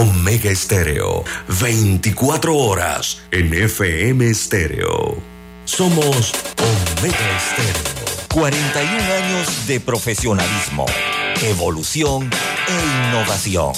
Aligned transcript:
Omega 0.00 0.50
Estéreo, 0.50 1.24
24 1.60 2.56
horas 2.56 3.20
en 3.30 3.52
FM 3.52 4.30
Estéreo. 4.30 5.18
Somos 5.66 6.32
Omega 6.56 7.36
Estéreo. 7.36 8.06
41 8.32 8.96
años 8.96 9.66
de 9.66 9.78
profesionalismo, 9.78 10.86
evolución 11.42 12.30
e 12.32 13.08
innovación. 13.08 13.74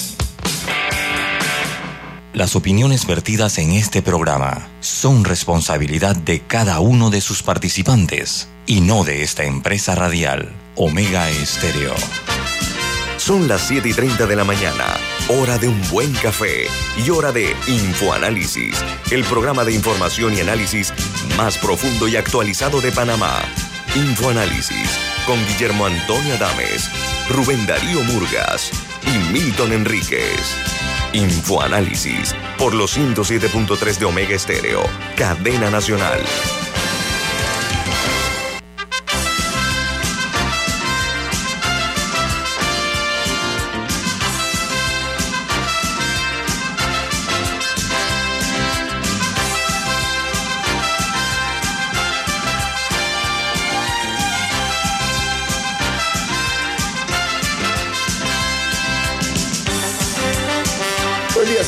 Las 2.31 2.55
opiniones 2.55 3.05
vertidas 3.05 3.57
en 3.57 3.73
este 3.73 4.01
programa 4.01 4.69
son 4.79 5.25
responsabilidad 5.25 6.15
de 6.15 6.39
cada 6.39 6.79
uno 6.79 7.09
de 7.09 7.19
sus 7.19 7.43
participantes 7.43 8.47
y 8.65 8.79
no 8.79 9.03
de 9.03 9.23
esta 9.23 9.43
empresa 9.43 9.93
radial, 9.93 10.53
Omega 10.77 11.29
Estéreo. 11.29 11.93
Son 13.17 13.49
las 13.49 13.67
7 13.67 13.89
y 13.89 13.93
30 13.93 14.25
de 14.25 14.35
la 14.37 14.43
mañana, 14.45 14.85
hora 15.29 15.57
de 15.57 15.67
un 15.67 15.81
buen 15.89 16.11
café 16.13 16.67
y 16.97 17.09
hora 17.09 17.31
de 17.31 17.55
Infoanálisis, 17.67 18.83
el 19.11 19.23
programa 19.23 19.63
de 19.63 19.73
información 19.73 20.35
y 20.35 20.41
análisis 20.41 20.93
más 21.37 21.57
profundo 21.57 22.07
y 22.07 22.17
actualizado 22.17 22.81
de 22.81 22.91
Panamá. 22.91 23.41
Infoanálisis 23.95 24.89
con 25.25 25.39
Guillermo 25.47 25.85
Antonio 25.85 26.35
Adames, 26.35 26.89
Rubén 27.29 27.65
Darío 27.65 28.03
Murgas 28.03 28.71
y 29.05 29.31
Milton 29.31 29.71
Enríquez. 29.71 30.57
Infoanálisis 31.13 32.35
por 32.57 32.73
los 32.73 32.97
107.3 32.97 33.97
de 33.99 34.05
Omega 34.05 34.35
Estéreo, 34.35 34.83
cadena 35.15 35.69
nacional. 35.69 36.19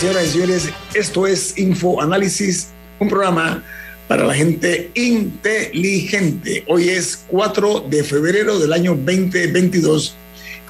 Señoras 0.05 0.27
y 0.27 0.29
señores. 0.29 0.69
Esto 0.93 1.25
es 1.25 1.57
Info 1.57 1.99
Análisis, 1.99 2.67
un 2.99 3.09
programa 3.09 3.63
para 4.07 4.23
la 4.23 4.35
gente 4.35 4.91
inteligente. 4.93 6.63
Hoy 6.67 6.89
es 6.89 7.25
4 7.27 7.87
de 7.89 8.03
febrero 8.03 8.59
del 8.59 8.71
año 8.71 8.91
2022 8.91 10.15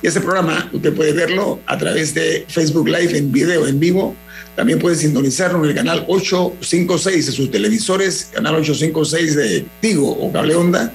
y 0.02 0.08
este 0.08 0.22
programa 0.22 0.70
usted 0.72 0.94
puede 0.94 1.12
verlo 1.12 1.60
a 1.66 1.78
través 1.78 2.14
de 2.14 2.46
Facebook 2.48 2.88
Live 2.88 3.18
en 3.18 3.30
video, 3.30 3.68
en 3.68 3.78
vivo. 3.78 4.16
También 4.56 4.80
puede 4.80 4.96
sintonizarlo 4.96 5.62
en 5.66 5.72
el 5.72 5.76
canal 5.76 6.06
856 6.08 7.26
de 7.26 7.32
sus 7.34 7.52
televisores, 7.52 8.30
canal 8.32 8.56
856 8.56 9.36
de 9.36 9.66
Tigo 9.82 10.12
o 10.12 10.32
Cable 10.32 10.56
Onda. 10.56 10.94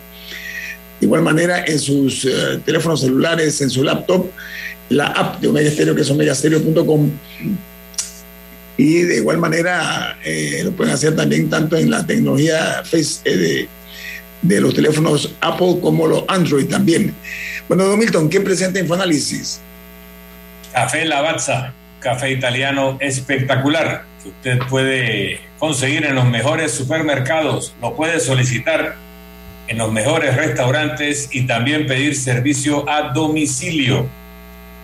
De 0.99 1.07
igual 1.07 1.21
manera, 1.21 1.63
en 1.67 1.79
sus 1.79 2.25
eh, 2.25 2.59
teléfonos 2.65 3.03
celulares, 3.03 3.61
en 3.61 3.69
su 3.69 3.85
laptop, 3.85 4.31
la 4.89 5.09
app 5.09 5.43
de 5.43 5.49
Omega 5.49 5.71
Stereo, 5.71 5.95
que 5.95 6.01
es 6.01 6.11
omegastereo.com 6.11 7.11
y 8.81 9.03
de 9.03 9.17
igual 9.17 9.37
manera 9.37 10.17
eh, 10.25 10.63
lo 10.65 10.73
pueden 10.73 10.95
hacer 10.95 11.15
también 11.15 11.51
tanto 11.51 11.77
en 11.77 11.91
la 11.91 12.07
tecnología 12.07 12.83
eh, 12.93 13.69
de, 14.41 14.61
los 14.61 14.73
teléfonos 14.73 15.35
Apple 15.43 15.81
como 15.83 16.07
los 16.07 16.25
Android 16.29 16.67
también. 16.67 17.15
Bueno, 17.69 17.85
Don 17.85 17.99
Milton, 17.99 18.31
¿quién 18.31 18.43
presenta 18.43 18.79
Infoanálisis? 18.79 19.61
Café 20.73 21.05
Lavazza, 21.05 21.75
café 22.01 22.31
italiano 22.31 22.97
espectacular 23.01 24.05
que 24.23 24.31
usted 24.31 24.59
puede 24.71 25.41
conseguir 25.59 26.07
en 26.07 26.15
los 26.15 26.25
mejores 26.25 26.73
supermercados, 26.73 27.75
lo 27.83 27.95
puede 27.95 28.19
solicitar 28.19 28.97
en 29.69 29.77
los 29.77 29.93
mejores 29.93 30.37
restaurantes 30.37 31.29
y 31.33 31.47
también 31.47 31.87
pedir 31.87 32.17
servicio 32.17 32.89
a 32.89 33.13
domicilio 33.13 34.07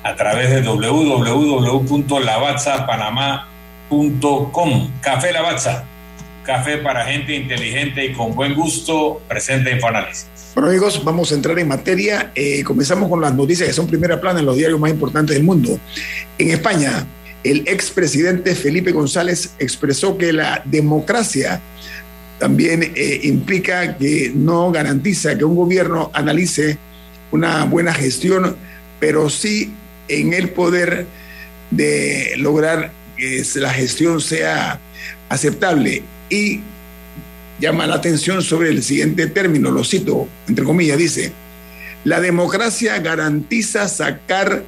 a 0.02 0.14
través 0.16 0.50
de 0.50 0.60
www.lavazzapanamá.com 0.60 3.55
Com. 3.88 4.90
Café 5.00 5.32
Lavazza, 5.32 5.84
café 6.44 6.78
para 6.78 7.04
gente 7.04 7.34
inteligente 7.36 8.04
y 8.04 8.12
con 8.12 8.34
buen 8.34 8.54
gusto, 8.54 9.22
presente 9.28 9.70
Infoanálisis. 9.70 10.26
Bueno 10.54 10.70
amigos, 10.70 11.04
vamos 11.04 11.30
a 11.30 11.36
entrar 11.36 11.56
en 11.58 11.68
materia. 11.68 12.32
Eh, 12.34 12.64
comenzamos 12.64 13.08
con 13.08 13.20
las 13.20 13.34
noticias 13.34 13.68
que 13.68 13.74
son 13.74 13.86
primera 13.86 14.20
plana 14.20 14.40
en 14.40 14.46
los 14.46 14.56
diarios 14.56 14.80
más 14.80 14.90
importantes 14.90 15.36
del 15.36 15.44
mundo. 15.44 15.78
En 16.36 16.50
España, 16.50 17.06
el 17.44 17.68
expresidente 17.68 18.56
Felipe 18.56 18.90
González 18.90 19.54
expresó 19.60 20.18
que 20.18 20.32
la 20.32 20.62
democracia 20.64 21.60
también 22.40 22.92
eh, 22.96 23.20
implica 23.22 23.96
que 23.96 24.32
no 24.34 24.72
garantiza 24.72 25.38
que 25.38 25.44
un 25.44 25.54
gobierno 25.54 26.10
analice 26.12 26.76
una 27.30 27.64
buena 27.66 27.94
gestión, 27.94 28.56
pero 28.98 29.30
sí 29.30 29.72
en 30.08 30.32
el 30.32 30.50
poder 30.50 31.06
de 31.70 32.34
lograr 32.38 32.95
que 33.16 33.42
la 33.56 33.70
gestión 33.70 34.20
sea 34.20 34.80
aceptable 35.28 36.02
y 36.28 36.60
llama 37.60 37.86
la 37.86 37.96
atención 37.96 38.42
sobre 38.42 38.70
el 38.70 38.82
siguiente 38.82 39.26
término, 39.28 39.70
lo 39.70 39.84
cito, 39.84 40.28
entre 40.48 40.64
comillas, 40.64 40.98
dice, 40.98 41.32
la 42.04 42.20
democracia 42.20 42.98
garantiza 42.98 43.88
sacar 43.88 44.62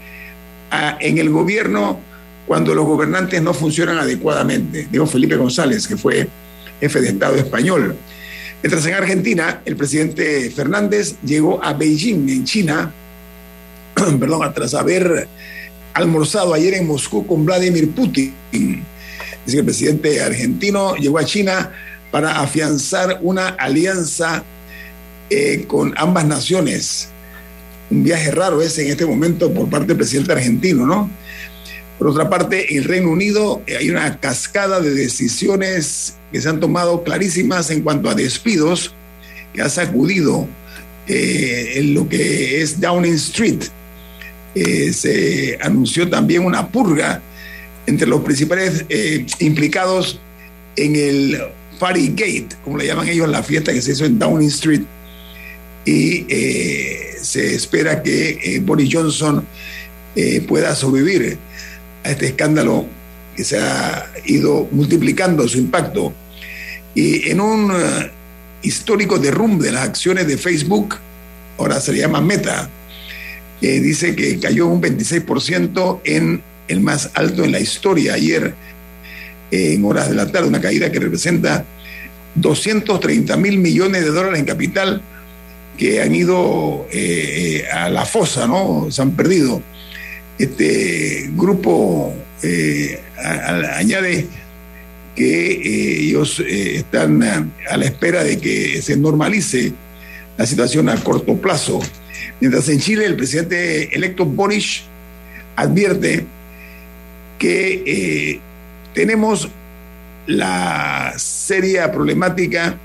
en 1.01 1.19
el 1.19 1.31
gobierno 1.31 2.01
cuando 2.47 2.75
los 2.75 2.87
gobernantes 2.87 3.43
no 3.43 3.53
funcionan 3.53 3.99
adecuadamente, 3.99 4.89
dijo 4.91 5.07
Felipe 5.07 5.37
González, 5.37 5.87
que 5.87 5.97
fue 5.97 6.29
jefe 6.81 7.01
de 7.01 7.09
Estado 7.09 7.37
español. 7.37 7.97
Mientras 8.63 8.87
en 8.87 8.95
Argentina, 8.95 9.63
el 9.65 9.77
presidente 9.77 10.51
Fernández 10.51 11.17
llegó 11.25 11.63
a 11.63 11.75
Beijing, 11.75 12.29
en 12.29 12.45
China, 12.45 12.93
perdón, 14.19 14.53
tras 14.55 14.75
haber 14.75 15.29
almorzado 15.99 16.55
ayer 16.55 16.75
en 16.75 16.87
Moscú 16.87 17.27
con 17.27 17.45
Vladimir 17.45 17.91
Putin. 17.91 18.33
Dice 18.53 18.73
que 19.47 19.59
el 19.59 19.65
presidente 19.65 20.23
argentino 20.23 20.95
llegó 20.97 21.19
a 21.19 21.25
China 21.25 21.73
para 22.11 22.41
afianzar 22.41 23.19
una 23.23 23.49
alianza 23.49 24.45
eh, 25.29 25.65
con 25.67 25.95
ambas 25.97 26.25
naciones. 26.25 27.09
Un 27.91 28.05
viaje 28.05 28.31
raro 28.31 28.63
ese 28.63 28.85
en 28.85 28.93
este 28.93 29.07
momento 29.07 29.53
por 29.53 29.69
parte 29.69 29.89
del 29.89 29.97
presidente 29.97 30.33
argentino, 30.33 30.87
¿no? 30.87 31.11
Por 31.99 32.09
otra 32.09 32.31
parte, 32.31 32.73
en 32.73 32.79
el 32.79 32.85
Reino 32.85 33.11
Unido 33.11 33.63
eh, 33.67 33.77
hay 33.77 33.91
una 33.91 34.21
cascada 34.21 34.81
de 34.81 34.95
decisiones 34.95 36.15
que 36.31 36.41
se 36.41 36.49
han 36.49 36.61
tomado 36.61 37.03
clarísimas 37.03 37.71
en 37.71 37.83
cuanto 37.83 38.09
a 38.09 38.15
despidos 38.15 38.95
que 39.53 39.63
ha 39.63 39.69
sacudido 39.69 40.47
eh, 41.09 41.73
en 41.77 41.95
lo 41.95 42.09
que 42.09 42.63
es 42.63 42.81
Downing 42.81 43.15
Street 43.15 43.65
eh, 44.55 44.93
se 44.93 45.59
anunció 45.61 46.09
también 46.09 46.45
una 46.45 46.69
purga 46.69 47.21
entre 47.87 48.07
los 48.07 48.23
principales 48.23 48.85
eh, 48.89 49.25
implicados 49.41 50.21
en 50.77 50.97
el 50.97 51.41
Party 51.79 52.09
Gate, 52.09 52.49
como 52.65 52.79
le 52.79 52.87
llaman 52.87 53.09
ellos, 53.09 53.29
la 53.29 53.43
fiesta 53.43 53.73
que 53.73 53.83
se 53.83 53.93
hizo 53.93 54.05
en 54.05 54.19
Downing 54.19 54.49
Street. 54.49 54.83
Y 55.85 56.27
eh, 56.29 57.17
se 57.23 57.55
espera 57.55 58.03
que 58.03 58.61
Boris 58.65 58.91
Johnson 58.93 59.47
pueda 60.49 60.75
sobrevivir 60.75 61.39
a 62.03 62.11
este 62.11 62.27
escándalo 62.27 62.87
que 63.37 63.45
se 63.45 63.57
ha 63.57 64.11
ido 64.25 64.69
multiplicando 64.73 65.47
su 65.47 65.59
impacto. 65.59 66.13
Y 66.95 67.31
en 67.31 67.41
un 67.41 67.73
histórico 68.63 69.19
derrumbe 69.19 69.67
de 69.67 69.73
las 69.73 69.85
acciones 69.85 70.27
de 70.27 70.37
Facebook, 70.37 70.97
ahora 71.57 71.81
se 71.81 71.95
llama 71.95 72.21
Meta, 72.21 72.69
que 73.61 73.81
dice 73.81 74.15
que 74.15 74.39
cayó 74.39 74.67
un 74.67 74.81
26% 74.81 76.01
en 76.05 76.43
el 76.69 76.81
más 76.81 77.11
alto 77.15 77.45
en 77.45 77.53
la 77.53 77.61
historia 77.61 78.15
ayer, 78.15 78.55
en 79.51 79.85
horas 79.85 80.09
de 80.09 80.15
la 80.15 80.31
tarde, 80.31 80.49
una 80.49 80.61
caída 80.61 80.93
que 80.93 81.01
representa 81.01 81.65
230 82.35 83.37
mil 83.37 83.59
millones 83.59 84.05
de 84.05 84.11
dólares 84.11 84.39
en 84.39 84.45
capital 84.45 85.03
que 85.79 86.03
han 86.03 86.15
ido 86.15 86.87
eh, 86.93 87.65
a 87.73 87.89
la 87.89 88.05
fosa, 88.05 88.47
¿no? 88.47 88.89
Se 88.91 89.01
han 89.01 89.13
perdido. 89.13 89.63
Este 90.39 91.31
grupo 91.35 92.15
eh, 92.43 93.01
añade 93.17 94.27
que 95.15 95.53
eh, 95.53 96.01
ellos 96.01 96.41
están 96.41 97.53
a 97.69 97.77
la 97.77 97.85
espera 97.85 98.23
de 98.23 98.39
que 98.39 98.83
se 98.83 98.97
normalice 98.97 99.73
la 100.37 100.47
situación 100.47 100.89
a 100.89 100.97
corto 100.97 101.37
plazo. 101.37 101.81
Mientras 102.41 102.69
en 102.69 102.79
Chile 102.79 103.05
el 103.05 103.17
presidente 103.17 103.95
electo 103.95 104.25
Boris 104.25 104.83
advierte 105.57 106.25
que 107.39 107.83
eh, 107.87 108.41
tenemos 108.95 109.49
la 110.27 111.15
seria 111.17 111.91
problemática 111.91 112.77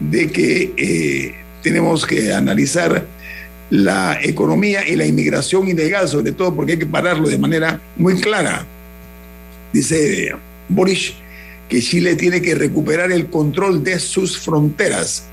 de 0.00 0.30
que 0.30 0.72
eh, 0.76 1.34
tenemos 1.62 2.04
que 2.04 2.32
analizar 2.32 3.06
la 3.70 4.18
economía 4.22 4.86
y 4.86 4.94
la 4.94 5.06
inmigración 5.06 5.68
ilegal, 5.68 6.08
sobre 6.08 6.32
todo 6.32 6.54
porque 6.54 6.72
hay 6.72 6.78
que 6.78 6.86
pararlo 6.86 7.28
de 7.28 7.38
manera 7.38 7.80
muy 7.96 8.20
clara. 8.20 8.64
Dice 9.72 10.32
Boris 10.68 11.14
que 11.68 11.80
Chile 11.80 12.14
tiene 12.14 12.40
que 12.40 12.54
recuperar 12.54 13.10
el 13.10 13.26
control 13.26 13.82
de 13.82 13.98
sus 13.98 14.38
fronteras. 14.38 15.24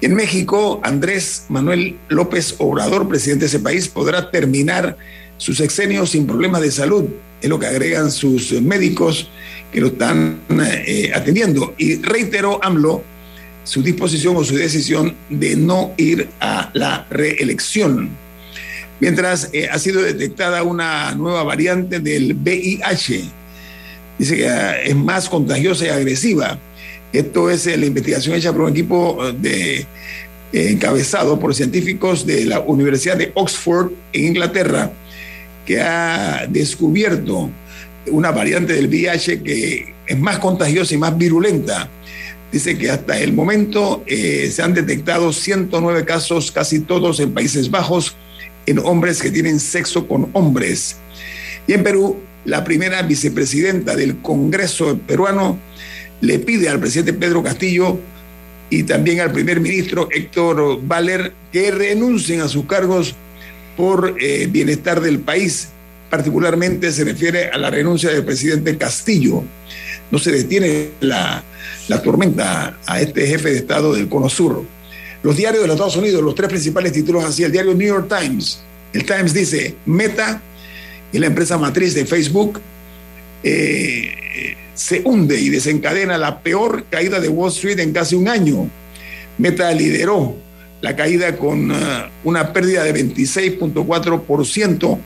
En 0.00 0.14
México, 0.14 0.80
Andrés 0.82 1.46
Manuel 1.48 1.96
López 2.08 2.54
Obrador, 2.58 3.08
presidente 3.08 3.44
de 3.44 3.46
ese 3.46 3.60
país, 3.60 3.88
podrá 3.88 4.30
terminar 4.30 4.96
su 5.38 5.54
sexenio 5.54 6.06
sin 6.06 6.26
problemas 6.26 6.62
de 6.62 6.70
salud. 6.70 7.04
Es 7.40 7.48
lo 7.48 7.58
que 7.58 7.66
agregan 7.66 8.10
sus 8.10 8.52
médicos 8.60 9.28
que 9.72 9.80
lo 9.80 9.88
están 9.88 10.40
eh, 10.86 11.12
atendiendo. 11.14 11.74
Y 11.78 11.96
reiteró 11.96 12.62
AMLO 12.62 13.02
su 13.64 13.82
disposición 13.82 14.36
o 14.36 14.44
su 14.44 14.56
decisión 14.56 15.14
de 15.28 15.56
no 15.56 15.92
ir 15.96 16.28
a 16.40 16.70
la 16.72 17.06
reelección. 17.10 18.10
Mientras 19.00 19.50
eh, 19.52 19.68
ha 19.70 19.78
sido 19.78 20.02
detectada 20.02 20.62
una 20.62 21.14
nueva 21.14 21.42
variante 21.42 22.00
del 22.00 22.34
VIH, 22.34 23.24
dice 24.18 24.36
que 24.36 24.48
ah, 24.48 24.80
es 24.80 24.96
más 24.96 25.28
contagiosa 25.28 25.84
y 25.86 25.88
agresiva. 25.88 26.58
Esto 27.16 27.48
es 27.48 27.66
eh, 27.66 27.78
la 27.78 27.86
investigación 27.86 28.34
hecha 28.36 28.52
por 28.52 28.62
un 28.62 28.70
equipo 28.70 29.32
de, 29.32 29.86
encabezado 30.52 31.40
por 31.40 31.54
científicos 31.54 32.26
de 32.26 32.44
la 32.44 32.60
Universidad 32.60 33.16
de 33.16 33.32
Oxford 33.34 33.90
en 34.12 34.26
Inglaterra, 34.26 34.92
que 35.64 35.80
ha 35.80 36.46
descubierto 36.46 37.50
una 38.08 38.30
variante 38.32 38.74
del 38.74 38.88
VIH 38.88 39.42
que 39.42 39.94
es 40.06 40.18
más 40.18 40.38
contagiosa 40.38 40.94
y 40.94 40.98
más 40.98 41.16
virulenta. 41.16 41.88
Dice 42.52 42.76
que 42.76 42.90
hasta 42.90 43.18
el 43.18 43.32
momento 43.32 44.04
eh, 44.06 44.50
se 44.52 44.62
han 44.62 44.74
detectado 44.74 45.32
109 45.32 46.04
casos, 46.04 46.52
casi 46.52 46.80
todos 46.80 47.18
en 47.20 47.32
Países 47.32 47.70
Bajos, 47.70 48.14
en 48.66 48.78
hombres 48.80 49.22
que 49.22 49.30
tienen 49.30 49.58
sexo 49.58 50.06
con 50.06 50.28
hombres. 50.34 50.96
Y 51.66 51.72
en 51.72 51.82
Perú, 51.82 52.20
la 52.44 52.62
primera 52.62 53.00
vicepresidenta 53.00 53.96
del 53.96 54.18
Congreso 54.18 54.98
peruano 55.06 55.58
le 56.20 56.38
pide 56.38 56.68
al 56.68 56.80
presidente 56.80 57.12
Pedro 57.12 57.42
Castillo 57.42 57.98
y 58.70 58.82
también 58.82 59.20
al 59.20 59.32
primer 59.32 59.60
ministro 59.60 60.08
Héctor 60.10 60.80
Valer 60.82 61.32
que 61.52 61.70
renuncien 61.70 62.40
a 62.40 62.48
sus 62.48 62.66
cargos 62.66 63.14
por 63.76 64.16
eh, 64.20 64.48
bienestar 64.50 65.00
del 65.00 65.20
país 65.20 65.68
particularmente 66.10 66.92
se 66.92 67.04
refiere 67.04 67.50
a 67.50 67.58
la 67.58 67.70
renuncia 67.70 68.10
del 68.10 68.24
presidente 68.24 68.76
Castillo. 68.76 69.42
No 70.10 70.18
se 70.18 70.30
detiene 70.30 70.90
la, 71.00 71.42
tormenta 72.02 72.78
a 72.86 73.00
este 73.00 73.26
jefe 73.26 73.50
de 73.50 73.58
Estado 73.58 73.94
del 73.94 74.08
Cono 74.08 74.28
Sur. 74.28 74.64
Los 75.22 75.36
diarios 75.36 75.62
de 75.62 75.68
los 75.68 75.74
Estados 75.74 75.96
Unidos, 75.96 76.22
los 76.22 76.34
tres 76.34 76.48
principales 76.48 76.92
títulos 76.92 77.24
así, 77.24 77.42
el 77.42 77.52
diario 77.52 77.74
New 77.74 77.88
York 77.88 78.08
Times. 78.08 78.60
El 78.92 79.04
Times 79.04 79.34
dice, 79.34 79.74
Meta, 79.84 80.40
y 81.12 81.18
la 81.18 81.26
empresa 81.26 81.58
matriz 81.58 81.94
de 81.94 82.06
Facebook, 82.06 82.60
eh, 83.48 84.56
se 84.74 85.02
hunde 85.04 85.40
y 85.40 85.48
desencadena 85.48 86.18
la 86.18 86.40
peor 86.40 86.84
caída 86.90 87.20
de 87.20 87.28
Wall 87.28 87.50
Street 87.50 87.78
en 87.78 87.92
casi 87.92 88.14
un 88.14 88.28
año. 88.28 88.68
Meta 89.38 89.72
lideró 89.72 90.36
la 90.80 90.96
caída 90.96 91.36
con 91.36 91.70
uh, 91.70 91.74
una 92.24 92.52
pérdida 92.52 92.84
de 92.84 92.94
26.4% 92.94 94.98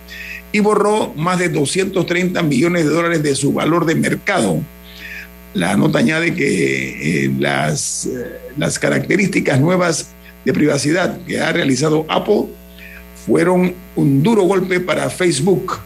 y 0.53 0.61
borró 0.61 1.13
más 1.15 1.39
de 1.39 1.49
230 1.49 2.43
millones 2.43 2.85
de 2.85 2.91
dólares 2.91 3.23
de 3.23 3.37
su 3.37 3.53
valor 3.53 3.87
de 3.87 3.95
mercado. 3.95 4.61
La 5.55 5.77
nota 5.77 5.99
añade 5.99 6.35
que 6.35 6.47
eh, 6.47 7.25
eh, 7.27 7.31
las 8.57 8.79
características 8.79 9.61
nuevas 9.61 10.09
de 10.45 10.53
privacidad 10.53 11.19
que 11.27 11.41
ha 11.41 11.53
realizado 11.53 12.07
Apple 12.09 12.47
fueron 13.27 13.75
un 13.97 14.23
duro 14.23 14.43
golpe 14.43 14.81
para 14.81 15.11
Facebook, 15.11 15.79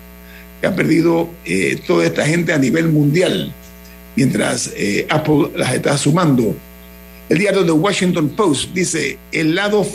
ha 0.66 0.74
perdido 0.74 1.30
eh, 1.44 1.80
toda 1.86 2.04
esta 2.06 2.26
gente 2.26 2.52
a 2.52 2.58
nivel 2.58 2.88
mundial, 2.88 3.52
mientras 4.16 4.72
Apple 5.08 5.50
las 5.56 5.74
está 5.74 5.96
sumando. 5.96 6.54
El 7.28 7.38
diario 7.38 7.64
The 7.64 7.72
Washington 7.72 8.30
Post 8.30 8.72
dice, 8.74 9.18
el, 9.32 9.54
lado 9.54 9.86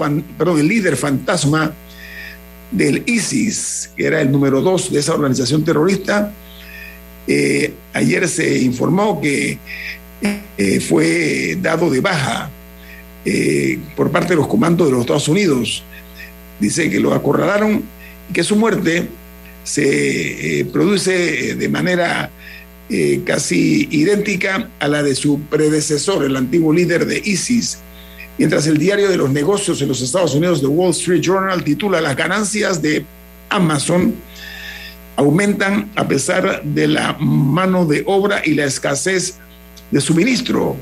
el 0.57 0.67
líder 0.67 0.97
fantasma 0.97 1.73
del 2.71 3.03
ISIS, 3.05 3.91
que 3.95 4.05
era 4.05 4.21
el 4.21 4.31
número 4.31 4.61
dos 4.61 4.91
de 4.91 4.99
esa 4.99 5.13
organización 5.13 5.63
terrorista, 5.63 6.33
eh, 7.27 7.73
ayer 7.93 8.27
se 8.27 8.57
informó 8.59 9.21
que 9.21 9.59
eh, 10.57 10.79
fue 10.79 11.57
dado 11.61 11.89
de 11.91 12.01
baja 12.01 12.49
eh, 13.23 13.77
por 13.95 14.11
parte 14.11 14.29
de 14.29 14.37
los 14.37 14.47
comandos 14.47 14.87
de 14.87 14.93
los 14.93 15.01
Estados 15.01 15.27
Unidos. 15.27 15.83
Dice 16.59 16.89
que 16.89 16.99
lo 16.99 17.13
acorralaron 17.13 17.83
y 18.29 18.33
que 18.33 18.43
su 18.43 18.55
muerte 18.55 19.07
se 19.63 20.67
produce 20.71 21.55
de 21.55 21.69
manera 21.69 22.31
casi 23.23 23.87
idéntica 23.91 24.69
a 24.79 24.87
la 24.87 25.03
de 25.03 25.13
su 25.13 25.41
predecesor, 25.41 26.23
el 26.25 26.35
antiguo 26.35 26.73
líder 26.73 27.05
de 27.05 27.21
ISIS, 27.23 27.79
Mientras 28.39 28.67
el 28.67 28.77
diario 28.77 29.09
de 29.09 29.17
los 29.17 29.29
negocios 29.31 29.81
en 29.81 29.89
los 29.89 29.99
Estados 29.99 30.33
Unidos, 30.33 30.61
The 30.61 30.67
Wall 30.67 30.91
Street 30.91 31.21
Journal, 31.21 31.61
titula 31.61 31.99
Las 31.99 32.15
ganancias 32.15 32.81
de 32.81 33.05
Amazon 33.49 34.15
aumentan 35.17 35.91
a 35.97 36.07
pesar 36.07 36.63
de 36.63 36.87
la 36.87 37.17
mano 37.19 37.85
de 37.85 38.01
obra 38.05 38.41
y 38.45 38.53
la 38.53 38.63
escasez 38.63 39.35
de 39.91 39.99
suministro. 39.99 40.77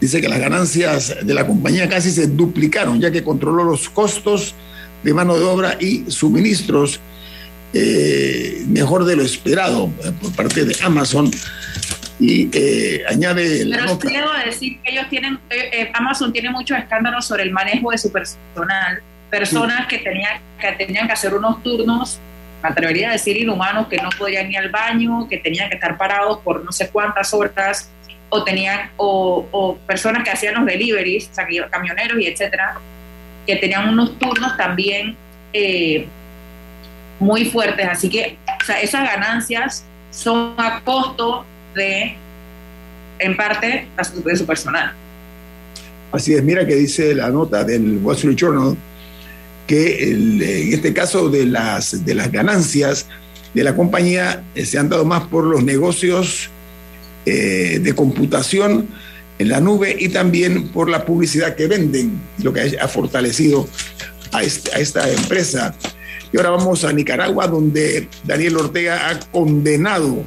Dice 0.00 0.20
que 0.20 0.28
las 0.28 0.38
ganancias 0.38 1.16
de 1.24 1.34
la 1.34 1.44
compañía 1.44 1.88
casi 1.88 2.12
se 2.12 2.28
duplicaron, 2.28 3.00
ya 3.00 3.10
que 3.10 3.24
controló 3.24 3.64
los 3.64 3.90
costos 3.90 4.54
de 5.02 5.12
mano 5.12 5.36
de 5.36 5.44
obra 5.44 5.76
y 5.80 6.04
suministros 6.08 7.00
eh, 7.74 8.62
mejor 8.68 9.04
de 9.04 9.16
lo 9.16 9.22
esperado 9.22 9.90
eh, 10.04 10.12
por 10.20 10.32
parte 10.34 10.64
de 10.64 10.76
Amazon. 10.82 11.30
Y 12.20 12.48
eh, 12.52 13.02
añade 13.08 13.66
Pero 13.68 13.98
quiero 13.98 14.32
decir 14.44 14.80
que 14.82 14.92
ellos 14.92 15.06
tienen, 15.10 15.34
eh, 15.50 15.70
eh, 15.72 15.90
Amazon 15.94 16.32
tiene 16.32 16.50
muchos 16.50 16.78
escándalos 16.78 17.26
sobre 17.26 17.42
el 17.42 17.50
manejo 17.50 17.90
de 17.90 17.98
su 17.98 18.12
personal, 18.12 19.02
personas 19.28 19.88
que, 19.88 19.98
tenían, 19.98 20.40
que 20.60 20.72
tenían 20.72 21.08
que 21.08 21.12
hacer 21.12 21.34
unos 21.34 21.60
turnos, 21.64 22.20
me 22.62 22.68
atrevería 22.68 23.08
a 23.10 23.12
decir 23.12 23.36
inhumanos, 23.36 23.88
que 23.88 23.96
no 23.96 24.10
podían 24.16 24.50
ir 24.50 24.58
al 24.58 24.68
baño, 24.68 25.28
que 25.28 25.38
tenían 25.38 25.68
que 25.68 25.74
estar 25.74 25.98
parados 25.98 26.38
por 26.38 26.64
no 26.64 26.70
sé 26.70 26.88
cuántas 26.90 27.34
horas, 27.34 27.90
o 28.28 28.44
tenían, 28.44 28.90
o, 28.96 29.46
o 29.50 29.76
personas 29.78 30.22
que 30.22 30.30
hacían 30.30 30.54
los 30.54 30.66
deliveries, 30.66 31.28
o 31.32 31.34
sea, 31.34 31.46
camioneros 31.68 32.20
y 32.20 32.28
etcétera, 32.28 32.76
que 33.44 33.56
tenían 33.56 33.88
unos 33.88 34.18
turnos 34.20 34.56
también 34.56 35.16
muy 37.24 37.46
fuertes, 37.46 37.86
así 37.90 38.08
que 38.10 38.36
esas 38.82 39.02
ganancias 39.02 39.84
son 40.10 40.54
a 40.58 40.82
costo 40.84 41.44
de, 41.74 42.14
en 43.18 43.36
parte, 43.36 43.88
de 44.24 44.36
su 44.36 44.46
personal. 44.46 44.92
Así 46.12 46.34
es, 46.34 46.42
mira 46.42 46.66
que 46.66 46.76
dice 46.76 47.14
la 47.14 47.30
nota 47.30 47.64
del 47.64 47.98
Wall 48.02 48.14
Street 48.16 48.36
Journal 48.36 48.76
que 49.66 50.10
en 50.10 50.74
este 50.74 50.92
caso 50.92 51.30
de 51.30 51.46
las, 51.46 52.04
de 52.04 52.14
las 52.14 52.30
ganancias 52.30 53.06
de 53.54 53.64
la 53.64 53.74
compañía 53.74 54.44
eh, 54.54 54.66
se 54.66 54.78
han 54.78 54.90
dado 54.90 55.06
más 55.06 55.22
por 55.28 55.44
los 55.44 55.64
negocios 55.64 56.50
eh, 57.24 57.78
de 57.80 57.94
computación 57.94 58.88
en 59.38 59.48
la 59.48 59.60
nube 59.60 59.96
y 59.98 60.10
también 60.10 60.68
por 60.68 60.90
la 60.90 61.06
publicidad 61.06 61.56
que 61.56 61.66
venden, 61.66 62.20
lo 62.42 62.52
que 62.52 62.76
ha 62.78 62.88
fortalecido 62.88 63.66
a, 64.32 64.42
este, 64.42 64.74
a 64.74 64.78
esta 64.78 65.10
empresa. 65.10 65.74
Y 66.34 66.36
ahora 66.36 66.50
vamos 66.50 66.82
a 66.82 66.92
Nicaragua, 66.92 67.46
donde 67.46 68.08
Daniel 68.24 68.56
Ortega 68.56 69.08
ha 69.08 69.20
condenado 69.30 70.24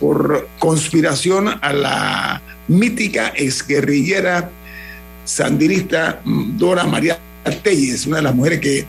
por 0.00 0.48
conspiración 0.58 1.46
a 1.60 1.72
la 1.72 2.42
mítica 2.66 3.32
exguerrillera 3.36 4.50
sandinista 5.24 6.22
Dora 6.24 6.82
María 6.82 7.20
Telles, 7.62 8.04
una 8.08 8.16
de 8.16 8.22
las 8.24 8.34
mujeres 8.34 8.58
que 8.58 8.84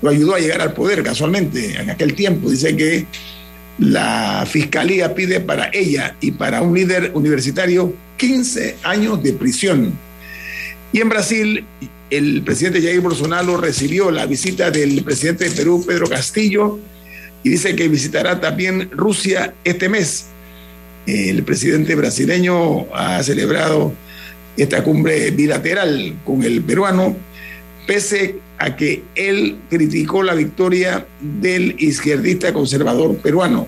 lo 0.00 0.10
ayudó 0.10 0.36
a 0.36 0.38
llegar 0.38 0.60
al 0.60 0.74
poder 0.74 1.02
casualmente 1.02 1.74
en 1.74 1.90
aquel 1.90 2.14
tiempo. 2.14 2.48
Dice 2.48 2.76
que 2.76 3.04
la 3.80 4.46
fiscalía 4.46 5.12
pide 5.12 5.40
para 5.40 5.70
ella 5.72 6.14
y 6.20 6.30
para 6.30 6.62
un 6.62 6.72
líder 6.72 7.10
universitario 7.14 7.92
15 8.16 8.76
años 8.84 9.20
de 9.24 9.32
prisión. 9.32 9.98
Y 10.94 11.00
en 11.00 11.08
Brasil, 11.08 11.64
el 12.08 12.42
presidente 12.42 12.80
Jair 12.80 13.00
Bolsonaro 13.00 13.56
recibió 13.56 14.12
la 14.12 14.26
visita 14.26 14.70
del 14.70 15.02
presidente 15.02 15.46
de 15.46 15.50
Perú, 15.50 15.84
Pedro 15.84 16.08
Castillo, 16.08 16.78
y 17.42 17.48
dice 17.48 17.74
que 17.74 17.88
visitará 17.88 18.40
también 18.40 18.88
Rusia 18.92 19.54
este 19.64 19.88
mes. 19.88 20.26
El 21.04 21.42
presidente 21.42 21.96
brasileño 21.96 22.86
ha 22.94 23.20
celebrado 23.24 23.92
esta 24.56 24.84
cumbre 24.84 25.32
bilateral 25.32 26.14
con 26.24 26.44
el 26.44 26.62
peruano, 26.62 27.16
pese 27.88 28.36
a 28.58 28.76
que 28.76 29.02
él 29.16 29.56
criticó 29.68 30.22
la 30.22 30.34
victoria 30.34 31.08
del 31.20 31.74
izquierdista 31.76 32.52
conservador 32.52 33.16
peruano. 33.16 33.66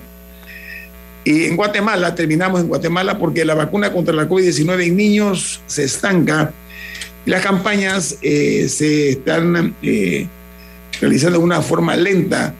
Y 1.25 1.43
en 1.43 1.57
Guatemala, 1.57 2.15
terminamos 2.15 2.61
en 2.61 2.69
Guatemala 2.69 3.19
porque 3.19 3.43
la 3.43 3.53
vacuna 3.53 3.91
contra 3.91 4.15
la 4.15 4.29
COVID-19 4.29 4.87
en 4.87 4.95
niños 4.95 5.59
se 5.67 5.83
estanca 5.83 6.53
las 7.27 7.43
campañas 7.43 8.17
eh, 8.21 8.67
se 8.69 9.09
están 9.09 9.75
eh, 9.83 10.27
realizando 11.01 11.37
de 11.37 11.43
una 11.43 11.61
forma 11.61 11.95
lenta 11.97 12.55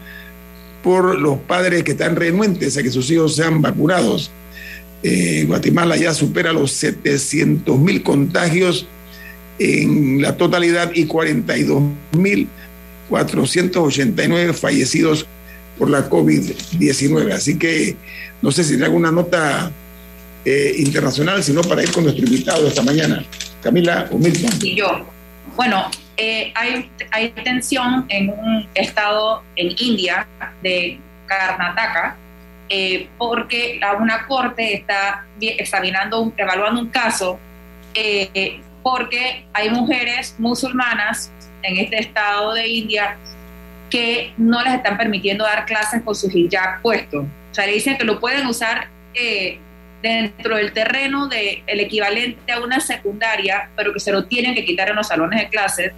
por 0.84 1.18
los 1.18 1.38
padres 1.40 1.84
que 1.84 1.92
están 1.92 2.18
renuentes 2.18 2.78
a 2.78 2.84
que 2.84 2.92
sus 2.92 3.10
hijos 3.10 3.36
sean 3.36 3.62
vacunados. 3.62 4.30
Eh, 5.04 5.46
Guatemala 5.48 5.96
ya 5.96 6.14
supera 6.14 6.52
los 6.52 6.72
700 6.74 7.80
mil 7.80 8.04
contagios 8.04 8.86
en 9.58 10.22
la 10.22 10.36
totalidad 10.36 10.92
y 10.94 11.06
42 11.06 11.84
mil 12.18 12.50
489 13.08 14.52
fallecidos 14.52 15.26
por 15.80 15.90
la 15.90 16.10
COVID-19. 16.10 17.32
Así 17.32 17.58
que 17.58 17.96
no 18.42 18.52
sé 18.52 18.66
si 18.66 18.72
tiene 18.72 18.86
alguna 18.86 19.12
nota 19.12 19.72
internacional, 20.78 21.44
sino 21.44 21.62
para 21.62 21.84
ir 21.84 21.92
con 21.92 22.06
nuestro 22.06 22.26
invitado 22.26 22.68
esta 22.68 22.82
mañana. 22.82 23.26
Camila 23.62 24.08
o 24.12 24.20
Y 24.62 24.76
yo. 24.76 25.06
Bueno, 25.56 25.90
eh, 26.18 26.52
hay, 26.56 26.90
hay 27.12 27.30
tensión 27.30 28.06
en 28.10 28.30
un 28.30 28.68
estado 28.74 29.44
en 29.56 29.76
India 29.78 30.28
de 30.62 31.00
Karnataka 31.26 32.16
eh, 32.70 33.08
porque 33.18 33.80
una 34.00 34.28
corte 34.28 34.74
está 34.74 35.26
examinando, 35.40 36.34
evaluando 36.38 36.82
un 36.82 36.90
caso 36.90 37.40
eh, 37.94 38.62
porque 38.84 39.46
hay 39.54 39.70
mujeres 39.70 40.36
musulmanas 40.38 41.32
en 41.64 41.78
este 41.78 42.00
estado 42.00 42.54
de 42.54 42.68
India 42.68 43.18
que 43.90 44.34
no 44.38 44.62
les 44.64 44.76
están 44.76 44.98
permitiendo 44.98 45.44
dar 45.44 45.66
clases 45.66 46.02
con 46.04 46.16
su 46.16 46.30
hijab 46.30 46.82
puesto. 46.82 47.22
O 47.22 47.54
sea, 47.54 47.66
le 47.66 47.74
dicen 47.74 47.98
que 47.98 48.04
lo 48.04 48.20
pueden 48.20 48.46
usar 48.48 48.90
eh, 49.14 49.60
dentro 50.02 50.58
del 50.58 50.74
terreno 50.74 51.28
del 51.28 51.64
el 51.66 51.80
equivalente 51.80 52.52
a 52.52 52.60
una 52.60 52.80
secundaria, 52.80 53.70
pero 53.76 53.94
que 53.94 54.00
se 54.00 54.12
lo 54.12 54.26
tienen 54.26 54.54
que 54.54 54.64
quitar 54.64 54.90
en 54.90 54.96
los 54.96 55.08
salones 55.08 55.40
de 55.40 55.50
clases. 55.50 55.92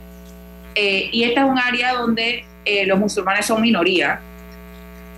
y 0.76 1.24
esta 1.24 1.42
es 1.42 1.48
un 1.48 1.60
área 1.60 1.94
donde 1.94 2.46
los 2.86 3.00
musulmanes 3.00 3.46
son 3.46 3.62
minoría 3.62 4.22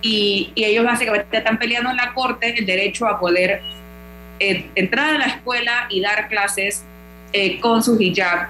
y, 0.02 0.52
ellos 0.56 0.84
básicamente 0.84 1.38
están 1.38 1.58
peleando 1.58 1.90
en 1.90 1.96
la 1.96 2.12
corte 2.12 2.58
el 2.58 2.66
derecho 2.66 3.06
a 3.06 3.18
poder 3.18 3.62
eh, 4.40 4.66
entrar 4.74 5.14
a 5.14 5.18
la 5.18 5.26
escuela 5.26 5.86
y 5.88 6.00
dar 6.00 6.28
clases 6.28 6.84
eh, 7.32 7.60
con 7.60 7.82
su 7.82 8.00
hijab. 8.00 8.48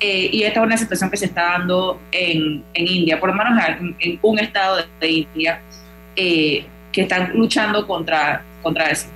Eh, 0.00 0.28
y 0.32 0.42
esta 0.42 0.60
es 0.60 0.66
una 0.66 0.76
situación 0.76 1.10
que 1.10 1.16
se 1.16 1.26
está 1.26 1.42
dando 1.52 2.00
en, 2.10 2.64
en 2.74 2.86
India, 2.86 3.20
por 3.20 3.30
lo 3.30 3.34
menos 3.34 3.62
en, 4.00 4.18
un 4.20 4.38
estado 4.38 4.84
de, 5.00 5.10
India, 5.10 5.60
que 6.14 6.66
están 6.94 7.32
luchando 7.34 7.86
contra, 7.86 8.42
contra 8.62 8.90
eso. 8.90 9.06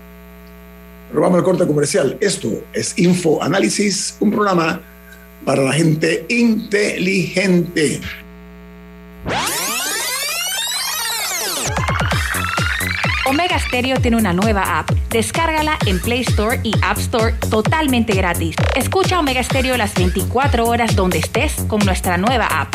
Pero 1.11 1.23
vamos 1.23 1.43
corte 1.43 1.67
comercial. 1.67 2.17
Esto 2.21 2.62
es 2.73 2.97
Info 2.99 3.43
Análisis, 3.43 4.17
un 4.21 4.31
programa 4.31 4.81
para 5.45 5.62
la 5.62 5.73
gente 5.73 6.25
inteligente. 6.29 8.00
Omega 13.26 13.59
Stereo 13.59 14.00
tiene 14.00 14.17
una 14.17 14.33
nueva 14.33 14.79
app. 14.79 14.90
Descárgala 15.11 15.79
en 15.87 16.00
Play 16.00 16.23
Store 16.23 16.59
y 16.62 16.73
App 16.83 16.99
Store 16.99 17.35
totalmente 17.49 18.12
gratis. 18.14 18.57
Escucha 18.75 19.21
Omega 19.21 19.43
Stereo 19.43 19.76
las 19.76 19.95
24 19.95 20.67
horas 20.67 20.97
donde 20.97 21.19
estés 21.19 21.55
con 21.69 21.81
nuestra 21.81 22.17
nueva 22.17 22.47
app. 22.47 22.75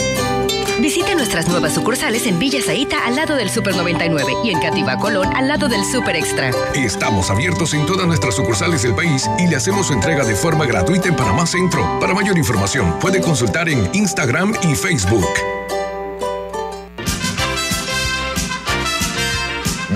Visite 0.81 1.13
nuestras 1.13 1.47
nuevas 1.47 1.75
sucursales 1.75 2.25
en 2.25 2.39
Villa 2.39 2.59
Zaita 2.59 3.05
al 3.05 3.15
lado 3.15 3.35
del 3.35 3.51
Super 3.51 3.75
99 3.75 4.33
y 4.43 4.49
en 4.49 4.59
Cativa 4.59 4.97
Colón 4.97 5.29
al 5.35 5.47
lado 5.47 5.69
del 5.69 5.85
Super 5.85 6.15
Extra. 6.15 6.49
Estamos 6.73 7.29
abiertos 7.29 7.75
en 7.75 7.85
todas 7.85 8.07
nuestras 8.07 8.35
sucursales 8.35 8.81
del 8.81 8.95
país 8.95 9.29
y 9.37 9.47
le 9.47 9.57
hacemos 9.57 9.87
su 9.87 9.93
entrega 9.93 10.25
de 10.25 10.33
forma 10.33 10.65
gratuita 10.65 11.07
en 11.07 11.15
Panamá 11.15 11.45
Centro. 11.45 11.99
Para 11.99 12.15
mayor 12.15 12.35
información, 12.35 12.97
puede 12.99 13.21
consultar 13.21 13.69
en 13.69 13.87
Instagram 13.93 14.55
y 14.63 14.73
Facebook. 14.73 15.29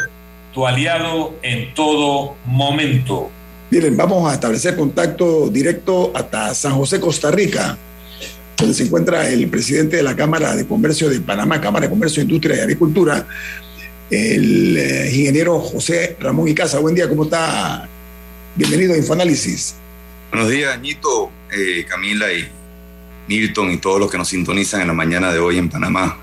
tu 0.53 0.65
aliado 0.65 1.35
en 1.41 1.73
todo 1.73 2.35
momento. 2.45 3.29
Miren, 3.71 3.95
vamos 3.95 4.29
a 4.29 4.33
establecer 4.33 4.75
contacto 4.75 5.49
directo 5.49 6.11
hasta 6.15 6.53
San 6.55 6.73
José, 6.73 6.99
Costa 6.99 7.29
Rica 7.31 7.77
donde 8.59 8.75
se 8.75 8.83
encuentra 8.83 9.29
el 9.29 9.47
presidente 9.47 9.97
de 9.97 10.03
la 10.03 10.15
Cámara 10.15 10.55
de 10.55 10.67
Comercio 10.67 11.09
de 11.09 11.21
Panamá, 11.21 11.61
Cámara 11.61 11.85
de 11.85 11.89
Comercio, 11.89 12.21
Industria 12.21 12.57
y 12.57 12.59
Agricultura, 12.59 13.25
el 14.11 14.77
eh, 14.77 15.09
ingeniero 15.13 15.59
José 15.59 16.17
Ramón 16.19 16.47
Icaza. 16.47 16.79
Buen 16.79 16.93
día, 16.93 17.07
¿cómo 17.07 17.23
está? 17.23 17.87
Bienvenido 18.55 18.93
a 18.93 18.97
Infoanálisis. 18.97 19.75
Buenos 20.31 20.49
días, 20.49 20.79
Ñito, 20.81 21.31
eh, 21.51 21.85
Camila 21.87 22.31
y 22.33 22.49
Milton 23.29 23.71
y 23.71 23.77
todos 23.77 23.99
los 23.99 24.09
que 24.09 24.17
nos 24.17 24.27
sintonizan 24.27 24.81
en 24.81 24.87
la 24.87 24.93
mañana 24.93 25.31
de 25.31 25.37
hoy 25.37 25.59
en 25.59 25.69
Panamá. 25.69 26.17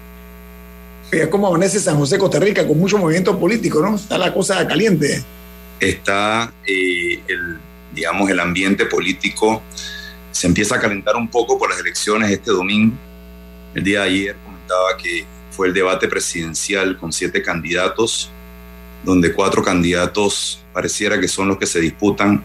¿Cómo 1.31 1.47
amanece 1.47 1.79
San 1.79 1.97
José, 1.97 2.19
Costa 2.19 2.41
Rica? 2.41 2.67
Con 2.67 2.79
mucho 2.81 2.99
movimiento 2.99 3.39
político, 3.39 3.81
¿no? 3.81 3.95
Está 3.95 4.19
la 4.19 4.35
cosa 4.35 4.67
caliente. 4.67 5.23
Está 5.79 6.53
eh, 6.67 7.21
el, 7.29 7.59
digamos, 7.95 8.29
el 8.29 8.41
ambiente 8.41 8.87
político 8.87 9.63
se 10.33 10.49
empieza 10.49 10.75
a 10.75 10.81
calentar 10.81 11.15
un 11.17 11.29
poco 11.29 11.57
por 11.59 11.71
las 11.71 11.79
elecciones 11.79 12.31
este 12.31 12.51
domingo. 12.51 12.95
El 13.75 13.85
día 13.85 14.01
de 14.01 14.09
ayer 14.09 14.37
comentaba 14.45 14.97
que 14.97 15.25
fue 15.51 15.69
el 15.69 15.75
debate 15.75 16.09
presidencial 16.09 16.99
con 16.99 17.13
siete 17.13 17.41
candidatos, 17.41 18.31
donde 19.05 19.33
cuatro 19.33 19.63
candidatos 19.63 20.61
pareciera 20.75 21.21
que 21.21 21.29
son 21.29 21.49
los 21.49 21.57
que 21.57 21.67
se 21.67 21.81
disputan 21.81 22.45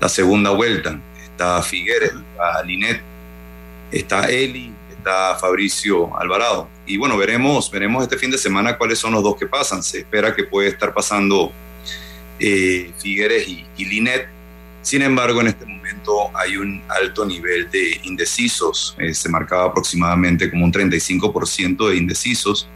la 0.00 0.08
segunda 0.08 0.50
vuelta. 0.50 1.00
Está 1.22 1.62
Figueres, 1.62 2.12
está 2.12 2.62
Linet, 2.64 3.00
está 3.98 4.30
Eli, 4.30 4.72
está 4.90 5.36
Fabricio 5.36 6.16
Alvarado. 6.18 6.68
Y 6.86 6.96
bueno, 6.96 7.16
veremos, 7.16 7.70
veremos 7.70 8.02
este 8.02 8.18
fin 8.18 8.30
de 8.30 8.38
semana 8.38 8.76
cuáles 8.76 8.98
son 8.98 9.12
los 9.12 9.22
dos 9.22 9.36
que 9.36 9.46
pasan. 9.46 9.82
Se 9.82 9.98
espera 9.98 10.34
que 10.34 10.44
puede 10.44 10.68
estar 10.68 10.92
pasando 10.92 11.52
eh, 12.38 12.92
Figueres 12.98 13.48
y, 13.48 13.64
y 13.76 13.84
Linet. 13.84 14.28
Sin 14.82 15.02
embargo, 15.02 15.40
en 15.40 15.48
este 15.48 15.64
momento 15.64 16.30
hay 16.34 16.56
un 16.56 16.82
alto 16.88 17.24
nivel 17.24 17.70
de 17.70 18.00
indecisos. 18.04 18.96
Eh, 18.98 19.14
se 19.14 19.28
marcaba 19.28 19.64
aproximadamente 19.64 20.50
como 20.50 20.64
un 20.64 20.72
35% 20.72 21.88
de 21.90 21.96
indecisos 21.96 22.68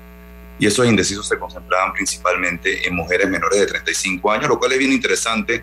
y 0.58 0.66
esos 0.66 0.86
indecisos 0.86 1.26
se 1.28 1.38
concentraban 1.38 1.92
principalmente 1.92 2.86
en 2.86 2.94
mujeres 2.94 3.28
menores 3.28 3.60
de 3.60 3.66
35 3.66 4.32
años, 4.32 4.48
lo 4.48 4.58
cual 4.58 4.72
es 4.72 4.78
bien 4.78 4.92
interesante 4.92 5.62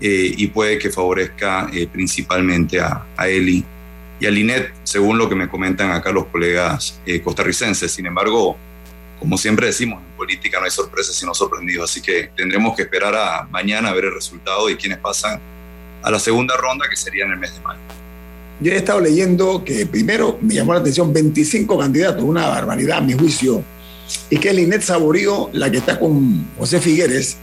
eh, 0.00 0.34
y 0.36 0.46
puede 0.48 0.78
que 0.78 0.90
favorezca 0.90 1.68
eh, 1.72 1.88
principalmente 1.88 2.80
a, 2.80 3.04
a, 3.16 3.28
Eli 3.28 3.64
y 4.20 4.26
a 4.26 4.30
Linet, 4.30 4.72
según 4.84 5.18
lo 5.18 5.28
que 5.28 5.34
me 5.34 5.48
comentan 5.48 5.92
acá 5.92 6.10
los 6.10 6.26
colegas 6.26 7.00
costarricenses. 7.22 7.92
Sin 7.92 8.06
embargo, 8.06 8.56
como 9.18 9.38
siempre 9.38 9.66
decimos, 9.66 10.02
en 10.02 10.16
política 10.16 10.58
no 10.58 10.64
hay 10.64 10.70
sorpresas 10.70 11.14
sino 11.14 11.34
sorprendidos, 11.34 11.90
así 11.90 12.00
que 12.00 12.30
tendremos 12.36 12.76
que 12.76 12.82
esperar 12.82 13.14
a 13.14 13.44
mañana 13.50 13.90
a 13.90 13.92
ver 13.92 14.06
el 14.06 14.14
resultado 14.14 14.68
y 14.70 14.76
quiénes 14.76 14.98
pasan 14.98 15.40
a 16.02 16.10
la 16.10 16.18
segunda 16.18 16.56
ronda, 16.56 16.88
que 16.88 16.96
sería 16.96 17.24
en 17.24 17.32
el 17.32 17.38
mes 17.38 17.54
de 17.54 17.60
mayo. 17.60 17.80
yo 18.60 18.72
he 18.72 18.76
estado 18.76 19.00
leyendo 19.00 19.64
que 19.64 19.86
primero 19.86 20.38
me 20.40 20.54
llamó 20.54 20.72
la 20.74 20.80
atención 20.80 21.12
25 21.12 21.78
candidatos, 21.78 22.22
una 22.22 22.46
barbaridad 22.48 22.98
a 22.98 23.00
mi 23.00 23.14
juicio, 23.14 23.62
y 24.30 24.38
que 24.38 24.50
es 24.50 24.54
Linet 24.54 24.82
Saborío 24.82 25.50
la 25.52 25.70
que 25.70 25.78
está 25.78 25.98
con 25.98 26.46
José 26.56 26.80
Figueres, 26.80 27.36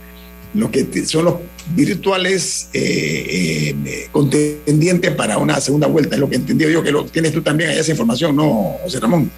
los 0.56 0.70
que 0.70 1.06
son 1.06 1.24
los 1.26 1.34
virtuales 1.74 2.68
eh, 2.72 3.74
eh, 3.84 4.08
contendientes 4.12 5.14
para 5.14 5.38
una 5.38 5.60
segunda 5.60 5.86
vuelta, 5.86 6.14
es 6.14 6.20
lo 6.20 6.28
que 6.28 6.36
entendí 6.36 6.70
yo, 6.70 6.82
que 6.82 6.92
lo 6.92 7.04
tienes 7.04 7.32
tú 7.32 7.42
también 7.42 7.70
ahí 7.70 7.78
esa 7.78 7.90
información, 7.90 8.34
¿no, 8.34 8.76
José 8.82 9.00
Ramón? 9.00 9.30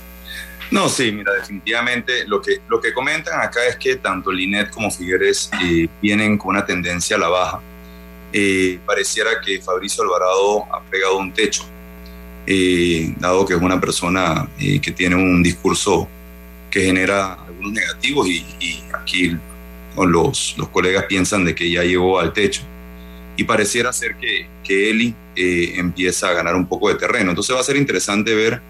No, 0.71 0.89
sí, 0.89 1.11
mira, 1.13 1.33
definitivamente 1.33 2.27
lo 2.27 2.43
que, 2.43 2.61
lo 2.69 2.81
que 2.81 2.93
comentan 2.93 3.41
acá 3.41 3.67
es 3.67 3.77
que 3.77 3.97
tanto 3.97 4.31
Linet 4.31 4.71
como 4.71 4.91
Figueres 4.91 5.51
eh, 5.63 5.89
vienen 6.03 6.37
con 6.37 6.51
una 6.51 6.67
tendencia 6.67 7.17
a 7.17 7.19
la 7.19 7.29
baja. 7.29 7.61
Eh, 8.33 8.79
pareciera 8.85 9.31
que 9.45 9.63
Fabricio 9.63 10.03
Alvarado 10.03 10.65
ha 10.71 10.83
pegado 10.83 11.19
un 11.19 11.33
techo, 11.33 11.65
eh, 12.47 13.15
dado 13.19 13.47
que 13.47 13.55
es 13.55 13.61
una 13.61 13.81
persona 13.81 14.47
que 14.59 14.93
tiene 14.93 15.17
un 15.17 15.43
discurso 15.43 16.07
que 16.71 16.83
genera 16.83 17.33
algunos 17.33 17.73
negativos 17.73 18.29
y, 18.29 18.85
aquí 18.93 19.39
los, 20.07 20.55
los, 20.59 20.69
colegas 20.69 21.05
piensan 21.09 21.45
de 21.45 21.55
que 21.55 21.71
ya 21.71 21.83
llegó 21.83 22.19
al 22.19 22.33
techo. 22.33 22.63
Y 23.37 23.45
pareciera 23.45 23.93
ser 23.93 24.17
que, 24.17 24.47
que 24.65 24.91
Eli 24.91 25.15
empieza 25.37 26.29
a 26.29 26.33
ganar 26.33 26.57
un 26.57 26.67
poco 26.67 26.89
de 26.89 26.97
terreno. 26.97 27.31
Entonces 27.31 27.55
va 27.55 27.61
a 27.61 27.65
ser 27.65 27.77
interesante 27.77 28.35
ver 28.35 28.61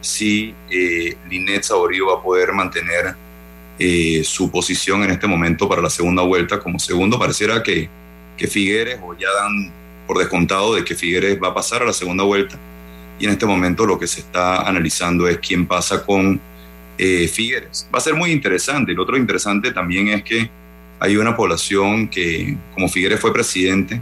si 0.00 0.54
eh, 0.70 1.16
Linet 1.28 1.62
Saborío 1.62 2.06
va 2.06 2.14
a 2.14 2.22
poder 2.22 2.52
mantener 2.52 3.14
eh, 3.78 4.22
su 4.24 4.50
posición 4.50 5.04
en 5.04 5.10
este 5.10 5.26
momento 5.26 5.68
para 5.68 5.82
la 5.82 5.90
segunda 5.90 6.22
vuelta 6.22 6.58
como 6.60 6.78
segundo. 6.78 7.18
Pareciera 7.18 7.62
que, 7.62 7.88
que 8.36 8.46
Figueres, 8.46 8.98
o 9.02 9.14
ya 9.16 9.28
dan 9.32 9.72
por 10.06 10.18
descontado 10.18 10.74
de 10.74 10.84
que 10.84 10.94
Figueres 10.94 11.38
va 11.42 11.48
a 11.48 11.54
pasar 11.54 11.82
a 11.82 11.86
la 11.86 11.92
segunda 11.92 12.24
vuelta. 12.24 12.56
Y 13.18 13.24
en 13.24 13.32
este 13.32 13.46
momento 13.46 13.84
lo 13.84 13.98
que 13.98 14.06
se 14.06 14.20
está 14.20 14.62
analizando 14.68 15.26
es 15.26 15.38
quién 15.38 15.66
pasa 15.66 16.04
con 16.04 16.40
eh, 16.96 17.28
Figueres. 17.28 17.88
Va 17.92 17.98
a 17.98 18.02
ser 18.02 18.14
muy 18.14 18.30
interesante. 18.30 18.92
Lo 18.92 19.02
otro 19.02 19.16
interesante 19.16 19.72
también 19.72 20.08
es 20.08 20.22
que 20.22 20.50
hay 21.00 21.16
una 21.16 21.36
población 21.36 22.08
que, 22.08 22.56
como 22.74 22.88
Figueres 22.88 23.20
fue 23.20 23.32
presidente, 23.32 24.00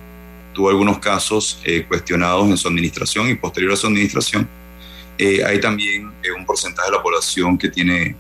tuvo 0.53 0.71
algunos 0.71 0.99
casos 0.99 1.61
eh, 1.65 1.85
cuestionados 1.87 2.49
en 2.49 2.57
su 2.57 2.69
administración 2.69 3.29
y 3.29 3.35
posterior 3.35 3.73
a 3.73 3.76
su 3.76 3.87
administración 3.87 4.49
eh, 5.19 5.43
hay 5.45 5.61
también 5.61 6.12
eh, 6.23 6.31
un 6.37 6.45
porcentaje 6.45 6.91
de 6.91 6.97
la 6.97 7.03
población 7.03 7.57
que 7.57 7.71
tiene 7.71 8.15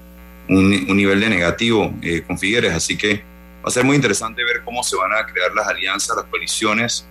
un, 0.48 0.70
nivel 0.96 1.20
de 1.20 1.28
negativo 1.28 1.92
eh, 2.02 2.22
con 2.26 2.38
Figueres, 2.38 2.72
así 2.72 2.96
que 2.96 3.16
va 3.16 3.66
a 3.66 3.70
ser 3.70 3.84
muy 3.84 3.96
interesante 3.96 4.42
ver 4.44 4.62
cómo 4.64 4.82
se 4.82 4.96
van 4.96 5.12
a 5.12 5.26
crear 5.26 5.52
las 5.54 5.66
alianzas, 5.66 6.16
las 6.16 6.26
coaliciones 6.26 7.06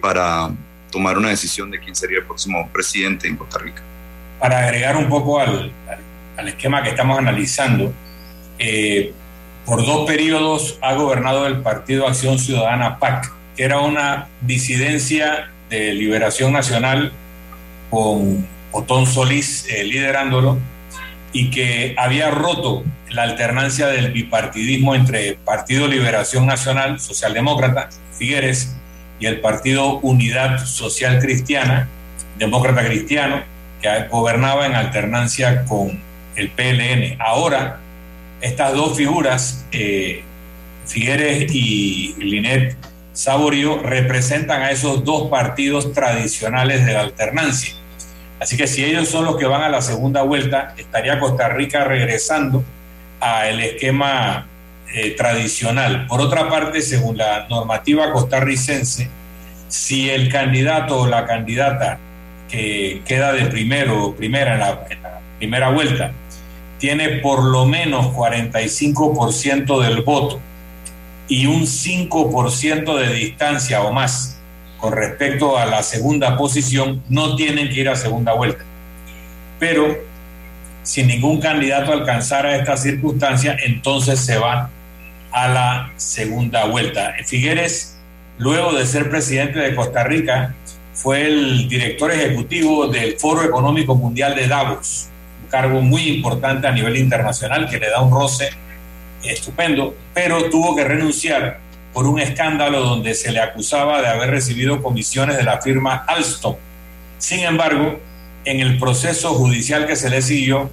para 0.00 0.50
tomar 0.90 1.18
una 1.18 1.28
decisión 1.28 1.70
de 1.70 1.78
quién 1.78 1.94
sería 1.94 2.18
el 2.18 2.24
próximo 2.24 2.68
presidente 2.72 3.28
en 3.28 3.36
Costa 3.36 3.58
Rica. 3.58 3.82
Para 4.40 4.64
agregar 4.64 4.96
un 4.96 5.08
poco 5.08 5.38
al, 5.40 5.70
al 6.36 6.48
esquema 6.48 6.82
que 6.82 6.90
estamos 6.90 7.18
analizando, 7.18 7.92
por 9.64 9.84
dos 9.84 10.06
periodos 10.06 10.78
ha 10.80 10.94
gobernado 10.94 11.46
el 11.46 11.60
Partido 11.60 12.06
Acción 12.06 12.38
Ciudadana 12.38 12.98
PAC, 12.98 13.32
que 13.56 13.64
era 13.64 13.80
una 13.80 14.28
disidencia 14.40 15.50
de 15.70 15.94
liberación 15.94 16.52
nacional 16.52 17.12
con 17.90 18.46
Otón 18.72 19.06
Solís 19.06 19.66
eh, 19.68 19.84
liderándolo, 19.84 20.58
y 21.32 21.50
que 21.50 21.94
había 21.96 22.30
roto 22.30 22.84
la 23.08 23.22
alternancia 23.22 23.86
del 23.86 24.12
bipartidismo 24.12 24.94
entre 24.94 25.34
Partido 25.34 25.86
Liberación 25.86 26.46
Nacional, 26.46 27.00
Socialdemócrata, 27.00 27.88
Figueres, 28.18 28.76
y 29.22 29.26
el 29.26 29.40
Partido 29.40 30.00
Unidad 30.00 30.64
Social 30.64 31.20
Cristiana, 31.20 31.88
Demócrata 32.38 32.84
Cristiano, 32.84 33.42
que 33.80 33.88
gobernaba 34.10 34.66
en 34.66 34.74
alternancia 34.74 35.64
con 35.64 36.00
el 36.34 36.50
PLN. 36.50 37.20
Ahora, 37.20 37.78
estas 38.42 38.74
dos 38.74 38.96
figuras, 38.96 39.64
eh, 39.72 40.22
Figueres 40.84 41.54
y 41.54 42.14
Linet 42.18 42.76
Saborío, 43.12 43.80
representan 43.82 44.62
a 44.62 44.70
esos 44.72 45.04
dos 45.04 45.30
partidos 45.30 45.92
tradicionales 45.92 46.84
de 46.84 46.92
la 46.92 47.00
alternancia. 47.00 47.74
Así 48.40 48.56
que 48.56 48.66
si 48.66 48.84
ellos 48.84 49.08
son 49.08 49.24
los 49.24 49.36
que 49.36 49.46
van 49.46 49.62
a 49.62 49.68
la 49.68 49.80
segunda 49.80 50.22
vuelta, 50.22 50.74
estaría 50.76 51.20
Costa 51.20 51.48
Rica 51.48 51.84
regresando 51.84 52.64
al 53.20 53.60
esquema 53.60 54.48
eh, 54.92 55.12
tradicional. 55.12 56.06
Por 56.08 56.20
otra 56.20 56.48
parte, 56.48 56.82
según 56.82 57.16
la 57.16 57.46
normativa 57.48 58.12
costarricense, 58.12 59.08
si 59.68 60.10
el 60.10 60.28
candidato 60.28 61.02
o 61.02 61.06
la 61.06 61.24
candidata 61.26 61.98
que 62.48 63.02
queda 63.06 63.32
de 63.32 63.46
primero 63.46 64.06
o 64.06 64.14
primera 64.16 64.54
en 64.54 64.60
la, 64.60 64.86
en 64.90 65.02
la 65.02 65.20
primera 65.38 65.70
vuelta 65.70 66.12
tiene 66.82 67.20
por 67.20 67.44
lo 67.44 67.64
menos 67.64 68.06
45% 68.06 69.80
del 69.84 70.02
voto 70.02 70.40
y 71.28 71.46
un 71.46 71.62
5% 71.62 72.98
de 72.98 73.14
distancia 73.14 73.82
o 73.82 73.92
más 73.92 74.40
con 74.78 74.92
respecto 74.92 75.56
a 75.56 75.64
la 75.64 75.84
segunda 75.84 76.36
posición 76.36 77.00
no 77.08 77.36
tienen 77.36 77.68
que 77.68 77.82
ir 77.82 77.88
a 77.88 77.94
segunda 77.94 78.32
vuelta. 78.32 78.64
Pero 79.60 79.96
si 80.82 81.04
ningún 81.04 81.40
candidato 81.40 81.92
alcanzara 81.92 82.56
esta 82.56 82.76
circunstancia, 82.76 83.56
entonces 83.64 84.18
se 84.18 84.38
va 84.38 84.68
a 85.30 85.46
la 85.46 85.92
segunda 85.94 86.64
vuelta. 86.64 87.14
Figueres, 87.24 87.96
luego 88.38 88.72
de 88.72 88.86
ser 88.86 89.08
presidente 89.08 89.60
de 89.60 89.76
Costa 89.76 90.02
Rica, 90.02 90.56
fue 90.94 91.28
el 91.28 91.68
director 91.68 92.10
ejecutivo 92.10 92.88
del 92.88 93.16
Foro 93.20 93.44
Económico 93.44 93.94
Mundial 93.94 94.34
de 94.34 94.48
Davos, 94.48 95.11
cargo 95.52 95.82
muy 95.82 96.08
importante 96.08 96.66
a 96.66 96.72
nivel 96.72 96.96
internacional 96.96 97.68
que 97.68 97.78
le 97.78 97.90
da 97.90 98.00
un 98.00 98.10
roce 98.10 98.50
estupendo, 99.22 99.94
pero 100.14 100.48
tuvo 100.50 100.74
que 100.74 100.82
renunciar 100.82 101.60
por 101.92 102.06
un 102.06 102.18
escándalo 102.18 102.80
donde 102.80 103.14
se 103.14 103.30
le 103.30 103.40
acusaba 103.40 104.00
de 104.00 104.08
haber 104.08 104.30
recibido 104.30 104.82
comisiones 104.82 105.36
de 105.36 105.44
la 105.44 105.60
firma 105.60 106.04
Alstom. 106.08 106.56
Sin 107.18 107.40
embargo, 107.40 108.00
en 108.46 108.60
el 108.60 108.78
proceso 108.78 109.34
judicial 109.34 109.86
que 109.86 109.94
se 109.94 110.08
le 110.08 110.22
siguió, 110.22 110.70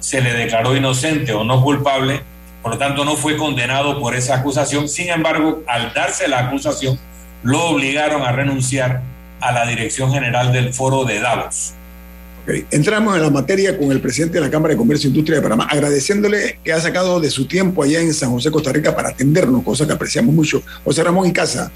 se 0.00 0.20
le 0.20 0.32
declaró 0.34 0.76
inocente 0.76 1.32
o 1.32 1.44
no 1.44 1.62
culpable, 1.62 2.20
por 2.62 2.72
lo 2.72 2.78
tanto 2.78 3.04
no 3.04 3.14
fue 3.16 3.36
condenado 3.36 4.00
por 4.00 4.16
esa 4.16 4.34
acusación. 4.36 4.88
Sin 4.88 5.08
embargo, 5.08 5.62
al 5.68 5.94
darse 5.94 6.26
la 6.26 6.40
acusación, 6.40 6.98
lo 7.44 7.64
obligaron 7.66 8.22
a 8.22 8.32
renunciar 8.32 9.02
a 9.40 9.52
la 9.52 9.64
dirección 9.66 10.12
general 10.12 10.52
del 10.52 10.74
foro 10.74 11.04
de 11.04 11.20
Davos. 11.20 11.74
Entramos 12.70 13.14
en 13.16 13.22
la 13.22 13.30
materia 13.30 13.76
con 13.78 13.92
el 13.92 14.00
presidente 14.00 14.34
de 14.34 14.40
la 14.40 14.50
Cámara 14.50 14.74
de 14.74 14.78
Comercio 14.78 15.08
e 15.08 15.10
Industria 15.10 15.36
de 15.36 15.42
Panamá, 15.42 15.66
agradeciéndole 15.70 16.58
que 16.64 16.72
ha 16.72 16.80
sacado 16.80 17.20
de 17.20 17.30
su 17.30 17.46
tiempo 17.46 17.82
allá 17.82 18.00
en 18.00 18.12
San 18.12 18.30
José, 18.30 18.50
Costa 18.50 18.72
Rica, 18.72 18.96
para 18.96 19.10
atendernos, 19.10 19.62
cosa 19.62 19.86
que 19.86 19.92
apreciamos 19.92 20.34
mucho. 20.34 20.62
José 20.84 21.04
Ramón 21.04 21.28
y 21.28 21.32
Casa, 21.32 21.70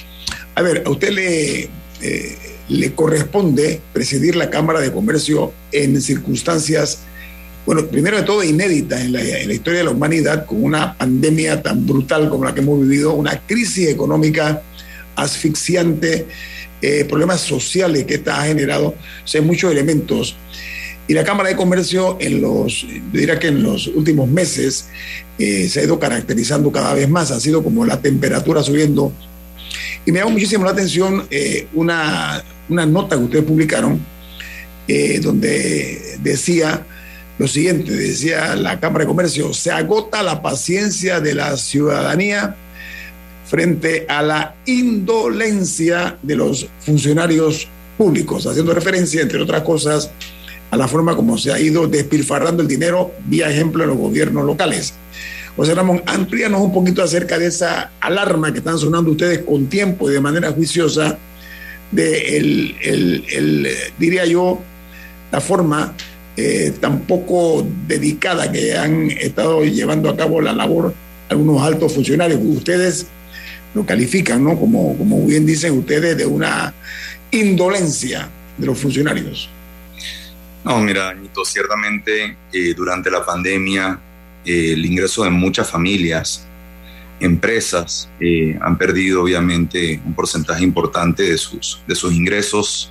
a 0.54 0.62
ver, 0.62 0.82
a 0.84 0.90
usted 0.90 1.10
le, 1.10 1.68
eh, 2.02 2.38
le 2.68 2.94
corresponde 2.94 3.80
presidir 3.92 4.36
la 4.36 4.50
Cámara 4.50 4.80
de 4.80 4.90
Comercio 4.90 5.52
en 5.70 6.00
circunstancias, 6.00 7.00
bueno, 7.66 7.86
primero 7.86 8.16
de 8.16 8.24
todo 8.24 8.42
inéditas 8.42 9.00
en 9.00 9.12
la, 9.12 9.22
en 9.22 9.48
la 9.48 9.54
historia 9.54 9.78
de 9.80 9.84
la 9.84 9.90
humanidad, 9.90 10.46
con 10.46 10.64
una 10.64 10.96
pandemia 10.96 11.62
tan 11.62 11.86
brutal 11.86 12.28
como 12.28 12.44
la 12.44 12.54
que 12.54 12.60
hemos 12.60 12.80
vivido, 12.80 13.14
una 13.14 13.38
crisis 13.38 13.88
económica 13.88 14.62
asfixiante 15.16 16.26
eh, 16.82 17.04
problemas 17.04 17.40
sociales 17.40 18.04
que 18.04 18.14
esta 18.14 18.40
ha 18.40 18.46
generado, 18.46 18.88
o 18.88 19.26
sea, 19.26 19.42
muchos 19.42 19.72
elementos. 19.72 20.36
Y 21.06 21.14
la 21.14 21.24
Cámara 21.24 21.50
de 21.50 21.56
Comercio 21.56 22.16
en 22.20 22.40
los, 22.40 22.86
diría 23.12 23.38
que 23.38 23.48
en 23.48 23.62
los 23.62 23.86
últimos 23.88 24.28
meses 24.28 24.86
eh, 25.38 25.68
se 25.68 25.80
ha 25.80 25.84
ido 25.84 25.98
caracterizando 25.98 26.72
cada 26.72 26.94
vez 26.94 27.08
más, 27.08 27.30
ha 27.30 27.40
sido 27.40 27.62
como 27.62 27.84
la 27.84 28.00
temperatura 28.00 28.62
subiendo. 28.62 29.12
Y 30.06 30.12
me 30.12 30.18
llamó 30.18 30.32
muchísimo 30.32 30.64
la 30.64 30.70
atención 30.70 31.26
eh, 31.30 31.66
una, 31.74 32.42
una, 32.68 32.86
nota 32.86 33.16
que 33.16 33.24
ustedes 33.24 33.44
publicaron, 33.44 34.04
donde 35.22 36.18
decía 36.20 36.86
lo 37.38 37.48
siguiente, 37.48 37.90
decía 37.92 38.54
la 38.54 38.78
Cámara 38.78 39.04
de 39.04 39.08
Comercio, 39.08 39.52
se 39.54 39.70
agota 39.70 40.22
la 40.22 40.42
paciencia 40.42 41.20
de 41.20 41.34
la 41.34 41.56
ciudadanía 41.56 42.56
frente 43.44 44.06
a 44.08 44.22
la 44.22 44.54
indolencia 44.66 46.16
de 46.22 46.36
los 46.36 46.66
funcionarios 46.80 47.68
públicos, 47.96 48.46
haciendo 48.46 48.74
referencia, 48.74 49.22
entre 49.22 49.40
otras 49.40 49.62
cosas, 49.62 50.10
a 50.70 50.76
la 50.76 50.88
forma 50.88 51.14
como 51.14 51.38
se 51.38 51.52
ha 51.52 51.60
ido 51.60 51.86
despilfarrando 51.86 52.62
el 52.62 52.68
dinero, 52.68 53.12
vía 53.26 53.50
ejemplo, 53.50 53.84
en 53.84 53.90
los 53.90 53.98
gobiernos 53.98 54.44
locales. 54.44 54.94
José 55.56 55.74
Ramón, 55.74 56.02
amplíanos 56.06 56.60
un 56.60 56.72
poquito 56.72 57.02
acerca 57.02 57.38
de 57.38 57.46
esa 57.46 57.92
alarma 58.00 58.52
que 58.52 58.58
están 58.58 58.78
sonando 58.78 59.12
ustedes 59.12 59.40
con 59.40 59.66
tiempo 59.66 60.10
y 60.10 60.14
de 60.14 60.20
manera 60.20 60.50
juiciosa 60.50 61.16
de, 61.92 62.36
el, 62.82 63.68
diría 63.98 64.24
yo, 64.26 64.60
la 65.30 65.40
forma 65.40 65.94
eh, 66.36 66.72
tan 66.80 67.02
poco 67.02 67.64
dedicada 67.86 68.50
que 68.50 68.76
han 68.76 69.12
estado 69.12 69.64
llevando 69.64 70.10
a 70.10 70.16
cabo 70.16 70.40
la 70.40 70.52
labor 70.52 70.92
algunos 71.28 71.62
altos 71.62 71.92
funcionarios. 71.92 72.40
Ustedes 72.42 73.06
lo 73.74 73.84
califican, 73.84 74.42
¿no? 74.42 74.58
Como, 74.58 74.96
como 74.96 75.26
bien 75.26 75.44
dicen 75.44 75.76
ustedes, 75.78 76.16
de 76.16 76.26
una 76.26 76.72
indolencia 77.30 78.28
de 78.56 78.66
los 78.66 78.78
funcionarios. 78.78 79.48
No, 80.64 80.80
mira, 80.80 81.10
Anito, 81.10 81.44
ciertamente 81.44 82.36
eh, 82.52 82.74
durante 82.74 83.10
la 83.10 83.24
pandemia 83.24 84.00
eh, 84.44 84.72
el 84.72 84.86
ingreso 84.86 85.24
de 85.24 85.30
muchas 85.30 85.70
familias, 85.70 86.46
empresas, 87.20 88.08
eh, 88.20 88.58
han 88.60 88.78
perdido 88.78 89.22
obviamente 89.22 90.00
un 90.04 90.14
porcentaje 90.14 90.62
importante 90.62 91.22
de 91.24 91.36
sus, 91.36 91.82
de 91.86 91.94
sus 91.94 92.14
ingresos. 92.14 92.90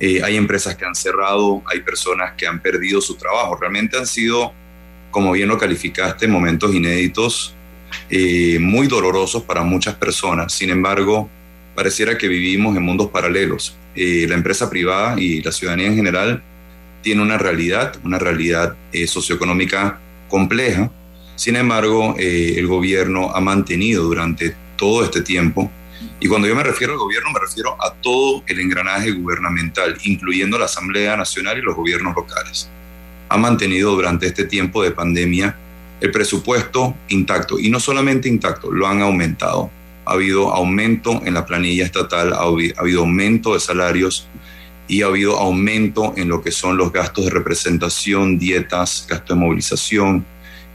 hay 0.00 0.36
empresas 0.36 0.76
que 0.76 0.84
han 0.84 0.94
cerrado, 0.94 1.62
hay 1.66 1.80
personas 1.80 2.34
que 2.36 2.46
han 2.46 2.60
perdido 2.60 3.00
su 3.00 3.14
trabajo. 3.14 3.56
Realmente 3.56 3.96
han 3.96 4.06
sido, 4.06 4.52
como 5.10 5.32
bien 5.32 5.48
lo 5.48 5.56
calificaste, 5.56 6.26
momentos 6.28 6.74
inéditos, 6.74 7.54
muy 8.60 8.86
dolorosos 8.86 9.42
para 9.42 9.62
muchas 9.62 9.94
personas. 9.94 10.52
Sin 10.52 10.70
embargo, 10.70 11.28
pareciera 11.74 12.16
que 12.16 12.28
vivimos 12.28 12.76
en 12.76 12.82
mundos 12.82 13.10
paralelos. 13.10 13.76
la 13.94 14.34
empresa 14.34 14.68
privada 14.68 15.20
y 15.20 15.42
la 15.42 15.52
ciudadanía 15.52 15.86
en 15.86 15.96
general 15.96 16.42
tiene 17.04 17.22
una 17.22 17.38
realidad, 17.38 17.94
una 18.02 18.18
realidad 18.18 18.74
eh, 18.90 19.06
socioeconómica 19.06 20.00
compleja. 20.28 20.90
Sin 21.36 21.54
embargo, 21.54 22.16
eh, 22.18 22.54
el 22.56 22.66
gobierno 22.66 23.30
ha 23.32 23.40
mantenido 23.40 24.04
durante 24.04 24.56
todo 24.76 25.04
este 25.04 25.20
tiempo, 25.20 25.70
y 26.18 26.26
cuando 26.26 26.48
yo 26.48 26.56
me 26.56 26.62
refiero 26.62 26.94
al 26.94 26.98
gobierno, 26.98 27.30
me 27.30 27.40
refiero 27.40 27.76
a 27.80 27.92
todo 27.94 28.42
el 28.46 28.58
engranaje 28.58 29.12
gubernamental, 29.12 29.96
incluyendo 30.04 30.58
la 30.58 30.64
Asamblea 30.64 31.16
Nacional 31.16 31.58
y 31.58 31.62
los 31.62 31.76
gobiernos 31.76 32.16
locales. 32.16 32.68
Ha 33.28 33.36
mantenido 33.36 33.92
durante 33.92 34.26
este 34.26 34.44
tiempo 34.44 34.82
de 34.82 34.90
pandemia 34.90 35.56
el 36.00 36.10
presupuesto 36.10 36.94
intacto, 37.08 37.58
y 37.58 37.70
no 37.70 37.80
solamente 37.80 38.28
intacto, 38.28 38.70
lo 38.70 38.86
han 38.86 39.02
aumentado. 39.02 39.70
Ha 40.06 40.12
habido 40.12 40.52
aumento 40.54 41.22
en 41.24 41.34
la 41.34 41.46
planilla 41.46 41.84
estatal, 41.84 42.32
ha 42.32 42.42
habido 42.42 43.00
aumento 43.00 43.54
de 43.54 43.60
salarios, 43.60 44.28
y 44.86 45.02
ha 45.02 45.06
habido 45.06 45.38
aumento 45.38 46.12
en 46.16 46.28
lo 46.28 46.42
que 46.42 46.50
son 46.50 46.76
los 46.76 46.92
gastos 46.92 47.24
de 47.24 47.30
representación, 47.30 48.38
dietas, 48.38 49.06
gastos 49.08 49.36
de 49.36 49.40
movilización, 49.40 50.26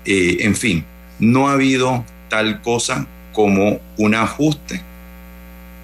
eh, 0.05 0.37
en 0.39 0.55
fin, 0.55 0.85
no 1.19 1.49
ha 1.49 1.53
habido 1.53 2.03
tal 2.29 2.61
cosa 2.61 3.07
como 3.33 3.79
un 3.97 4.15
ajuste 4.15 4.81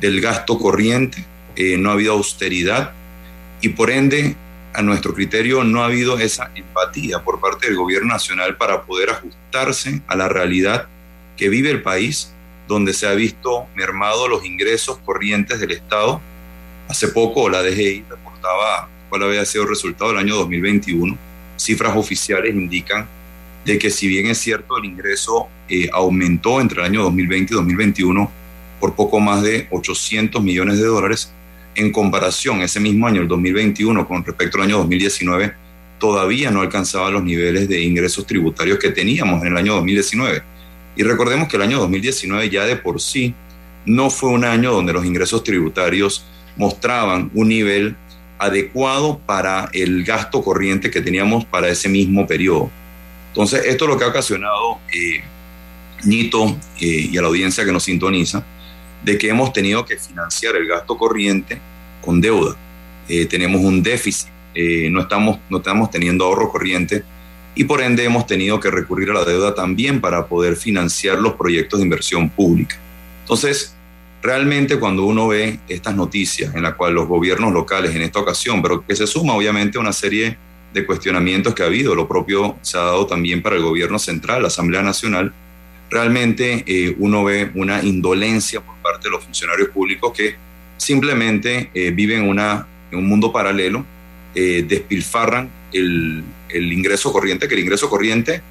del 0.02 0.22
gasto 0.22 0.58
corriente, 0.58 1.24
eh, 1.56 1.78
no 1.78 1.90
ha 1.90 1.94
habido 1.94 2.14
austeridad 2.14 2.94
y 3.62 3.70
por 3.70 3.92
ende, 3.92 4.36
a 4.76 4.82
nuestro 4.82 5.14
criterio, 5.14 5.64
no 5.64 5.82
ha 5.82 5.86
habido 5.86 6.20
esa 6.20 6.52
empatía 6.56 7.24
por 7.24 7.40
parte 7.40 7.68
del 7.68 7.78
gobierno 7.78 8.14
nacional 8.14 8.58
para 8.58 8.84
poder 8.84 9.10
ajustarse 9.10 10.02
a 10.08 10.16
la 10.16 10.28
realidad 10.28 10.88
que 11.38 11.50
vive 11.50 11.70
el 11.70 11.82
país, 11.82 12.32
donde 12.68 12.94
se 12.94 13.08
ha 13.08 13.14
visto 13.14 13.68
mermado 13.76 14.28
los 14.28 14.46
ingresos 14.46 14.98
corrientes 15.06 15.60
del 15.60 15.72
Estado 15.72 16.22
Hace 16.88 17.08
poco 17.08 17.50
la 17.50 17.64
DGI 17.64 18.06
reportaba 18.10 18.88
cuál 19.10 19.24
había 19.24 19.44
sido 19.46 19.64
el 19.64 19.70
resultado 19.70 20.12
del 20.12 20.20
año 20.20 20.36
2021. 20.36 21.18
Cifras 21.58 21.96
oficiales 21.98 22.54
indican 22.54 23.08
de 23.66 23.80
que 23.80 23.90
si 23.90 24.08
bien 24.08 24.28
es 24.28 24.38
cierto 24.38 24.78
el 24.78 24.86
ingreso 24.86 25.48
eh, 25.68 25.90
aumentó 25.92 26.62
entre 26.62 26.82
el 26.82 26.86
año 26.86 27.04
2020 27.04 27.54
y 27.54 27.56
2021 27.56 28.32
por 28.80 28.94
poco 28.94 29.20
más 29.20 29.42
de 29.42 29.68
800 29.72 30.44
millones 30.44 30.78
de 30.78 30.86
dólares, 30.86 31.34
en 31.76 31.92
comparación 31.92 32.62
ese 32.62 32.80
mismo 32.80 33.08
año, 33.08 33.22
el 33.22 33.28
2021, 33.28 34.08
con 34.08 34.24
respecto 34.24 34.58
al 34.58 34.64
año 34.64 34.78
2019, 34.78 35.54
todavía 36.00 36.52
no 36.52 36.62
alcanzaba 36.62 37.10
los 37.10 37.24
niveles 37.24 37.68
de 37.68 37.82
ingresos 37.82 38.26
tributarios 38.26 38.80
que 38.80 38.90
teníamos 38.90 39.42
en 39.42 39.50
el 39.50 39.58
año 39.58 39.74
2019. 39.76 40.44
Y 40.96 41.04
recordemos 41.04 41.48
que 41.48 41.58
el 41.58 41.64
año 41.64 41.80
2019 41.80 42.50
ya 42.50 42.66
de 42.66 42.76
por 42.76 43.02
sí 43.02 43.34
no 43.86 44.10
fue 44.10 44.30
un 44.30 44.46
año 44.46 44.72
donde 44.72 44.94
los 44.94 45.06
ingresos 45.06 45.44
tributarios 45.44 46.26
mostraban 46.58 47.30
un 47.34 47.50
nivel 47.50 47.96
adecuado 48.38 49.20
para 49.26 49.70
el 49.74 50.04
gasto 50.04 50.42
corriente 50.42 50.92
que 50.92 51.02
teníamos 51.02 51.46
para 51.46 51.70
ese 51.70 51.90
mismo 51.90 52.26
periodo. 52.26 52.70
Entonces, 53.30 53.64
esto 53.66 53.86
es 53.86 53.92
lo 53.92 53.98
que 53.98 54.06
ha 54.06 54.08
ocasionado, 54.08 54.80
eh, 54.94 55.22
Nito 56.04 56.58
eh, 56.80 57.10
y 57.12 57.18
a 57.18 57.22
la 57.22 57.28
audiencia 57.28 57.66
que 57.66 57.72
nos 57.72 57.84
sintoniza, 57.84 58.46
de 59.06 59.18
que 59.18 59.30
hemos 59.30 59.54
tenido 59.54 59.86
que 59.86 59.98
financiar 59.98 60.56
el 60.56 60.68
gasto 60.68 60.98
corriente 60.98 61.60
con 62.02 62.20
deuda. 62.20 62.56
Eh, 63.08 63.26
tenemos 63.26 63.62
un 63.62 63.82
déficit, 63.82 64.30
no, 64.90 65.02
estamos, 65.02 65.40
no 65.50 65.58
estamos 65.58 65.92
teniendo 65.92 66.26
ahorro 66.26 66.50
corriente 66.50 67.04
y 67.56 67.66
por 67.66 67.82
ende 67.82 68.04
hemos 68.04 68.26
tenido 68.26 68.60
que 68.60 68.72
recurrir 68.72 69.12
a 69.12 69.14
la 69.14 69.26
deuda 69.26 69.54
también 69.54 70.02
para 70.02 70.28
poder 70.28 70.56
financiar 70.56 71.20
los 71.20 71.34
proyectos 71.34 71.80
de 71.80 71.86
inversión 71.86 72.30
pública. 72.30 72.78
Entonces, 73.22 73.76
Realmente 74.26 74.80
cuando 74.80 75.06
uno 75.06 75.28
ve 75.28 75.60
estas 75.70 75.96
noticias 75.96 76.56
en 76.56 76.64
las 76.64 76.74
cuales 76.74 76.96
los 76.96 77.08
gobiernos 77.08 77.54
locales 77.54 77.94
en 77.94 78.02
esta 78.02 78.20
ocasión, 78.20 78.60
pero 78.60 78.84
que 78.84 78.96
se 78.96 79.06
suma 79.06 79.36
obviamente 79.36 79.78
a 79.78 79.82
una 79.82 79.94
serie 79.94 80.36
de 80.74 80.84
cuestionamientos 80.84 81.54
que 81.54 81.62
ha 81.62 81.68
habido, 81.68 81.94
lo 81.94 82.08
propio 82.08 82.58
se 82.64 82.76
ha 82.76 82.82
dado 82.82 83.06
también 83.06 83.44
para 83.44 83.56
el 83.56 83.62
gobierno 83.62 84.00
central, 84.00 84.42
la 84.42 84.48
Asamblea 84.48 84.82
Nacional, 84.82 85.32
realmente 85.90 86.64
eh, 86.66 86.96
uno 87.00 87.24
ve 87.24 87.52
una 87.56 87.84
indolencia 87.84 88.62
por 88.62 88.76
parte 88.78 89.08
de 89.08 89.12
los 89.12 89.24
funcionarios 89.24 89.70
públicos 89.70 90.14
que 90.14 90.36
simplemente 90.78 91.70
eh, 91.74 91.92
viven 91.92 92.28
una, 92.28 92.68
en 92.92 93.00
un 93.00 93.08
mundo 93.08 93.32
paralelo, 93.32 93.86
eh, 94.34 94.66
despilfarran 94.68 95.50
el, 95.72 96.24
el 96.50 96.74
ingreso 96.74 97.12
corriente, 97.12 97.48
que 97.48 97.56
el 97.56 97.62
ingreso 97.62 97.90
corriente, 97.90 98.42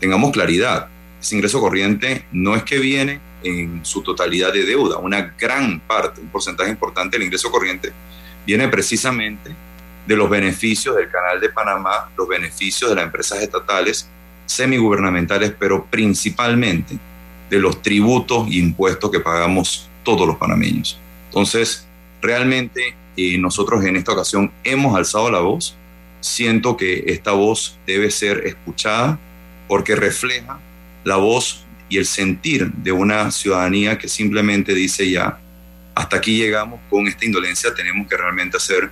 tengamos 0.00 0.32
claridad, 0.32 0.88
ese 1.20 1.34
ingreso 1.34 1.60
corriente 1.60 2.24
no 2.30 2.54
es 2.54 2.62
que 2.62 2.78
viene 2.78 3.20
en 3.42 3.84
su 3.84 4.02
totalidad 4.02 4.52
de 4.52 4.64
deuda. 4.64 4.98
Una 4.98 5.34
gran 5.38 5.80
parte, 5.80 6.20
un 6.20 6.28
porcentaje 6.28 6.70
importante 6.70 7.16
del 7.16 7.26
ingreso 7.26 7.50
corriente 7.50 7.92
viene 8.46 8.68
precisamente 8.68 9.50
de 10.06 10.16
los 10.16 10.30
beneficios 10.30 10.96
del 10.96 11.10
Canal 11.10 11.40
de 11.40 11.50
Panamá, 11.50 12.10
los 12.16 12.26
beneficios 12.26 12.88
de 12.90 12.96
las 12.96 13.04
empresas 13.04 13.42
estatales, 13.42 14.08
semigubernamentales, 14.48 15.52
pero 15.58 15.84
principalmente 15.84 16.98
de 17.50 17.58
los 17.58 17.82
tributos 17.82 18.48
e 18.48 18.56
impuestos 18.56 19.10
que 19.10 19.20
pagamos 19.20 19.88
todos 20.02 20.26
los 20.26 20.36
panameños. 20.36 20.98
Entonces, 21.26 21.86
realmente 22.20 22.94
eh, 23.16 23.38
nosotros 23.38 23.84
en 23.84 23.96
esta 23.96 24.12
ocasión 24.12 24.50
hemos 24.64 24.96
alzado 24.96 25.30
la 25.30 25.40
voz. 25.40 25.76
Siento 26.20 26.76
que 26.76 27.04
esta 27.08 27.32
voz 27.32 27.78
debe 27.86 28.10
ser 28.10 28.46
escuchada 28.46 29.18
porque 29.68 29.94
refleja 29.94 30.58
la 31.04 31.16
voz 31.16 31.64
y 31.88 31.98
el 31.98 32.06
sentir 32.06 32.70
de 32.72 32.92
una 32.92 33.30
ciudadanía 33.30 33.98
que 33.98 34.08
simplemente 34.08 34.74
dice 34.74 35.10
ya, 35.10 35.38
hasta 35.94 36.16
aquí 36.16 36.36
llegamos 36.36 36.80
con 36.88 37.06
esta 37.06 37.24
indolencia, 37.24 37.74
tenemos 37.74 38.08
que 38.08 38.16
realmente 38.16 38.56
hacer 38.56 38.90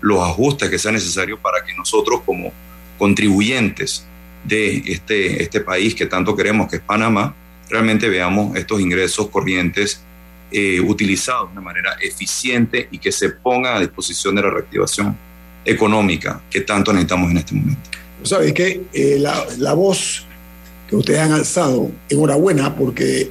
los 0.00 0.20
ajustes 0.20 0.68
que 0.68 0.78
sean 0.78 0.94
necesarios 0.94 1.38
para 1.40 1.64
que 1.64 1.74
nosotros 1.74 2.22
como 2.24 2.52
contribuyentes 2.98 4.06
de 4.46 4.82
este, 4.86 5.42
este 5.42 5.60
país 5.60 5.94
que 5.94 6.06
tanto 6.06 6.36
queremos, 6.36 6.68
que 6.68 6.76
es 6.76 6.82
Panamá, 6.82 7.34
realmente 7.68 8.08
veamos 8.08 8.56
estos 8.56 8.80
ingresos 8.80 9.28
corrientes 9.28 10.00
eh, 10.50 10.80
utilizados 10.80 11.48
de 11.48 11.52
una 11.52 11.60
manera 11.60 11.96
eficiente 12.00 12.88
y 12.90 12.98
que 12.98 13.10
se 13.10 13.30
ponga 13.30 13.76
a 13.76 13.80
disposición 13.80 14.34
de 14.36 14.42
la 14.42 14.50
reactivación 14.50 15.16
económica 15.64 16.40
que 16.48 16.60
tanto 16.60 16.92
necesitamos 16.92 17.30
en 17.30 17.36
este 17.38 17.54
momento. 17.54 17.90
¿Sabes 18.22 18.52
que 18.52 18.82
eh, 18.92 19.18
la, 19.18 19.44
la 19.58 19.74
voz 19.74 20.26
que 20.88 20.96
ustedes 20.96 21.20
han 21.20 21.32
alzado. 21.32 21.90
Enhorabuena 22.08 22.74
porque 22.76 23.30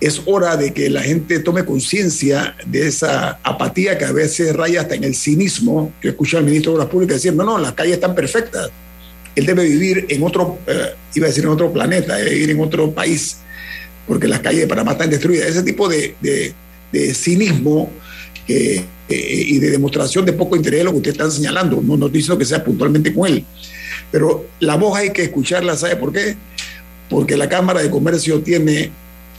es 0.00 0.22
hora 0.26 0.56
de 0.56 0.72
que 0.72 0.90
la 0.90 1.02
gente 1.02 1.38
tome 1.40 1.64
conciencia 1.64 2.56
de 2.66 2.88
esa 2.88 3.38
apatía 3.42 3.96
que 3.96 4.04
a 4.04 4.12
veces 4.12 4.54
raya 4.54 4.82
hasta 4.82 4.94
en 4.94 5.04
el 5.04 5.14
cinismo. 5.14 5.92
Yo 6.02 6.10
escuché 6.10 6.36
al 6.36 6.44
ministro 6.44 6.72
de 6.72 6.78
Obras 6.78 6.90
Públicas 6.90 7.16
diciendo, 7.16 7.44
no, 7.44 7.58
las 7.58 7.72
calles 7.72 7.94
están 7.94 8.14
perfectas. 8.14 8.70
Él 9.36 9.46
debe 9.46 9.64
vivir 9.64 10.06
en 10.08 10.22
otro, 10.22 10.58
eh, 10.66 10.94
iba 11.14 11.26
a 11.26 11.28
decir 11.28 11.44
en 11.44 11.50
otro 11.50 11.72
planeta, 11.72 12.16
debe 12.16 12.30
vivir 12.30 12.50
en 12.50 12.60
otro 12.60 12.90
país, 12.92 13.38
porque 14.06 14.28
las 14.28 14.40
calles 14.40 14.60
de 14.60 14.66
Panamá 14.66 14.92
están 14.92 15.10
destruidas. 15.10 15.48
Ese 15.48 15.62
tipo 15.62 15.88
de, 15.88 16.14
de, 16.20 16.54
cinismo 17.14 17.90
eh, 18.46 18.84
y 19.08 19.58
de 19.58 19.70
demostración 19.70 20.24
de 20.24 20.32
poco 20.32 20.54
interés 20.54 20.84
lo 20.84 20.92
que 20.92 20.98
ustedes 20.98 21.16
están 21.16 21.32
señalando. 21.32 21.80
No, 21.82 21.96
no 21.96 22.08
diciendo 22.08 22.38
que 22.38 22.44
sea 22.44 22.62
puntualmente 22.62 23.12
con 23.12 23.26
él. 23.28 23.44
Pero 24.12 24.46
la 24.60 24.76
voz 24.76 24.96
hay 24.96 25.10
que 25.10 25.24
escucharla, 25.24 25.76
¿sabe 25.76 25.96
por 25.96 26.12
qué? 26.12 26.36
porque 27.08 27.36
la 27.36 27.48
Cámara 27.48 27.82
de 27.82 27.90
Comercio 27.90 28.40
tiene 28.40 28.90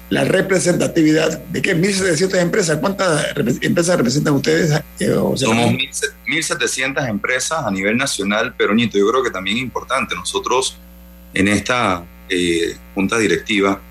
la 0.09 0.23
representatividad 0.23 1.39
de 1.45 1.61
qué 1.61 1.75
1.700 1.75 2.39
empresas. 2.39 2.77
¿Cuántas 2.77 3.25
empresas 3.61 3.97
representan 3.97 4.35
ustedes? 4.35 4.71
Eh, 4.99 5.07
Somos 5.07 5.41
1.700 6.27 7.09
empresas 7.09 7.65
a 7.65 7.71
nivel 7.71 7.97
nacional, 7.97 8.53
pero 8.57 8.73
Nito, 8.73 8.97
yo 8.97 9.09
creo 9.09 9.23
que 9.23 9.31
también 9.31 9.57
es 9.57 9.63
importante. 9.63 10.15
Nosotros 10.15 10.77
en 11.33 11.47
esta 11.47 12.03
eh, 12.29 12.77
junta 12.93 13.17
directiva 13.17 13.81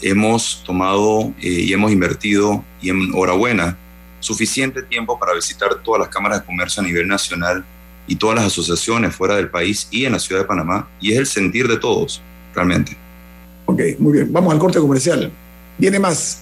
hemos 0.00 0.62
tomado 0.64 1.32
eh, 1.40 1.48
y 1.48 1.72
hemos 1.72 1.90
invertido, 1.90 2.64
y 2.80 2.90
enhorabuena, 2.90 3.76
suficiente 4.20 4.82
tiempo 4.82 5.18
para 5.18 5.34
visitar 5.34 5.74
todas 5.82 6.00
las 6.00 6.08
cámaras 6.08 6.40
de 6.40 6.46
comercio 6.46 6.82
a 6.82 6.86
nivel 6.86 7.08
nacional 7.08 7.64
y 8.06 8.16
todas 8.16 8.36
las 8.36 8.46
asociaciones 8.46 9.14
fuera 9.14 9.36
del 9.36 9.48
país 9.48 9.88
y 9.90 10.04
en 10.04 10.12
la 10.12 10.18
ciudad 10.18 10.42
de 10.42 10.46
Panamá, 10.46 10.88
y 11.00 11.12
es 11.12 11.18
el 11.18 11.26
sentir 11.26 11.66
de 11.66 11.76
todos, 11.76 12.22
realmente. 12.54 12.96
Ok, 13.66 13.80
muy 13.98 14.12
bien. 14.12 14.32
Vamos 14.32 14.52
al 14.52 14.60
corte 14.60 14.78
comercial. 14.78 15.32
Viene 15.78 15.98
más 15.98 16.40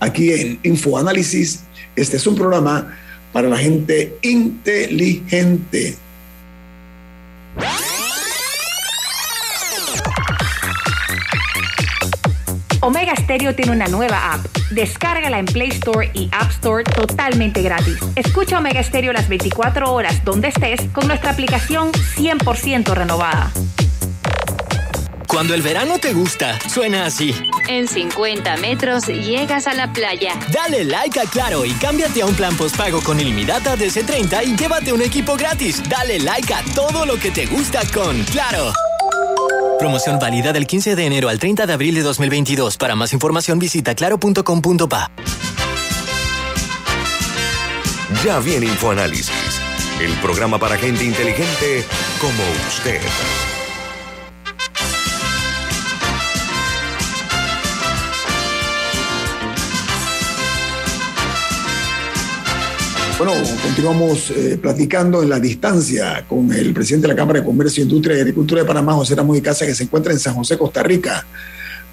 aquí 0.00 0.32
en 0.32 0.58
Infoanálisis. 0.62 1.64
Este 1.94 2.16
es 2.16 2.26
un 2.26 2.34
programa 2.34 2.98
para 3.32 3.48
la 3.48 3.58
gente 3.58 4.16
inteligente. 4.22 5.96
Omega 12.80 13.14
Stereo 13.14 13.54
tiene 13.54 13.70
una 13.70 13.86
nueva 13.86 14.32
app. 14.34 14.44
Descárgala 14.72 15.38
en 15.38 15.44
Play 15.44 15.68
Store 15.68 16.10
y 16.14 16.28
App 16.32 16.50
Store 16.50 16.82
totalmente 16.82 17.62
gratis. 17.62 17.96
Escucha 18.16 18.58
Omega 18.58 18.82
Stereo 18.82 19.12
las 19.12 19.28
24 19.28 19.92
horas 19.92 20.24
donde 20.24 20.48
estés 20.48 20.80
con 20.92 21.06
nuestra 21.06 21.30
aplicación 21.30 21.92
100% 21.92 22.92
renovada. 22.92 23.52
Cuando 25.32 25.54
el 25.54 25.62
verano 25.62 25.98
te 25.98 26.12
gusta, 26.12 26.58
suena 26.68 27.06
así. 27.06 27.34
En 27.66 27.88
50 27.88 28.58
metros 28.58 29.06
llegas 29.06 29.66
a 29.66 29.72
la 29.72 29.90
playa. 29.90 30.38
Dale 30.52 30.84
like 30.84 31.18
a 31.18 31.24
Claro 31.24 31.64
y 31.64 31.72
cámbiate 31.72 32.20
a 32.20 32.26
un 32.26 32.34
plan 32.34 32.54
postpago 32.54 33.00
con 33.00 33.18
ilimitada 33.18 33.74
DC30 33.74 34.44
y 34.44 34.56
llévate 34.56 34.92
un 34.92 35.00
equipo 35.00 35.34
gratis. 35.34 35.82
Dale 35.88 36.18
like 36.18 36.52
a 36.52 36.62
todo 36.74 37.06
lo 37.06 37.16
que 37.16 37.30
te 37.30 37.46
gusta 37.46 37.80
con 37.94 38.22
Claro. 38.24 38.74
Promoción 39.78 40.18
válida 40.18 40.52
del 40.52 40.66
15 40.66 40.96
de 40.96 41.06
enero 41.06 41.30
al 41.30 41.38
30 41.38 41.64
de 41.64 41.72
abril 41.72 41.94
de 41.94 42.02
2022. 42.02 42.76
Para 42.76 42.94
más 42.94 43.14
información 43.14 43.58
visita 43.58 43.94
claro.com.pa. 43.94 45.10
Ya 48.22 48.38
viene 48.40 48.66
InfoAnálisis, 48.66 49.32
el 49.98 50.12
programa 50.16 50.58
para 50.58 50.76
gente 50.76 51.04
inteligente 51.04 51.86
como 52.20 52.42
usted. 52.68 53.00
Bueno, 63.24 63.40
continuamos 63.62 64.32
eh, 64.32 64.58
platicando 64.60 65.22
en 65.22 65.30
la 65.30 65.38
distancia 65.38 66.24
con 66.26 66.52
el 66.52 66.74
presidente 66.74 67.06
de 67.06 67.14
la 67.14 67.16
Cámara 67.16 67.38
de 67.38 67.46
Comercio, 67.46 67.84
Industria 67.84 68.16
y 68.16 68.20
Agricultura 68.20 68.62
de 68.62 68.66
Panamá, 68.66 68.94
José 68.94 69.14
Ramón 69.14 69.36
y 69.36 69.40
Casa, 69.40 69.64
que 69.64 69.76
se 69.76 69.84
encuentra 69.84 70.12
en 70.12 70.18
San 70.18 70.34
José, 70.34 70.58
Costa 70.58 70.82
Rica. 70.82 71.24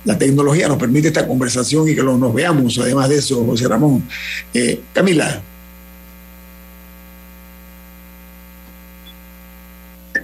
La 0.05 0.17
tecnología 0.17 0.67
nos 0.67 0.79
permite 0.79 1.09
esta 1.09 1.27
conversación 1.27 1.87
y 1.87 1.93
que 1.93 2.01
nos 2.01 2.33
veamos, 2.33 2.79
además 2.79 3.09
de 3.09 3.17
eso, 3.17 3.45
José 3.45 3.67
Ramón. 3.67 4.09
Eh, 4.55 4.81
Camila. 4.91 5.39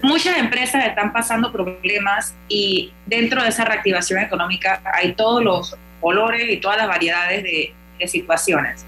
Muchas 0.02 0.40
empresas 0.40 0.88
están 0.88 1.14
pasando 1.14 1.52
problemas 1.52 2.34
y 2.50 2.92
dentro 3.06 3.44
de 3.44 3.50
esa 3.50 3.64
reactivación 3.64 4.22
económica 4.22 4.82
hay 4.92 5.14
todos 5.14 5.44
los 5.44 5.78
colores 6.02 6.50
y 6.50 6.58
todas 6.58 6.80
las 6.80 6.88
variedades 6.88 7.44
de, 7.44 7.76
de 8.00 8.08
situaciones 8.08 8.84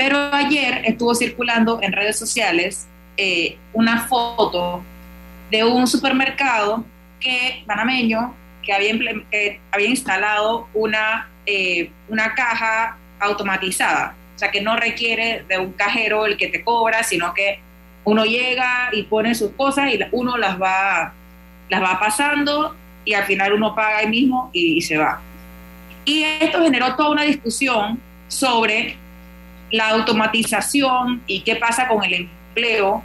pero 0.00 0.16
ayer 0.32 0.80
estuvo 0.86 1.14
circulando 1.14 1.78
en 1.82 1.92
redes 1.92 2.18
sociales 2.18 2.88
eh, 3.18 3.58
una 3.74 4.06
foto 4.06 4.82
de 5.50 5.62
un 5.62 5.86
supermercado 5.86 6.86
que, 7.20 7.64
panameño 7.66 8.34
que 8.62 8.72
había, 8.72 8.94
había 9.70 9.88
instalado 9.88 10.68
una, 10.72 11.28
eh, 11.44 11.90
una 12.08 12.32
caja 12.32 12.96
automatizada, 13.18 14.14
o 14.36 14.38
sea 14.38 14.50
que 14.50 14.62
no 14.62 14.74
requiere 14.74 15.44
de 15.46 15.58
un 15.58 15.74
cajero 15.74 16.24
el 16.24 16.38
que 16.38 16.48
te 16.48 16.64
cobra, 16.64 17.02
sino 17.02 17.34
que 17.34 17.60
uno 18.04 18.24
llega 18.24 18.88
y 18.92 19.02
pone 19.02 19.34
sus 19.34 19.50
cosas 19.50 19.92
y 19.92 20.00
uno 20.12 20.38
las 20.38 20.58
va, 20.58 21.12
las 21.68 21.82
va 21.82 22.00
pasando 22.00 22.74
y 23.04 23.12
al 23.12 23.24
final 23.24 23.52
uno 23.52 23.74
paga 23.74 23.98
ahí 23.98 24.06
mismo 24.06 24.48
y 24.54 24.80
se 24.80 24.96
va. 24.96 25.20
Y 26.06 26.22
esto 26.22 26.62
generó 26.62 26.96
toda 26.96 27.10
una 27.10 27.24
discusión 27.24 28.00
sobre 28.28 28.96
la 29.70 29.90
automatización 29.90 31.22
y 31.26 31.42
qué 31.42 31.56
pasa 31.56 31.88
con 31.88 32.04
el 32.04 32.14
empleo. 32.14 33.02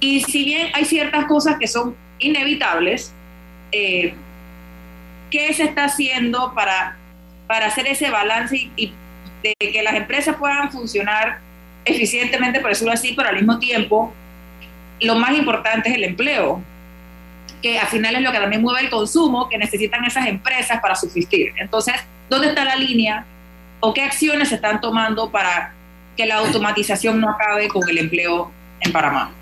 Y 0.00 0.20
si 0.22 0.44
bien 0.44 0.68
hay 0.74 0.84
ciertas 0.84 1.26
cosas 1.26 1.56
que 1.58 1.66
son 1.66 1.96
inevitables, 2.18 3.12
eh, 3.72 4.14
¿qué 5.30 5.52
se 5.54 5.64
está 5.64 5.84
haciendo 5.84 6.52
para, 6.54 6.96
para 7.46 7.66
hacer 7.66 7.86
ese 7.86 8.10
balance 8.10 8.70
y, 8.76 8.92
de 9.42 9.54
que 9.58 9.82
las 9.82 9.94
empresas 9.94 10.36
puedan 10.36 10.70
funcionar 10.72 11.38
eficientemente, 11.84 12.60
por 12.60 12.70
decirlo 12.70 12.92
así, 12.92 13.12
pero 13.16 13.28
al 13.28 13.36
mismo 13.36 13.58
tiempo 13.58 14.12
lo 15.00 15.14
más 15.14 15.36
importante 15.36 15.90
es 15.90 15.94
el 15.94 16.04
empleo, 16.04 16.62
que 17.62 17.78
al 17.78 17.86
final 17.86 18.16
es 18.16 18.22
lo 18.22 18.32
que 18.32 18.38
también 18.38 18.62
mueve 18.62 18.80
el 18.80 18.90
consumo 18.90 19.48
que 19.48 19.58
necesitan 19.58 20.04
esas 20.04 20.26
empresas 20.26 20.80
para 20.80 20.96
subsistir. 20.96 21.52
Entonces, 21.58 21.94
¿dónde 22.28 22.48
está 22.48 22.64
la 22.64 22.76
línea 22.76 23.24
o 23.80 23.94
qué 23.94 24.02
acciones 24.02 24.48
se 24.48 24.56
están 24.56 24.80
tomando 24.80 25.30
para 25.30 25.74
que 26.16 26.26
la 26.26 26.36
automatización 26.36 27.20
no 27.20 27.30
acabe 27.30 27.68
con 27.68 27.88
el 27.88 27.98
empleo 27.98 28.50
en 28.80 28.92
Panamá? 28.92 29.32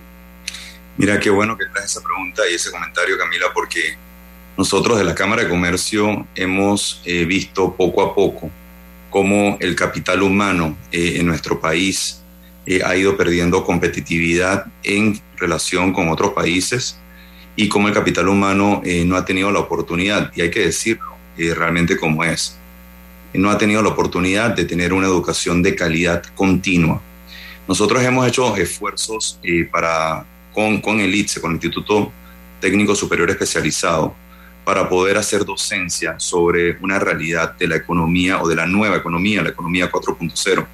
Mira, 0.96 1.18
qué 1.18 1.30
bueno 1.30 1.56
que 1.56 1.66
traes 1.66 1.90
esa 1.90 2.02
pregunta 2.02 2.42
y 2.50 2.54
ese 2.54 2.70
comentario, 2.70 3.18
Camila, 3.18 3.46
porque 3.52 3.96
nosotros 4.56 4.98
de 4.98 5.04
la 5.04 5.14
Cámara 5.14 5.42
de 5.42 5.48
Comercio 5.48 6.26
hemos 6.34 7.02
eh, 7.04 7.24
visto 7.24 7.74
poco 7.74 8.02
a 8.02 8.14
poco 8.14 8.50
cómo 9.10 9.56
el 9.60 9.74
capital 9.74 10.22
humano 10.22 10.76
eh, 10.92 11.16
en 11.18 11.26
nuestro 11.26 11.60
país 11.60 12.22
eh, 12.66 12.80
ha 12.84 12.96
ido 12.96 13.16
perdiendo 13.16 13.64
competitividad 13.64 14.66
en 14.84 15.20
relación 15.36 15.92
con 15.92 16.08
otros 16.08 16.32
países 16.32 16.98
y 17.56 17.68
cómo 17.68 17.88
el 17.88 17.94
capital 17.94 18.28
humano 18.28 18.82
no 18.84 19.16
ha 19.16 19.24
tenido 19.24 19.52
la 19.52 19.60
oportunidad, 19.60 20.32
y 20.34 20.40
hay 20.40 20.50
que 20.50 20.58
decirlo 20.58 21.14
realmente 21.36 21.96
como 21.96 22.24
es, 22.24 22.58
no 23.34 23.50
ha 23.50 23.58
tenido 23.58 23.82
la 23.82 23.90
oportunidad 23.90 24.50
de 24.50 24.64
tener 24.64 24.92
una 24.92 25.06
educación 25.06 25.62
de 25.62 25.74
calidad 25.74 26.22
continua. 26.34 27.00
Nosotros 27.66 28.02
hemos 28.02 28.26
hecho 28.28 28.54
esfuerzos 28.56 29.38
eh, 29.42 29.68
para, 29.70 30.24
con, 30.52 31.00
el 31.00 31.14
ITSE, 31.14 31.40
con 31.40 31.50
el 31.50 31.56
Instituto 31.56 32.12
Técnico 32.60 32.94
Superior 32.94 33.30
Especializado, 33.30 34.14
para 34.64 34.88
poder 34.88 35.18
hacer 35.18 35.44
docencia 35.44 36.18
sobre 36.18 36.78
una 36.80 36.98
realidad 36.98 37.54
de 37.56 37.66
la 37.66 37.76
economía 37.76 38.40
o 38.40 38.48
de 38.48 38.56
la 38.56 38.66
nueva 38.66 38.96
economía, 38.96 39.42
la 39.42 39.50
economía 39.50 39.90
4.0, 39.90 40.66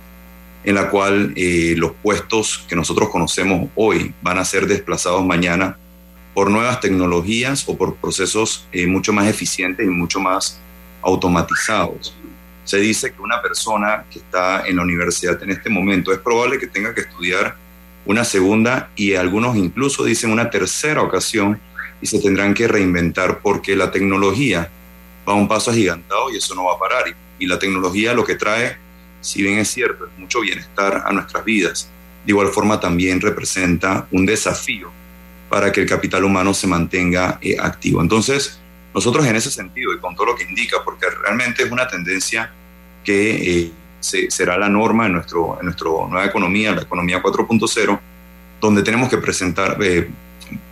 en 0.62 0.74
la 0.74 0.90
cual 0.90 1.32
eh, 1.36 1.74
los 1.76 1.92
puestos 2.02 2.64
que 2.68 2.76
nosotros 2.76 3.08
conocemos 3.08 3.68
hoy 3.74 4.14
van 4.20 4.38
a 4.38 4.44
ser 4.44 4.66
desplazados 4.66 5.24
mañana 5.24 5.78
por 6.34 6.50
nuevas 6.50 6.80
tecnologías 6.80 7.68
o 7.68 7.76
por 7.76 7.96
procesos 7.96 8.66
eh, 8.70 8.86
mucho 8.86 9.12
más 9.12 9.26
eficientes 9.26 9.86
y 9.86 9.90
mucho 9.90 10.20
más 10.20 10.60
automatizados 11.02 12.14
se 12.64 12.78
dice 12.78 13.12
que 13.12 13.20
una 13.20 13.40
persona 13.42 14.04
que 14.10 14.18
está 14.18 14.66
en 14.66 14.76
la 14.76 14.82
universidad 14.82 15.42
en 15.42 15.50
este 15.50 15.70
momento 15.70 16.12
es 16.12 16.18
probable 16.18 16.58
que 16.58 16.66
tenga 16.66 16.94
que 16.94 17.02
estudiar 17.02 17.56
una 18.06 18.24
segunda 18.24 18.90
y 18.96 19.14
algunos 19.14 19.56
incluso 19.56 20.04
dicen 20.04 20.30
una 20.30 20.50
tercera 20.50 21.02
ocasión 21.02 21.60
y 22.00 22.06
se 22.06 22.18
tendrán 22.18 22.54
que 22.54 22.66
reinventar 22.66 23.40
porque 23.40 23.76
la 23.76 23.90
tecnología 23.90 24.70
va 25.28 25.34
un 25.34 25.48
paso 25.48 25.70
agigantado 25.70 26.30
y 26.30 26.36
eso 26.36 26.54
no 26.54 26.64
va 26.64 26.74
a 26.74 26.78
parar. 26.78 27.04
Y, 27.38 27.46
la 27.46 27.58
tecnología 27.58 28.12
lo 28.12 28.24
que 28.24 28.34
trae, 28.34 28.76
si 29.20 29.42
bien 29.42 29.58
es 29.58 29.70
cierto, 29.70 30.04
es 30.06 30.18
mucho 30.18 30.40
bienestar 30.40 31.02
a 31.06 31.10
nuestras 31.10 31.42
vidas, 31.42 31.88
de 32.24 32.32
igual 32.32 32.48
forma 32.48 32.78
también 32.78 33.18
representa 33.18 34.06
un 34.10 34.26
desafío 34.26 34.90
para 35.48 35.72
que 35.72 35.80
el 35.80 35.88
capital 35.88 36.24
humano 36.24 36.52
se 36.52 36.66
mantenga 36.66 37.38
eh, 37.40 37.56
activo. 37.58 38.02
Entonces, 38.02 38.59
nosotros 38.94 39.26
en 39.26 39.36
ese 39.36 39.50
sentido 39.50 39.94
y 39.94 39.98
con 39.98 40.14
todo 40.14 40.26
lo 40.26 40.36
que 40.36 40.44
indica, 40.44 40.78
porque 40.84 41.06
realmente 41.10 41.62
es 41.62 41.70
una 41.70 41.86
tendencia 41.86 42.52
que 43.04 43.62
eh, 43.62 43.72
será 44.00 44.58
la 44.58 44.68
norma 44.68 45.06
en, 45.06 45.12
nuestro, 45.12 45.58
en 45.58 45.66
nuestra 45.66 45.88
nueva 45.88 46.24
economía, 46.24 46.72
la 46.72 46.82
economía 46.82 47.22
4.0, 47.22 48.00
donde 48.60 48.82
tenemos 48.82 49.08
que 49.08 49.18
presentar, 49.18 49.76
eh, 49.80 50.08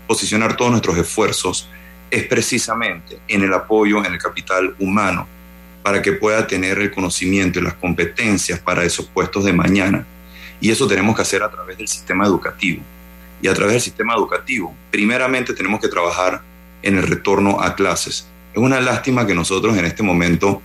posicionar 0.06 0.56
todos 0.56 0.70
nuestros 0.70 0.96
esfuerzos, 0.98 1.68
es 2.10 2.24
precisamente 2.24 3.18
en 3.28 3.42
el 3.42 3.52
apoyo, 3.52 4.04
en 4.04 4.12
el 4.12 4.18
capital 4.18 4.74
humano, 4.78 5.26
para 5.82 6.02
que 6.02 6.12
pueda 6.12 6.46
tener 6.46 6.78
el 6.78 6.90
conocimiento 6.90 7.58
y 7.58 7.62
las 7.62 7.74
competencias 7.74 8.58
para 8.58 8.84
esos 8.84 9.06
puestos 9.06 9.44
de 9.44 9.52
mañana. 9.52 10.04
Y 10.60 10.70
eso 10.70 10.88
tenemos 10.88 11.14
que 11.14 11.22
hacer 11.22 11.42
a 11.42 11.50
través 11.50 11.78
del 11.78 11.86
sistema 11.86 12.26
educativo. 12.26 12.82
Y 13.40 13.46
a 13.46 13.54
través 13.54 13.74
del 13.74 13.82
sistema 13.82 14.14
educativo, 14.14 14.74
primeramente 14.90 15.54
tenemos 15.54 15.80
que 15.80 15.88
trabajar 15.88 16.42
en 16.82 16.96
el 16.96 17.06
retorno 17.06 17.60
a 17.60 17.74
clases. 17.74 18.28
Es 18.52 18.62
una 18.62 18.80
lástima 18.80 19.26
que 19.26 19.34
nosotros 19.34 19.76
en 19.76 19.84
este 19.84 20.02
momento 20.02 20.62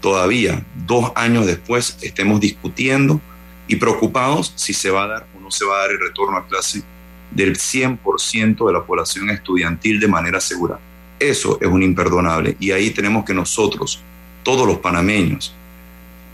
todavía 0.00 0.64
dos 0.86 1.12
años 1.14 1.46
después 1.46 1.98
estemos 2.02 2.40
discutiendo 2.40 3.20
y 3.66 3.76
preocupados 3.76 4.52
si 4.56 4.74
se 4.74 4.90
va 4.90 5.04
a 5.04 5.08
dar 5.08 5.26
o 5.36 5.40
no 5.40 5.50
se 5.50 5.64
va 5.64 5.76
a 5.76 5.80
dar 5.80 5.90
el 5.92 6.00
retorno 6.00 6.36
a 6.36 6.46
clase 6.46 6.82
del 7.30 7.56
100% 7.56 8.66
de 8.66 8.72
la 8.72 8.84
población 8.84 9.30
estudiantil 9.30 9.98
de 9.98 10.08
manera 10.08 10.40
segura. 10.40 10.78
Eso 11.18 11.58
es 11.60 11.68
un 11.68 11.82
imperdonable 11.82 12.56
y 12.60 12.70
ahí 12.70 12.90
tenemos 12.90 13.24
que 13.24 13.34
nosotros, 13.34 14.02
todos 14.42 14.66
los 14.66 14.78
panameños, 14.78 15.54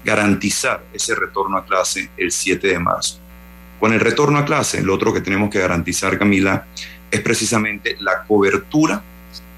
garantizar 0.04 0.84
ese 0.92 1.14
retorno 1.14 1.58
a 1.58 1.64
clase 1.64 2.10
el 2.16 2.32
7 2.32 2.66
de 2.66 2.78
marzo. 2.78 3.18
Con 3.78 3.92
el 3.92 4.00
retorno 4.00 4.38
a 4.38 4.44
clase, 4.44 4.82
lo 4.82 4.94
otro 4.94 5.12
que 5.12 5.20
tenemos 5.20 5.50
que 5.50 5.58
garantizar, 5.58 6.18
Camila, 6.18 6.66
es 7.10 7.20
precisamente 7.20 7.96
la 8.00 8.24
cobertura, 8.24 9.02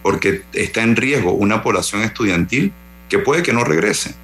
porque 0.03 0.43
está 0.53 0.83
en 0.83 0.97
riesgo 0.97 1.33
una 1.33 1.63
población 1.63 2.03
estudiantil 2.03 2.73
que 3.09 3.19
puede 3.19 3.43
que 3.43 3.53
no 3.53 3.65
regrese. 3.65 4.15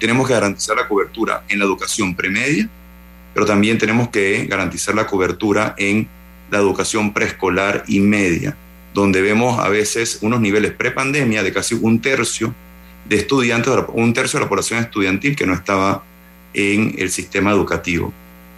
Tenemos 0.00 0.26
que 0.26 0.34
garantizar 0.34 0.76
la 0.76 0.88
cobertura 0.88 1.44
en 1.48 1.58
la 1.58 1.64
educación 1.64 2.14
premedia, 2.14 2.68
pero 3.32 3.46
también 3.46 3.78
tenemos 3.78 4.08
que 4.08 4.46
garantizar 4.46 4.94
la 4.94 5.06
cobertura 5.06 5.74
en 5.78 6.08
la 6.50 6.58
educación 6.58 7.12
preescolar 7.12 7.84
y 7.86 8.00
media, 8.00 8.56
donde 8.92 9.22
vemos 9.22 9.58
a 9.58 9.68
veces 9.68 10.18
unos 10.22 10.40
niveles 10.40 10.72
prepandemia 10.72 11.42
de 11.42 11.52
casi 11.52 11.74
un 11.74 12.00
tercio 12.00 12.54
de 13.04 13.16
estudiantes, 13.16 13.72
un 13.92 14.12
tercio 14.12 14.38
de 14.38 14.44
la 14.44 14.48
población 14.48 14.80
estudiantil 14.80 15.36
que 15.36 15.46
no 15.46 15.54
estaba 15.54 16.02
en 16.54 16.94
el 16.98 17.10
sistema 17.10 17.50
educativo, 17.50 18.12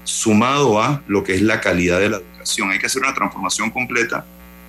sumado 0.04 0.80
a 0.80 1.02
lo 1.06 1.24
que 1.24 1.34
es 1.34 1.42
la 1.42 1.60
calidad 1.60 1.98
de 1.98 2.10
la 2.10 2.16
educación. 2.18 2.70
Hay 2.70 2.78
que 2.78 2.86
hacer 2.86 3.02
una 3.02 3.14
transformación 3.14 3.70
completa 3.70 4.24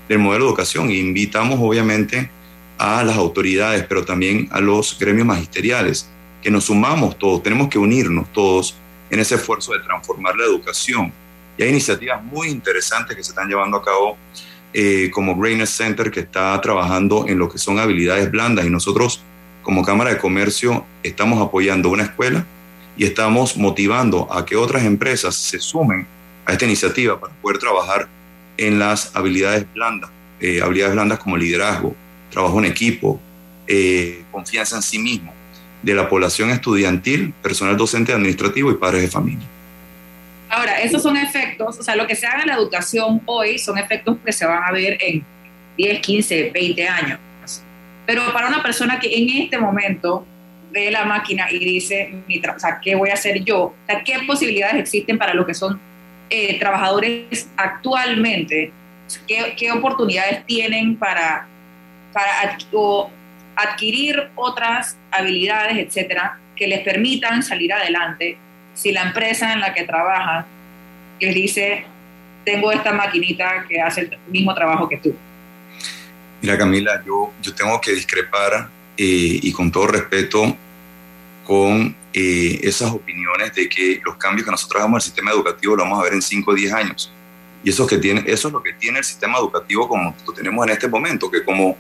del 0.08 0.20
modelo 0.20 0.46
de 0.46 0.50
educación. 0.50 0.90
E 0.90 0.96
invitamos 0.96 1.60
obviamente 1.62 2.30
a 2.78 3.04
las 3.04 3.18
autoridades, 3.18 3.86
pero 3.88 4.06
también 4.06 4.48
a 4.52 4.60
los 4.60 4.98
gremios 5.00 5.26
magisteriales, 5.26 6.10
que 6.42 6.52
nos 6.52 6.66
sumamos 6.66 7.18
todos, 7.18 7.42
tenemos 7.42 7.68
que 7.68 7.80
unirnos 7.80 8.32
todos 8.32 8.76
en 9.10 9.20
ese 9.20 9.36
esfuerzo 9.36 9.74
de 9.74 9.80
transformar 9.80 10.36
la 10.36 10.46
educación. 10.46 11.12
Y 11.58 11.64
hay 11.64 11.70
iniciativas 11.70 12.24
muy 12.24 12.50
interesantes 12.50 13.16
que 13.16 13.24
se 13.24 13.32
están 13.32 13.48
llevando 13.48 13.78
a 13.78 13.84
cabo, 13.84 14.18
eh, 14.74 15.10
como 15.12 15.36
Greatness 15.36 15.72
Center, 15.72 16.12
que 16.12 16.20
está 16.20 16.60
trabajando 16.62 17.26
en 17.28 17.40
lo 17.40 17.50
que 17.50 17.58
son 17.58 17.80
habilidades 17.80 18.30
blandas, 18.30 18.66
y 18.66 18.70
nosotros 18.70 19.22
como 19.64 19.84
Cámara 19.84 20.12
de 20.12 20.18
Comercio 20.18 20.86
estamos 21.04 21.42
apoyando 21.46 21.90
una 21.90 22.04
escuela 22.04 22.46
y 22.96 23.06
estamos 23.06 23.58
motivando 23.58 24.32
a 24.32 24.46
que 24.46 24.56
otras 24.56 24.86
empresas 24.86 25.36
se 25.36 25.60
sumen 25.60 26.08
a 26.46 26.54
esta 26.54 26.64
iniciativa 26.64 27.20
para 27.20 27.34
poder 27.34 27.58
trabajar 27.58 28.08
en 28.58 28.80
las 28.80 29.16
habilidades 29.16 29.66
blandas, 29.74 30.10
eh, 30.40 30.62
habilidades 30.62 30.96
blandas 30.96 31.20
como 31.20 31.38
liderazgo, 31.38 31.96
trabajo 32.30 32.60
en 32.60 32.66
equipo, 32.66 33.20
eh, 33.68 34.24
confianza 34.32 34.76
en 34.76 34.82
sí 34.82 35.00
mismo, 35.00 35.34
de 35.82 35.94
la 35.94 36.10
población 36.10 36.50
estudiantil, 36.50 37.34
personal 37.42 37.78
docente 37.78 38.14
administrativo 38.14 38.72
y 38.72 38.76
padres 38.76 39.04
de 39.04 39.08
familia. 39.08 39.48
Ahora, 40.50 40.80
esos 40.82 41.04
son 41.04 41.18
efectos, 41.18 41.78
o 41.80 41.84
sea, 41.84 41.96
lo 41.96 42.08
que 42.08 42.16
se 42.16 42.26
haga 42.26 42.42
en 42.42 42.48
la 42.48 42.56
educación 42.56 43.22
hoy 43.26 43.60
son 43.60 43.78
efectos 43.78 44.18
que 44.24 44.32
se 44.32 44.46
van 44.46 44.64
a 44.64 44.72
ver 44.72 44.98
en 45.02 45.24
10, 45.78 46.00
15, 46.00 46.52
20 46.54 46.88
años. 46.88 47.20
Pero 48.06 48.32
para 48.32 48.48
una 48.48 48.64
persona 48.64 49.00
que 49.00 49.14
en 49.14 49.44
este 49.44 49.58
momento 49.58 50.26
ve 50.72 50.90
la 50.90 51.04
máquina 51.04 51.52
y 51.52 51.60
dice, 51.60 52.14
o 52.56 52.60
sea, 52.60 52.80
¿qué 52.82 52.96
voy 52.96 53.10
a 53.10 53.14
hacer 53.14 53.44
yo? 53.44 53.76
¿Qué 54.06 54.20
posibilidades 54.26 54.78
existen 54.78 55.18
para 55.18 55.34
lo 55.34 55.46
que 55.46 55.54
son 55.54 55.80
eh, 56.30 56.60
trabajadores 56.60 57.50
actualmente? 57.56 58.72
¿Qué, 59.28 59.56
¿Qué, 59.58 59.72
oportunidades 59.72 60.46
tienen 60.46 60.98
para, 60.98 61.48
para 62.12 62.58
adquirir 63.56 64.30
otras 64.36 64.98
habilidades, 65.12 65.78
etcétera, 65.78 66.40
que 66.56 66.68
les 66.68 66.82
permitan 66.82 67.42
salir 67.44 67.72
adelante 67.72 68.38
si 68.74 68.92
la 68.92 69.04
empresa 69.04 69.54
en 69.54 69.62
la 69.62 69.74
que 69.74 69.84
trabajan 69.84 70.46
les 71.20 71.34
dice, 71.34 71.86
tengo 72.46 72.72
esta 72.72 72.94
maquinita 72.94 73.66
que 73.68 73.82
hace 73.82 74.02
el 74.02 74.18
mismo 74.28 74.54
trabajo 74.54 74.88
que 74.88 74.98
tú? 74.98 75.16
Mira, 76.42 76.58
Camila, 76.58 77.02
yo, 77.06 77.34
yo 77.42 77.56
tengo 77.56 77.80
que 77.82 77.92
discrepar 77.92 78.70
eh, 78.98 79.40
y 79.42 79.52
con 79.52 79.72
todo 79.72 79.88
respeto 79.88 80.56
con 81.48 81.96
eh, 82.14 82.60
esas 82.62 82.92
opiniones 82.92 83.56
de 83.56 83.70
que 83.70 84.02
los 84.04 84.18
cambios 84.18 84.44
que 84.44 84.52
nosotros 84.52 84.82
hagamos 84.82 84.98
el 84.98 85.06
sistema 85.06 85.32
educativo 85.32 85.78
lo 85.78 85.84
vamos 85.84 86.02
a 86.02 86.04
ver 86.04 86.14
en 86.14 86.22
5 86.22 86.52
o 86.52 86.54
10 86.54 86.74
años. 86.74 87.10
Y 87.64 87.70
eso, 87.70 87.88
que 87.88 87.98
tiene, 87.98 88.22
eso 88.28 88.50
es 88.50 88.54
lo 88.54 88.62
que 88.62 88.74
tiene 88.74 89.00
el 89.00 89.06
sistema 89.06 89.38
educativo 89.38 89.88
como 89.88 90.14
lo 90.26 90.34
tenemos 90.34 90.68
en 90.68 90.74
este 90.74 90.90
momento, 90.90 91.32
que 91.32 91.46
como 91.46 91.78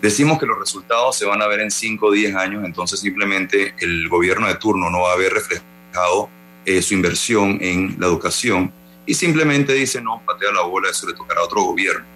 decimos 0.00 0.38
que 0.38 0.46
los 0.46 0.58
resultados 0.58 1.14
se 1.14 1.26
van 1.26 1.42
a 1.42 1.46
ver 1.46 1.60
en 1.60 1.70
5 1.70 2.06
o 2.06 2.10
10 2.10 2.34
años, 2.34 2.64
entonces 2.64 3.00
simplemente 3.00 3.74
el 3.80 4.08
gobierno 4.08 4.48
de 4.48 4.54
turno 4.54 4.88
no 4.88 5.02
va 5.02 5.10
a 5.10 5.14
haber 5.14 5.34
reflejado 5.34 6.30
eh, 6.64 6.80
su 6.80 6.94
inversión 6.94 7.58
en 7.60 7.96
la 7.98 8.06
educación 8.06 8.72
y 9.04 9.12
simplemente 9.12 9.74
dice, 9.74 10.00
no, 10.00 10.22
patea 10.24 10.52
la 10.52 10.62
bola, 10.62 10.88
eso 10.88 11.06
le 11.06 11.12
tocará 11.12 11.42
a 11.42 11.44
otro 11.44 11.62
gobierno. 11.64 12.06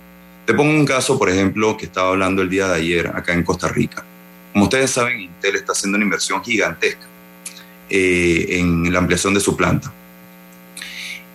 Te 0.46 0.55
pongo 0.55 0.70
un 0.70 0.87
caso, 0.87 1.18
por 1.18 1.29
ejemplo, 1.29 1.77
que 1.77 1.85
estaba 1.85 2.09
hablando 2.09 2.40
el 2.40 2.48
día 2.48 2.68
de 2.68 2.77
ayer 2.77 3.09
acá 3.09 3.35
en 3.35 3.42
Costa 3.42 3.68
Rica. 3.68 4.05
Como 4.55 4.64
ustedes 4.64 4.90
saben, 4.90 5.21
Intel 5.21 5.57
está 5.57 5.73
haciendo 5.73 5.97
una 5.97 6.05
inversión 6.05 6.43
gigantesca 6.43 7.07
eh, 7.90 8.47
en 8.61 8.90
la 8.90 9.01
ampliación 9.01 9.35
de 9.35 9.40
su 9.40 9.55
planta. 9.55 9.93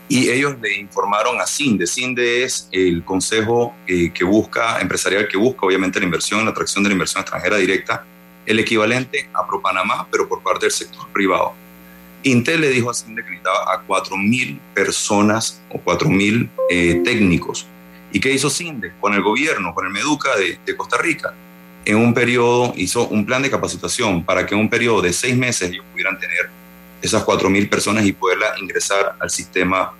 Y 0.07 0.29
ellos 0.29 0.55
le 0.59 0.77
informaron 0.77 1.39
a 1.39 1.45
CINDE. 1.45 1.85
CINDE 1.85 2.43
es 2.43 2.67
el 2.71 3.03
consejo 3.03 3.75
eh, 3.85 4.11
que 4.11 4.23
busca, 4.23 4.81
empresarial 4.81 5.27
que 5.27 5.37
busca 5.37 5.67
obviamente 5.67 5.99
la 5.99 6.05
inversión, 6.05 6.43
la 6.45 6.51
atracción 6.51 6.83
de 6.83 6.89
la 6.89 6.93
inversión 6.93 7.21
extranjera 7.21 7.57
directa, 7.57 8.03
el 8.47 8.57
equivalente 8.57 9.29
a 9.33 9.45
ProPanamá, 9.45 10.07
pero 10.09 10.27
por 10.27 10.41
parte 10.41 10.65
del 10.65 10.71
sector 10.71 11.07
privado. 11.09 11.53
Intel 12.23 12.61
le 12.61 12.69
dijo 12.69 12.89
a 12.89 12.93
CINDE 12.95 13.21
que 13.21 13.29
necesitaba 13.29 13.71
a 13.71 13.85
4.000 13.85 14.57
personas 14.73 15.61
o 15.69 15.79
4.000 15.79 16.49
eh, 16.71 17.01
técnicos 17.03 17.67
¿Y 18.11 18.19
qué 18.19 18.31
hizo 18.31 18.49
CINDE? 18.49 18.93
Con 18.99 19.13
el 19.13 19.21
gobierno, 19.21 19.73
con 19.73 19.85
el 19.85 19.91
MEDUCA 19.91 20.31
de, 20.37 20.75
Costa 20.75 20.97
Rica. 20.97 21.33
En 21.85 21.97
un 21.97 22.13
periodo 22.13 22.73
hizo 22.75 23.07
un 23.07 23.25
plan 23.25 23.41
de 23.41 23.49
capacitación 23.49 24.23
para 24.23 24.45
que 24.45 24.53
en 24.53 24.61
un 24.61 24.69
periodo 24.69 25.01
de 25.01 25.13
seis 25.13 25.35
meses 25.35 25.71
ellos 25.71 25.85
pudieran 25.91 26.19
tener 26.19 26.49
esas 27.01 27.25
4.000 27.25 27.69
personas 27.69 28.05
y 28.05 28.11
poderlas 28.11 28.59
ingresar 28.59 29.15
al 29.19 29.29
sistema 29.29 29.93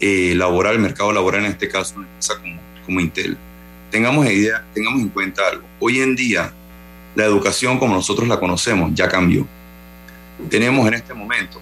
eh, 0.00 0.34
laboral, 0.34 0.74
el 0.74 0.80
mercado 0.80 1.12
laboral 1.12 1.44
en 1.44 1.52
este 1.52 1.68
caso, 1.68 1.94
una 1.96 2.06
empresa 2.06 2.34
como, 2.84 3.00
Intel. 3.00 3.36
Tengamos, 3.90 4.26
idea, 4.26 4.64
tengamos 4.74 5.00
en 5.00 5.08
cuenta 5.08 5.42
algo. 5.48 5.66
Hoy 5.80 6.00
en 6.00 6.14
día, 6.14 6.52
la 7.14 7.24
educación 7.24 7.78
como 7.78 7.94
nosotros 7.94 8.28
la 8.28 8.38
conocemos 8.38 8.92
ya 8.94 9.08
cambió. 9.08 9.46
Tenemos 10.50 10.86
en 10.86 10.94
este 10.94 11.14
momento 11.14 11.60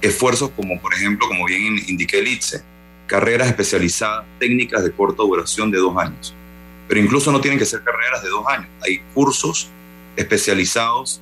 esfuerzos 0.00 0.50
como, 0.50 0.80
por 0.80 0.94
ejemplo, 0.94 1.26
como 1.28 1.44
bien 1.44 1.78
indiqué 1.88 2.20
el 2.20 2.28
ITSE, 2.28 2.62
carreras 3.06 3.48
especializadas, 3.48 4.24
técnicas 4.38 4.84
de 4.84 4.92
corta 4.92 5.22
duración 5.22 5.70
de 5.70 5.78
dos 5.78 5.96
años. 5.96 6.34
Pero 6.88 7.00
incluso 7.00 7.30
no 7.30 7.40
tienen 7.40 7.58
que 7.58 7.66
ser 7.66 7.82
carreras 7.84 8.22
de 8.22 8.30
dos 8.30 8.46
años. 8.48 8.68
Hay 8.82 9.00
cursos 9.14 9.68
especializados 10.16 11.20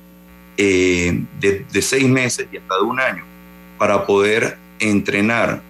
eh, 0.55 1.21
de, 1.39 1.65
de 1.71 1.81
seis 1.81 2.07
meses 2.07 2.47
y 2.51 2.57
hasta 2.57 2.75
de 2.75 2.81
un 2.81 2.99
año 2.99 3.23
para 3.77 4.05
poder 4.05 4.57
entrenar, 4.79 5.61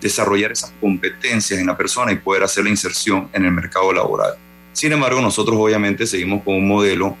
desarrollar 0.00 0.52
esas 0.52 0.72
competencias 0.80 1.58
en 1.60 1.66
la 1.66 1.76
persona 1.76 2.12
y 2.12 2.16
poder 2.16 2.44
hacer 2.44 2.64
la 2.64 2.70
inserción 2.70 3.28
en 3.32 3.44
el 3.44 3.52
mercado 3.52 3.92
laboral. 3.92 4.34
Sin 4.72 4.92
embargo, 4.92 5.20
nosotros 5.20 5.56
obviamente 5.58 6.06
seguimos 6.06 6.42
con 6.42 6.54
un 6.54 6.66
modelo 6.66 7.16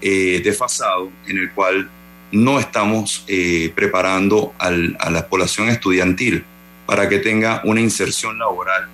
eh, 0.00 0.40
desfasado 0.42 1.10
en 1.26 1.38
el 1.38 1.52
cual 1.52 1.90
no 2.30 2.58
estamos 2.58 3.24
eh, 3.28 3.70
preparando 3.74 4.54
al, 4.58 4.96
a 4.98 5.10
la 5.10 5.26
población 5.28 5.68
estudiantil 5.68 6.44
para 6.86 7.08
que 7.08 7.18
tenga 7.18 7.60
una 7.64 7.80
inserción 7.80 8.38
laboral 8.38 8.88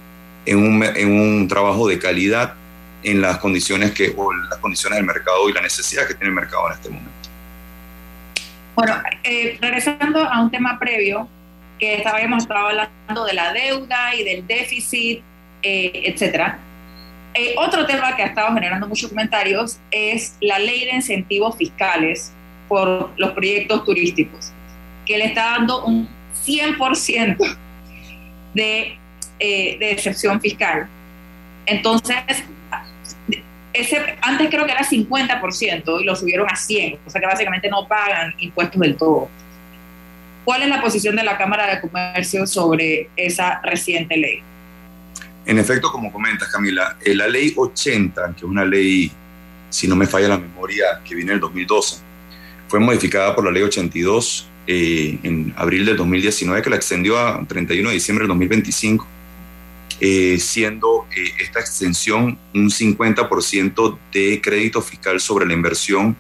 en 0.45 0.59
un, 0.59 0.83
en 0.83 1.13
un 1.13 1.49
trabajo 1.49 1.89
de 1.89 1.99
calidad 1.99 2.55
en 3.03 3.21
las 3.21 3.39
condiciones 3.39 3.93
que 3.93 4.13
o 4.17 4.33
las 4.33 4.59
condiciones 4.59 4.99
del 4.99 5.07
mercado 5.07 5.49
y 5.49 5.53
la 5.53 5.63
necesidad 5.63 6.07
que 6.07 6.15
tiene 6.15 6.29
el 6.29 6.35
mercado 6.35 6.67
en 6.69 6.73
este 6.75 6.89
momento. 6.91 7.11
Bueno, 8.75 9.03
eh, 9.25 9.59
regresando 9.61 10.23
a 10.23 10.41
un 10.41 10.51
tema 10.51 10.79
previo 10.79 11.29
que 11.79 11.97
estábamos 11.97 12.47
hablando 12.49 13.25
de 13.25 13.33
la 13.33 13.53
deuda 13.53 14.15
y 14.15 14.25
del 14.25 14.47
déficit, 14.47 15.23
eh, 15.63 15.93
etcétera. 16.05 16.59
Eh, 17.35 17.55
otro 17.57 17.87
tema 17.87 18.17
que 18.17 18.23
ha 18.23 18.27
estado 18.27 18.53
generando 18.55 18.89
muchos 18.89 19.11
comentarios 19.11 19.79
es 19.91 20.37
la 20.41 20.59
ley 20.59 20.87
de 20.87 20.97
incentivos 20.97 21.57
fiscales 21.57 22.33
por 22.69 23.11
los 23.17 23.33
proyectos 23.33 23.85
turísticos, 23.85 24.53
que 25.07 25.19
le 25.19 25.27
está 25.27 25.53
dando 25.53 25.85
un 25.85 26.09
100% 26.45 27.57
de, 28.55 28.99
eh, 29.39 29.77
de 29.79 29.91
excepción 29.93 30.41
fiscal. 30.41 30.89
Entonces, 31.67 32.17
antes 34.21 34.49
creo 34.51 34.67
que 34.67 34.73
era 34.73 34.83
50% 34.83 36.01
y 36.01 36.05
lo 36.05 36.17
subieron 36.17 36.47
a 36.51 36.57
100, 36.57 36.99
o 37.07 37.11
sea 37.11 37.21
que 37.21 37.27
básicamente 37.27 37.69
no 37.69 37.87
pagan 37.87 38.35
impuestos 38.39 38.81
del 38.81 38.97
todo. 38.97 39.29
¿Cuál 40.45 40.63
es 40.63 40.69
la 40.69 40.81
posición 40.81 41.15
de 41.17 41.25
la 41.25 41.37
Cámara 41.37 41.67
de 41.67 41.81
Comercio 41.81 42.47
sobre 42.47 43.11
esa 43.17 43.61
reciente 43.63 44.17
ley? 44.17 44.43
En 45.45 45.59
efecto, 45.59 45.91
como 45.91 46.13
comentas, 46.13 46.49
Camila, 46.49 46.97
eh, 47.05 47.15
la 47.15 47.27
ley 47.29 47.53
80, 47.57 48.33
que 48.33 48.37
es 48.39 48.43
una 48.43 48.65
ley, 48.65 49.11
si 49.69 49.87
no 49.89 49.97
me 49.97 50.07
falla 50.07 50.29
la 50.29 50.39
memoria, 50.39 51.01
que 51.05 51.15
viene 51.15 51.33
del 51.33 51.41
2012, 51.41 52.03
fue 52.69 52.81
modificada 52.81 53.35
por 53.35 53.45
la 53.45 53.51
ley 53.51 53.63
82 53.63 54.49
eh, 54.67 55.19
en 55.23 55.55
abril 55.57 55.87
del 55.87 55.97
2019, 55.97 56.63
que 56.63 56.71
la 56.71 56.77
extendió 56.77 57.19
a 57.19 57.45
31 57.47 57.89
de 57.89 57.95
diciembre 57.95 58.25
del 58.25 58.29
2025, 58.29 59.07
eh, 60.01 60.39
siendo 60.39 61.07
eh, 61.15 61.33
esta 61.41 61.61
extensión 61.61 62.39
un 62.55 62.71
50% 62.71 63.99
de 64.13 64.41
crédito 64.41 64.81
fiscal 64.81 65.21
sobre 65.21 65.47
la 65.47 65.53
inversión 65.53 66.17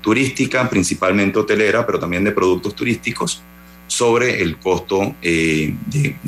turística, 0.00 0.68
principalmente 0.68 1.38
hotelera, 1.38 1.86
pero 1.86 1.98
también 1.98 2.24
de 2.24 2.32
productos 2.32 2.74
turísticos, 2.74 3.42
sobre 3.86 4.40
el 4.42 4.58
costo 4.58 5.14
de, 5.20 5.74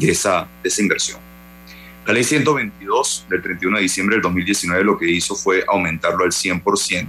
esa, 0.00 0.48
de 0.62 0.68
esa 0.68 0.82
inversión. 0.82 1.18
La 2.06 2.12
ley 2.12 2.22
122 2.22 3.26
del 3.30 3.42
31 3.42 3.76
de 3.78 3.82
diciembre 3.82 4.16
del 4.16 4.22
2019 4.22 4.84
lo 4.84 4.98
que 4.98 5.10
hizo 5.10 5.34
fue 5.34 5.64
aumentarlo 5.66 6.24
al 6.24 6.32
100%. 6.32 7.08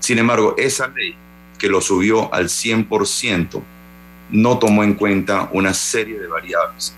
Sin 0.00 0.18
embargo, 0.18 0.56
esa 0.58 0.88
ley 0.88 1.14
que 1.58 1.68
lo 1.68 1.80
subió 1.80 2.32
al 2.32 2.48
100%, 2.48 3.62
no 4.30 4.58
tomó 4.58 4.84
en 4.84 4.94
cuenta 4.94 5.48
una 5.52 5.74
serie 5.74 6.18
de 6.18 6.26
variables. 6.26 6.94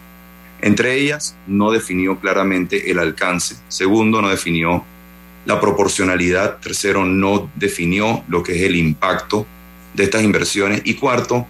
Entre 0.62 0.94
ellas, 0.96 1.36
no 1.46 1.70
definió 1.70 2.18
claramente 2.18 2.90
el 2.90 2.98
alcance. 2.98 3.56
Segundo, 3.68 4.20
no 4.20 4.28
definió 4.28 4.84
la 5.46 5.60
proporcionalidad. 5.60 6.58
Tercero, 6.58 7.04
no 7.04 7.50
definió 7.54 8.24
lo 8.28 8.42
que 8.42 8.56
es 8.56 8.62
el 8.62 8.76
impacto 8.76 9.46
de 9.94 10.04
estas 10.04 10.22
inversiones. 10.22 10.82
Y 10.84 10.94
cuarto, 10.94 11.46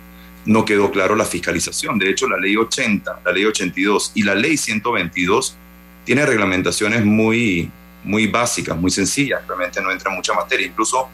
no 0.47 0.65
quedó 0.65 0.91
claro 0.91 1.17
la 1.17 1.25
fiscalización. 1.25 1.99
De 1.99 2.11
hecho, 2.11 2.29
la 2.29 2.39
ley 2.39 2.57
80, 2.57 3.21
la 3.25 3.33
ley 3.33 3.45
82 3.45 4.13
y 4.15 4.23
la 4.23 4.35
ley 4.35 4.57
122 4.57 5.57
tiene 6.05 6.25
reglamentaciones 6.25 7.05
muy, 7.05 7.71
muy 8.05 8.27
básicas, 8.27 8.77
muy 8.77 8.91
sencillas. 8.91 9.43
Realmente 9.47 9.83
no 9.83 9.91
entra 9.91 10.11
mucha 10.11 10.33
materia. 10.33 10.67
Incluso 10.67 11.09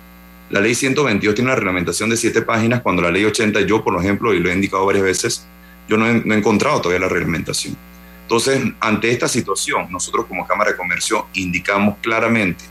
la 0.51 0.61
ley 0.61 0.75
122 0.75 1.35
tiene 1.35 1.51
una 1.51 1.57
reglamentación 1.57 2.09
de 2.11 2.17
siete 2.17 2.43
páginas, 2.43 2.83
cuando 2.83 3.03
la 3.03 3.11
ley 3.11 3.25
80, 3.25 3.63
yo 3.63 3.83
por 3.83 3.99
ejemplo, 4.01 4.33
y 4.33 4.39
lo 4.39 4.49
he 4.49 4.55
indicado 4.55 4.87
varias 4.87 5.05
veces, 5.05 5.47
yo 5.89 5.97
no 5.97 6.07
he, 6.07 6.37
encontrado 6.37 6.81
todavía 6.81 7.07
la 7.07 7.13
reglamentación. 7.13 7.77
Entonces, 8.23 8.61
ante 8.81 9.11
esta 9.11 9.29
situación, 9.29 9.87
nosotros 9.91 10.27
como 10.27 10.47
Cámara 10.47 10.73
de 10.73 10.77
Comercio 10.77 11.27
indicamos 11.35 11.97
claramente 12.01 12.65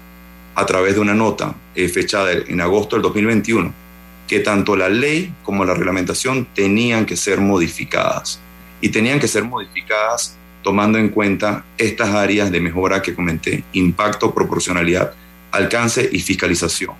a 0.53 0.65
través 0.65 0.95
de 0.95 0.99
una 0.99 1.13
nota 1.13 1.55
eh, 1.73 1.87
fechada 1.87 2.31
en 2.31 2.61
agosto 2.61 2.95
del 2.95 3.03
2021 3.03 3.85
que 4.27 4.39
tanto 4.39 4.75
la 4.75 4.89
ley 4.89 5.33
como 5.43 5.65
la 5.65 5.73
reglamentación 5.73 6.47
tenían 6.53 7.05
que 7.05 7.15
ser 7.15 7.39
modificadas 7.39 8.39
y 8.81 8.89
tenían 8.89 9.19
que 9.19 9.27
ser 9.27 9.43
modificadas 9.43 10.37
tomando 10.63 10.97
en 10.97 11.09
cuenta 11.09 11.63
estas 11.77 12.09
áreas 12.09 12.51
de 12.51 12.59
mejora 12.59 13.01
que 13.01 13.13
comenté, 13.13 13.63
impacto, 13.73 14.33
proporcionalidad, 14.33 15.13
alcance 15.51 16.09
y 16.11 16.19
fiscalización. 16.19 16.95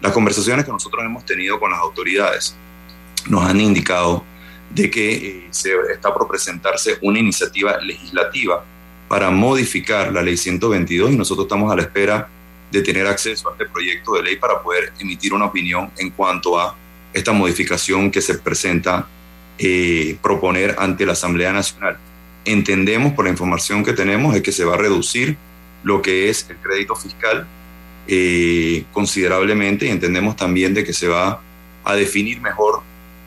Las 0.00 0.12
conversaciones 0.12 0.64
que 0.64 0.72
nosotros 0.72 1.04
hemos 1.04 1.24
tenido 1.26 1.60
con 1.60 1.70
las 1.70 1.80
autoridades 1.80 2.56
nos 3.28 3.44
han 3.48 3.60
indicado 3.60 4.24
de 4.74 4.90
que 4.90 5.14
eh, 5.14 5.48
se 5.50 5.70
está 5.92 6.12
por 6.12 6.26
presentarse 6.28 6.98
una 7.02 7.18
iniciativa 7.18 7.78
legislativa 7.78 8.64
para 9.08 9.30
modificar 9.30 10.12
la 10.12 10.22
ley 10.22 10.36
122 10.36 11.12
y 11.12 11.16
nosotros 11.16 11.44
estamos 11.44 11.70
a 11.70 11.76
la 11.76 11.82
espera 11.82 12.28
de 12.70 12.80
tener 12.80 13.06
acceso 13.06 13.50
a 13.50 13.52
este 13.52 13.66
proyecto 13.66 14.14
de 14.14 14.22
ley 14.22 14.36
para 14.36 14.62
poder 14.62 14.92
emitir 14.98 15.34
una 15.34 15.44
opinión 15.46 15.90
en 15.98 16.10
cuanto 16.10 16.58
a 16.58 16.74
esta 17.12 17.32
modificación 17.32 18.10
que 18.10 18.22
se 18.22 18.38
presenta 18.38 19.06
eh, 19.58 20.16
proponer 20.22 20.74
ante 20.78 21.04
la 21.04 21.12
Asamblea 21.12 21.52
Nacional. 21.52 21.98
Entendemos 22.46 23.12
por 23.12 23.26
la 23.26 23.30
información 23.30 23.84
que 23.84 23.92
tenemos 23.92 24.34
es 24.34 24.42
que 24.42 24.52
se 24.52 24.64
va 24.64 24.74
a 24.74 24.78
reducir 24.78 25.36
lo 25.84 26.00
que 26.00 26.30
es 26.30 26.48
el 26.48 26.56
crédito 26.56 26.96
fiscal 26.96 27.46
eh, 28.08 28.84
considerablemente 28.92 29.86
y 29.86 29.90
entendemos 29.90 30.34
también 30.36 30.72
de 30.72 30.84
que 30.84 30.94
se 30.94 31.08
va 31.08 31.42
a 31.84 31.94
definir 31.94 32.40
mejor 32.40 32.82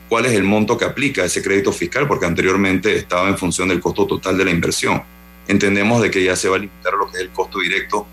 cuál 0.08 0.26
es 0.26 0.32
el 0.32 0.44
monto 0.44 0.76
que 0.78 0.84
aplica 0.84 1.24
ese 1.24 1.42
crédito 1.42 1.72
fiscal, 1.72 2.06
porque 2.06 2.26
anteriormente 2.26 2.96
estaba 2.96 3.28
en 3.28 3.36
función 3.36 3.68
del 3.68 3.80
costo 3.80 4.06
total 4.06 4.38
de 4.38 4.44
la 4.44 4.50
inversión. 4.50 5.02
Entendemos 5.48 6.02
de 6.02 6.10
que 6.10 6.22
ya 6.22 6.36
se 6.36 6.48
va 6.48 6.56
a 6.56 6.58
limitar 6.58 6.92
lo 6.94 7.10
que 7.10 7.18
es 7.18 7.22
el 7.22 7.30
costo 7.30 7.60
directo 7.60 8.06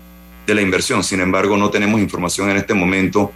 de 0.46 0.54
la 0.54 0.62
inversión. 0.62 1.02
Sin 1.02 1.20
embargo, 1.20 1.56
no 1.56 1.70
tenemos 1.70 2.00
información 2.00 2.50
en 2.50 2.56
este 2.56 2.74
momento 2.74 3.32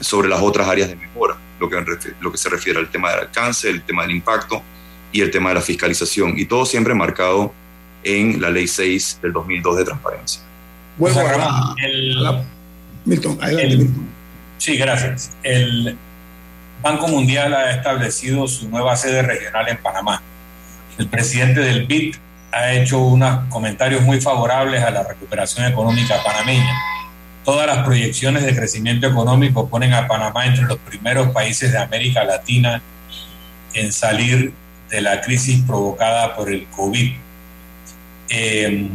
sobre 0.00 0.28
las 0.28 0.40
otras 0.40 0.68
áreas 0.68 0.88
de 0.88 0.96
mejora, 0.96 1.36
lo 1.60 1.68
que, 1.68 1.76
lo 2.20 2.32
que 2.32 2.38
se 2.38 2.48
refiere 2.48 2.78
al 2.78 2.90
tema 2.90 3.10
del 3.10 3.20
alcance, 3.20 3.68
el 3.68 3.82
tema 3.82 4.02
del 4.02 4.12
impacto 4.12 4.62
y 5.12 5.20
el 5.20 5.30
tema 5.30 5.50
de 5.50 5.56
la 5.56 5.60
fiscalización. 5.60 6.38
Y 6.38 6.46
todo 6.46 6.66
siempre 6.66 6.94
marcado 6.94 7.52
en 8.02 8.40
la 8.40 8.50
Ley 8.50 8.68
6 8.68 9.20
del 9.22 9.32
2002 9.32 9.78
de 9.78 9.84
transparencia. 9.84 10.42
Bueno, 10.96 11.20
el, 11.84 12.16
Milton, 13.04 13.38
adelante, 13.40 13.76
Milton. 13.76 14.08
Sí, 14.58 14.76
gracias. 14.76 15.32
El 15.42 15.96
Banco 16.82 17.08
Mundial 17.08 17.54
ha 17.54 17.70
establecido 17.70 18.46
su 18.46 18.68
nueva 18.68 18.96
sede 18.96 19.22
regional 19.22 19.68
en 19.68 19.78
Panamá. 19.78 20.22
El 20.98 21.08
presidente 21.08 21.60
del 21.60 21.86
BID 21.86 22.16
ha 22.52 22.72
hecho 22.72 22.98
unos 23.00 23.46
comentarios 23.48 24.02
muy 24.02 24.20
favorables 24.20 24.82
a 24.82 24.90
la 24.90 25.02
recuperación 25.02 25.66
económica 25.66 26.22
panameña. 26.24 26.74
Todas 27.44 27.66
las 27.66 27.84
proyecciones 27.84 28.44
de 28.44 28.54
crecimiento 28.54 29.06
económico 29.06 29.68
ponen 29.68 29.94
a 29.94 30.08
Panamá 30.08 30.46
entre 30.46 30.64
los 30.64 30.78
primeros 30.78 31.30
países 31.30 31.72
de 31.72 31.78
América 31.78 32.24
Latina 32.24 32.82
en 33.74 33.92
salir 33.92 34.52
de 34.90 35.00
la 35.00 35.20
crisis 35.20 35.62
provocada 35.66 36.34
por 36.34 36.50
el 36.50 36.66
COVID. 36.68 37.12
Eh, 38.28 38.88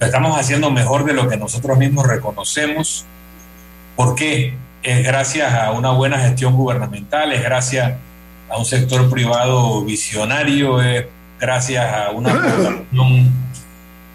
estamos 0.00 0.38
haciendo 0.38 0.70
mejor 0.70 1.04
de 1.04 1.12
lo 1.12 1.28
que 1.28 1.36
nosotros 1.36 1.78
mismos 1.78 2.06
reconocemos. 2.06 3.04
¿Por 3.94 4.14
qué? 4.14 4.54
Es 4.82 5.04
gracias 5.04 5.54
a 5.54 5.70
una 5.70 5.92
buena 5.92 6.18
gestión 6.18 6.56
gubernamental, 6.56 7.32
es 7.32 7.42
gracias 7.42 7.92
a 8.50 8.58
un 8.58 8.64
sector 8.64 9.08
privado 9.08 9.84
visionario, 9.84 10.82
es 10.82 11.06
gracias 11.38 11.86
a 11.94 12.10
una 12.10 12.32
población 12.32 13.32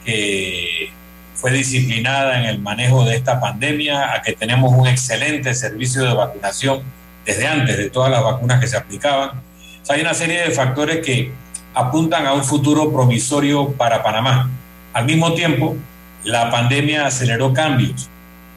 que 0.03 0.91
fue 1.35 1.51
disciplinada 1.51 2.39
en 2.39 2.45
el 2.47 2.59
manejo 2.59 3.05
de 3.05 3.15
esta 3.15 3.39
pandemia, 3.39 4.13
a 4.13 4.21
que 4.21 4.33
tenemos 4.33 4.73
un 4.73 4.87
excelente 4.87 5.53
servicio 5.53 6.03
de 6.03 6.13
vacunación 6.13 6.81
desde 7.25 7.47
antes 7.47 7.77
de 7.77 7.89
todas 7.89 8.11
las 8.11 8.23
vacunas 8.23 8.59
que 8.59 8.67
se 8.67 8.75
aplicaban. 8.75 9.41
hay 9.89 10.01
una 10.01 10.13
serie 10.13 10.41
de 10.41 10.51
factores 10.51 11.05
que 11.05 11.31
apuntan 11.73 12.25
a 12.25 12.33
un 12.33 12.43
futuro 12.43 12.91
promisorio 12.91 13.71
para 13.71 14.03
Panamá. 14.03 14.49
Al 14.93 15.05
mismo 15.05 15.33
tiempo, 15.33 15.77
la 16.23 16.49
pandemia 16.49 17.05
aceleró 17.05 17.53
cambios. 17.53 18.09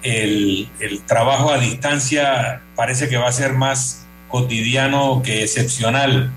El, 0.03 0.69
trabajo 1.07 1.53
a 1.53 1.59
distancia 1.59 2.63
parece 2.75 3.09
que 3.09 3.17
va 3.17 3.29
a 3.29 3.33
ser 3.33 3.53
más 3.55 4.07
cotidiano 4.29 5.23
que 5.23 5.43
excepcional. 5.43 6.33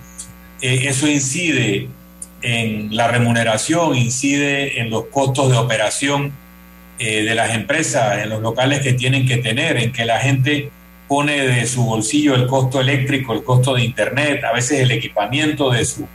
Eh, 0.62 0.88
eso 0.88 1.08
incide 1.08 1.88
en 2.42 2.96
la 2.96 3.08
remuneración, 3.08 3.96
incide 3.96 4.82
en 4.82 4.90
los 4.90 5.06
costos 5.06 5.52
de 5.52 5.58
operación 5.58 6.34
eh, 7.00 7.24
de 7.24 7.36
las 7.36 7.54
empresas, 7.56 8.20
en 8.20 8.30
los 8.30 8.42
locales 8.42 8.82
que 8.82 8.94
tienen 8.94 9.26
que 9.26 9.38
tener, 9.38 9.78
en 9.78 9.92
que 9.92 10.06
la 10.06 10.20
gente 10.20 10.70
pone 11.08 11.48
de 11.48 11.66
su 11.66 11.84
bolsillo 11.84 12.36
el 12.36 12.48
costo 12.48 12.82
eléctrico, 12.82 13.34
el 13.34 13.44
costo 13.44 13.74
de 13.76 13.84
internet, 13.84 14.44
a 14.44 14.54
veces 14.54 14.80
el 14.80 14.92
equipamiento 14.92 15.70
de 15.70 15.86
su, 15.86 16.08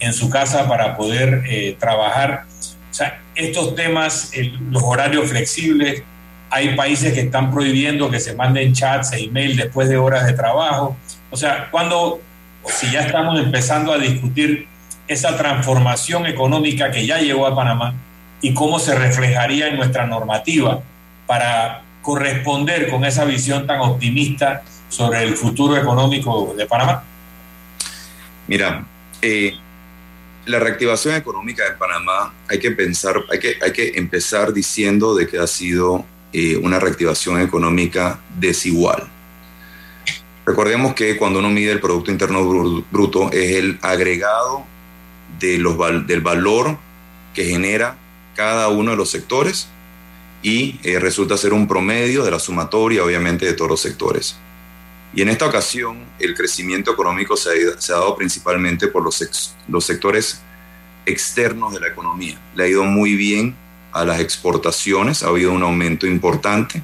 en 0.00 0.12
su 0.12 0.30
casa 0.30 0.68
para 0.68 0.96
poder 0.96 1.42
eh, 1.46 1.76
trabajar. 1.78 2.44
O 2.90 2.94
sea, 2.94 3.20
estos 3.34 3.74
temas, 3.74 4.30
los 4.70 4.82
horarios 4.82 5.28
flexibles, 5.28 6.02
hay 6.50 6.76
países 6.76 7.12
que 7.12 7.20
están 7.20 7.50
prohibiendo 7.52 8.10
que 8.10 8.20
se 8.20 8.34
manden 8.34 8.72
chats 8.72 9.12
e 9.12 9.24
email 9.24 9.56
después 9.56 9.88
de 9.88 9.96
horas 9.96 10.26
de 10.26 10.32
trabajo. 10.32 10.96
O 11.30 11.36
sea, 11.36 11.68
cuando, 11.70 12.20
si 12.66 12.90
ya 12.90 13.00
estamos 13.00 13.38
empezando 13.40 13.92
a 13.92 13.98
discutir 13.98 14.66
esa 15.08 15.36
transformación 15.36 16.26
económica 16.26 16.90
que 16.90 17.06
ya 17.06 17.18
llegó 17.18 17.46
a 17.46 17.54
Panamá 17.54 17.94
y 18.40 18.54
cómo 18.54 18.78
se 18.78 18.94
reflejaría 18.94 19.68
en 19.68 19.76
nuestra 19.76 20.06
normativa 20.06 20.80
para 21.26 21.82
corresponder 22.02 22.88
con 22.90 23.04
esa 23.04 23.24
visión 23.24 23.66
tan 23.66 23.80
optimista 23.80 24.62
sobre 24.88 25.24
el 25.24 25.36
futuro 25.36 25.76
económico 25.76 26.54
de 26.56 26.66
Panamá? 26.66 27.02
Mira, 28.46 28.84
eh, 29.20 29.54
la 30.44 30.60
reactivación 30.60 31.16
económica 31.16 31.64
de 31.64 31.72
Panamá 31.72 32.32
hay 32.48 32.60
que 32.60 32.70
pensar, 32.70 33.16
hay 33.30 33.40
que, 33.40 33.58
hay 33.60 33.72
que 33.72 33.92
empezar 33.96 34.52
diciendo 34.52 35.14
de 35.16 35.26
que 35.26 35.38
ha 35.38 35.46
sido 35.48 36.04
eh, 36.38 36.58
una 36.58 36.78
reactivación 36.78 37.40
económica 37.40 38.20
desigual. 38.38 39.08
Recordemos 40.44 40.92
que 40.92 41.16
cuando 41.16 41.38
uno 41.38 41.48
mide 41.48 41.72
el 41.72 41.80
Producto 41.80 42.10
Interno 42.10 42.44
Bruto 42.90 43.32
es 43.32 43.56
el 43.56 43.78
agregado 43.80 44.66
de 45.40 45.56
los, 45.56 45.78
del 46.06 46.20
valor 46.20 46.76
que 47.32 47.46
genera 47.46 47.96
cada 48.34 48.68
uno 48.68 48.90
de 48.90 48.98
los 48.98 49.08
sectores 49.08 49.68
y 50.42 50.78
eh, 50.82 50.98
resulta 50.98 51.38
ser 51.38 51.54
un 51.54 51.66
promedio 51.66 52.22
de 52.22 52.32
la 52.32 52.38
sumatoria, 52.38 53.02
obviamente, 53.02 53.46
de 53.46 53.54
todos 53.54 53.70
los 53.70 53.80
sectores. 53.80 54.36
Y 55.14 55.22
en 55.22 55.30
esta 55.30 55.46
ocasión, 55.46 56.04
el 56.18 56.34
crecimiento 56.34 56.92
económico 56.92 57.34
se 57.34 57.48
ha, 57.48 57.80
se 57.80 57.94
ha 57.94 57.96
dado 57.96 58.14
principalmente 58.14 58.88
por 58.88 59.02
los, 59.02 59.54
los 59.68 59.84
sectores 59.86 60.42
externos 61.06 61.72
de 61.72 61.80
la 61.80 61.88
economía. 61.88 62.38
Le 62.54 62.64
ha 62.64 62.68
ido 62.68 62.84
muy 62.84 63.16
bien 63.16 63.56
a 64.00 64.04
las 64.04 64.20
exportaciones, 64.20 65.22
ha 65.22 65.28
habido 65.28 65.52
un 65.52 65.62
aumento 65.62 66.06
importante, 66.06 66.82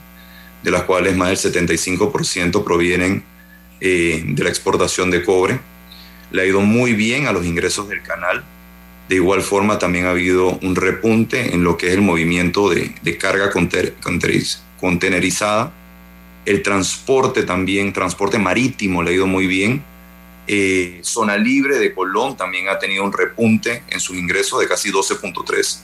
de 0.63 0.71
las 0.71 0.83
cuales 0.83 1.17
más 1.17 1.43
del 1.43 1.53
75% 1.53 2.65
provienen 2.65 3.25
eh, 3.81 4.23
de 4.25 4.45
la 4.45 4.49
exportación 4.49 5.11
de 5.11 5.25
cobre. 5.25 5.61
Le 6.31 6.43
ha 6.43 6.47
ido 6.47 6.61
muy 6.61 6.95
bien 6.95 7.27
a 7.27 7.33
los 7.33 7.45
ingresos 7.45 7.89
del 7.89 8.03
canal. 8.03 8.45
De 9.09 9.17
igual 9.17 9.43
forma, 9.43 9.79
también 9.79 10.07
ha 10.07 10.11
habido 10.11 10.59
un 10.63 10.77
repunte 10.77 11.55
en 11.55 11.65
lo 11.65 11.77
que 11.77 11.89
es 11.89 11.95
el 11.95 12.03
movimiento 12.03 12.71
de, 12.71 12.95
carga 13.19 13.51
contenerizada 14.81 15.73
el 16.45 16.63
transporte 16.63 17.45
también, 17.45 17.93
transporte 17.93 18.39
marítimo 18.39 19.03
le 19.03 19.11
ha 19.11 19.15
ido 19.15 19.27
muy 19.27 19.47
bien. 19.47 19.85
Eh, 20.49 20.99
zona 21.03 21.37
libre 21.37 21.79
de 21.79 21.95
Colón 21.95 22.37
también 22.37 22.69
ha 22.69 22.79
tenido 22.79 23.05
un 23.05 23.13
repunte 23.13 23.85
en 23.89 24.01
sus 24.01 24.17
ingresos 24.17 24.61
de 24.61 24.67
casi 24.67 24.91
12.3%. 24.91 25.83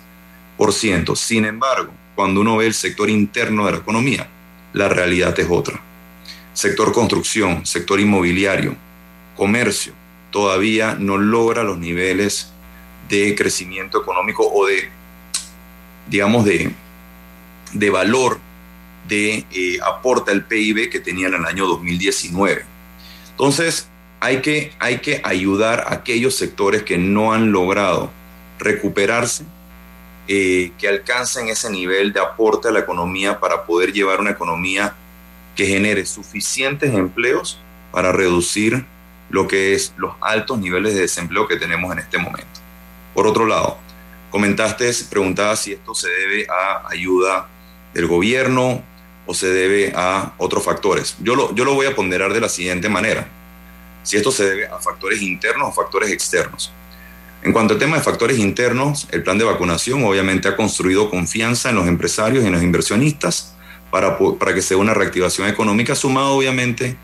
Sin 1.15 1.45
embargo, 1.45 1.93
cuando 2.15 2.41
uno 2.41 2.57
ve 2.57 2.67
el 2.67 2.75
sector 2.75 3.09
interno 3.09 3.67
de 3.67 3.73
la 3.73 3.79
economía, 3.79 4.29
la 4.73 4.89
realidad 4.89 5.39
es 5.39 5.47
otra. 5.49 5.81
Sector 6.53 6.93
construcción, 6.93 7.65
sector 7.65 8.01
inmobiliario, 8.01 8.75
comercio, 9.37 9.93
todavía 10.31 10.97
no 10.99 11.17
logra 11.17 11.63
los 11.63 11.79
niveles 11.79 12.53
de 13.09 13.35
crecimiento 13.35 14.03
económico 14.03 14.47
o 14.47 14.67
de, 14.67 14.89
digamos, 16.09 16.45
de, 16.45 16.73
de 17.73 17.91
valor 17.91 18.39
de 19.07 19.47
eh, 19.53 19.79
aporte 19.87 20.33
al 20.33 20.45
PIB 20.45 20.91
que 20.91 21.01
tenía 21.01 21.29
en 21.29 21.35
el 21.35 21.45
año 21.45 21.67
2019. 21.67 22.65
Entonces, 23.31 23.89
hay 24.21 24.43
que, 24.43 24.73
hay 24.81 24.99
que 24.99 25.21
ayudar 25.25 25.85
a 25.87 25.95
aquellos 25.95 26.35
sectores 26.35 26.83
que 26.83 26.99
no 26.99 27.33
han 27.33 27.53
logrado 27.53 28.11
recuperarse, 28.59 29.45
eh, 30.29 30.73
que 30.79 30.89
alcancen 30.89 31.49
ese 31.49 31.71
nivel 31.71 32.13
de 32.13 32.21
aporte 32.21 32.69
a 32.69 32.71
la 32.71 32.81
economía 32.81 33.41
para 33.41 33.65
poder 33.65 33.93
llevar 33.93 34.21
una 34.21 34.31
economía 34.31 34.95
que 35.57 35.67
genere 35.67 36.05
suficientes 36.05 36.93
empleos 36.93 37.59
para 37.91 38.13
reducir 38.13 38.85
lo 39.31 39.49
que 39.49 39.75
es 39.75 39.95
los 39.97 40.15
altos 40.21 40.59
niveles 40.59 40.95
de 40.95 41.01
desempleo 41.01 41.49
que 41.49 41.57
tenemos 41.57 41.91
en 41.93 42.01
este 42.01 42.19
momento. 42.19 42.61
Por 43.15 43.27
otro 43.27 43.47
lado, 43.47 43.79
comentaste, 44.31 44.91
preguntabas 45.11 45.61
si 45.63 45.73
esto 45.73 45.95
se 45.95 46.09
debe 46.09 46.47
a 46.49 46.89
ayuda 46.89 47.49
del 47.95 48.07
gobierno 48.07 48.83
o 49.27 49.35
se 49.35 49.49
debe 49.49 49.93
a 49.97 50.33
otros 50.39 50.63
factores. 50.63 51.17
Yo 51.21 51.35
lo, 51.35 51.55
yo 51.55 51.65
lo 51.65 51.75
voy 51.75 51.87
a 51.87 51.95
ponderar 51.95 52.33
de 52.33 52.41
la 52.41 52.49
siguiente 52.49 52.89
manera. 52.89 53.27
Si 54.03 54.17
esto 54.17 54.31
se 54.31 54.45
debe 54.45 54.67
a 54.67 54.79
factores 54.79 55.23
internos 55.23 55.71
o 55.71 55.73
factores 55.73 56.11
externos. 56.11 56.73
En 57.43 57.53
cuanto 57.53 57.75
al 57.75 57.81
tema 57.81 57.97
de 57.97 58.03
factores 58.03 58.39
internos, 58.39 59.07
el 59.13 59.23
plan 59.23 59.39
de 59.39 59.45
vacunación 59.45 60.05
obviamente 60.05 60.49
ha 60.49 60.57
construido 60.57 61.09
confianza 61.09 61.71
en 61.71 61.77
los 61.77 61.87
empresarios 61.87 62.43
y 62.43 62.47
en 62.49 62.53
los 62.53 62.63
inversionistas 62.63 63.55
para, 63.91 64.19
para 64.19 64.55
que 64.55 64.63
sea 64.63 64.77
una 64.77 64.93
reactivación 64.93 65.49
económica, 65.49 65.95
sumado 65.95 66.33
obviamente 66.33 66.97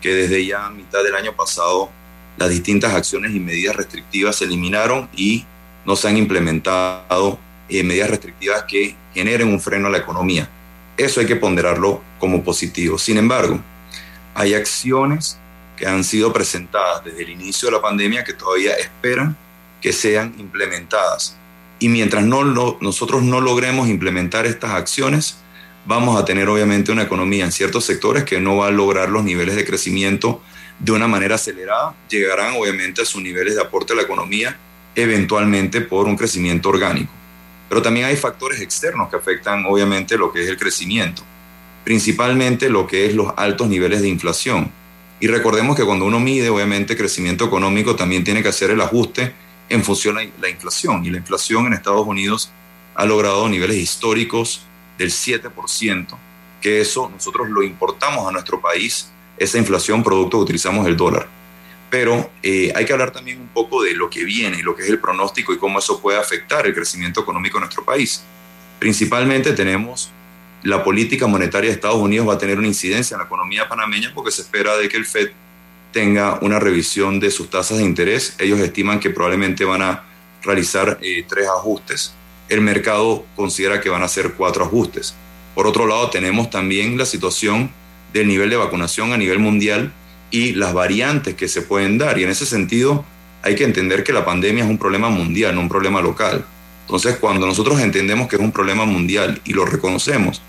que 0.00 0.14
desde 0.14 0.44
ya 0.46 0.68
mitad 0.70 1.02
del 1.02 1.16
año 1.16 1.34
pasado 1.34 1.90
las 2.36 2.50
distintas 2.50 2.94
acciones 2.94 3.34
y 3.34 3.40
medidas 3.40 3.76
restrictivas 3.76 4.36
se 4.36 4.44
eliminaron 4.44 5.08
y 5.16 5.44
no 5.84 5.96
se 5.96 6.08
han 6.08 6.16
implementado 6.16 7.38
eh, 7.68 7.82
medidas 7.82 8.10
restrictivas 8.10 8.64
que 8.64 8.94
generen 9.14 9.48
un 9.48 9.60
freno 9.60 9.88
a 9.88 9.90
la 9.90 9.98
economía. 9.98 10.48
Eso 10.96 11.20
hay 11.20 11.26
que 11.26 11.36
ponderarlo 11.36 12.02
como 12.18 12.44
positivo. 12.44 12.98
Sin 12.98 13.18
embargo, 13.18 13.60
hay 14.34 14.54
acciones 14.54 15.38
que 15.76 15.86
han 15.86 16.04
sido 16.04 16.32
presentadas 16.32 17.04
desde 17.04 17.22
el 17.22 17.30
inicio 17.30 17.68
de 17.68 17.76
la 17.76 17.82
pandemia 17.82 18.22
que 18.22 18.34
todavía 18.34 18.74
esperan 18.74 19.36
que 19.80 19.92
sean 19.92 20.34
implementadas. 20.38 21.36
Y 21.78 21.88
mientras 21.88 22.24
no 22.24 22.44
nosotros 22.80 23.22
no 23.22 23.40
logremos 23.40 23.88
implementar 23.88 24.46
estas 24.46 24.72
acciones, 24.72 25.38
vamos 25.86 26.20
a 26.20 26.24
tener 26.24 26.48
obviamente 26.48 26.92
una 26.92 27.02
economía 27.02 27.44
en 27.44 27.52
ciertos 27.52 27.84
sectores 27.84 28.24
que 28.24 28.40
no 28.40 28.56
va 28.56 28.68
a 28.68 28.70
lograr 28.70 29.08
los 29.08 29.24
niveles 29.24 29.56
de 29.56 29.64
crecimiento 29.64 30.42
de 30.78 30.92
una 30.92 31.08
manera 31.08 31.36
acelerada, 31.36 31.94
llegarán 32.08 32.54
obviamente 32.54 33.02
a 33.02 33.04
sus 33.04 33.22
niveles 33.22 33.54
de 33.54 33.62
aporte 33.62 33.92
a 33.92 33.96
la 33.96 34.02
economía 34.02 34.56
eventualmente 34.94 35.80
por 35.80 36.06
un 36.06 36.16
crecimiento 36.16 36.68
orgánico. 36.68 37.12
Pero 37.68 37.82
también 37.82 38.06
hay 38.06 38.16
factores 38.16 38.60
externos 38.60 39.08
que 39.08 39.16
afectan 39.16 39.64
obviamente 39.66 40.16
lo 40.16 40.32
que 40.32 40.42
es 40.42 40.48
el 40.48 40.58
crecimiento, 40.58 41.22
principalmente 41.84 42.68
lo 42.68 42.86
que 42.86 43.06
es 43.06 43.14
los 43.14 43.32
altos 43.36 43.68
niveles 43.68 44.02
de 44.02 44.08
inflación. 44.08 44.70
Y 45.20 45.26
recordemos 45.26 45.76
que 45.76 45.84
cuando 45.84 46.04
uno 46.04 46.20
mide 46.20 46.48
obviamente 46.48 46.96
crecimiento 46.96 47.44
económico 47.44 47.96
también 47.96 48.24
tiene 48.24 48.42
que 48.42 48.48
hacer 48.48 48.70
el 48.70 48.80
ajuste 48.80 49.32
en 49.68 49.84
función 49.84 50.16
de 50.16 50.32
la 50.40 50.48
inflación. 50.48 51.04
Y 51.04 51.10
la 51.10 51.18
inflación 51.18 51.66
en 51.66 51.74
Estados 51.74 52.06
Unidos 52.06 52.50
ha 52.94 53.04
logrado 53.04 53.48
niveles 53.48 53.76
históricos 53.76 54.62
del 54.96 55.10
7%, 55.10 56.06
que 56.60 56.80
eso 56.80 57.08
nosotros 57.08 57.48
lo 57.48 57.62
importamos 57.62 58.28
a 58.28 58.32
nuestro 58.32 58.60
país, 58.60 59.10
esa 59.36 59.58
inflación 59.58 60.02
producto 60.02 60.38
que 60.38 60.44
utilizamos 60.44 60.86
el 60.86 60.96
dólar. 60.96 61.28
Pero 61.90 62.30
eh, 62.42 62.72
hay 62.74 62.84
que 62.84 62.92
hablar 62.92 63.12
también 63.12 63.40
un 63.40 63.48
poco 63.48 63.82
de 63.82 63.94
lo 63.94 64.10
que 64.10 64.24
viene, 64.24 64.62
lo 64.62 64.74
que 64.74 64.82
es 64.82 64.88
el 64.90 64.98
pronóstico 64.98 65.52
y 65.52 65.58
cómo 65.58 65.78
eso 65.78 66.00
puede 66.00 66.18
afectar 66.18 66.66
el 66.66 66.74
crecimiento 66.74 67.20
económico 67.20 67.58
de 67.58 67.62
nuestro 67.62 67.84
país. 67.84 68.22
Principalmente 68.78 69.52
tenemos 69.52 70.10
la 70.62 70.82
política 70.82 71.26
monetaria 71.26 71.70
de 71.70 71.74
Estados 71.74 71.98
Unidos 71.98 72.28
va 72.28 72.34
a 72.34 72.38
tener 72.38 72.58
una 72.58 72.66
incidencia 72.66 73.14
en 73.14 73.20
la 73.20 73.26
economía 73.26 73.68
panameña 73.68 74.12
porque 74.14 74.32
se 74.32 74.42
espera 74.42 74.76
de 74.76 74.88
que 74.88 74.96
el 74.96 75.06
Fed 75.06 75.30
tenga 75.92 76.38
una 76.42 76.58
revisión 76.58 77.20
de 77.20 77.30
sus 77.30 77.50
tasas 77.50 77.78
de 77.78 77.84
interés. 77.84 78.36
Ellos 78.38 78.60
estiman 78.60 79.00
que 79.00 79.10
probablemente 79.10 79.64
van 79.64 79.82
a 79.82 80.04
realizar 80.42 80.98
eh, 81.02 81.24
tres 81.28 81.48
ajustes 81.48 82.14
el 82.48 82.62
mercado 82.62 83.26
considera 83.36 83.80
que 83.80 83.90
van 83.90 84.02
a 84.02 84.08
ser 84.08 84.32
cuatro 84.32 84.64
ajustes. 84.64 85.14
Por 85.54 85.66
otro 85.66 85.86
lado, 85.86 86.08
tenemos 86.10 86.50
también 86.50 86.96
la 86.96 87.04
situación 87.04 87.70
del 88.12 88.26
nivel 88.26 88.50
de 88.50 88.56
vacunación 88.56 89.12
a 89.12 89.18
nivel 89.18 89.38
mundial 89.38 89.92
y 90.30 90.52
las 90.52 90.72
variantes 90.72 91.34
que 91.34 91.48
se 91.48 91.62
pueden 91.62 91.98
dar. 91.98 92.18
Y 92.18 92.24
en 92.24 92.30
ese 92.30 92.46
sentido, 92.46 93.04
hay 93.42 93.54
que 93.54 93.64
entender 93.64 94.02
que 94.02 94.12
la 94.12 94.24
pandemia 94.24 94.64
es 94.64 94.70
un 94.70 94.78
problema 94.78 95.10
mundial, 95.10 95.54
no 95.54 95.60
un 95.60 95.68
problema 95.68 96.00
local. 96.00 96.44
Entonces, 96.82 97.18
cuando 97.18 97.46
nosotros 97.46 97.80
entendemos 97.80 98.28
que 98.28 98.36
es 98.36 98.42
un 98.42 98.52
problema 98.52 98.86
mundial 98.86 99.40
y 99.44 99.52
lo 99.52 99.66
reconocemos, 99.66 100.40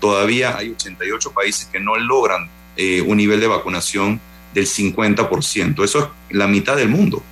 todavía 0.00 0.56
hay 0.56 0.70
88 0.70 1.32
países 1.32 1.66
que 1.66 1.80
no 1.80 1.96
logran 1.96 2.48
eh, 2.76 3.00
un 3.00 3.16
nivel 3.16 3.40
de 3.40 3.48
vacunación 3.48 4.20
del 4.54 4.66
50%. 4.66 5.84
Eso 5.84 5.98
es 5.98 6.36
la 6.36 6.46
mitad 6.46 6.76
del 6.76 6.88
mundo. 6.88 7.22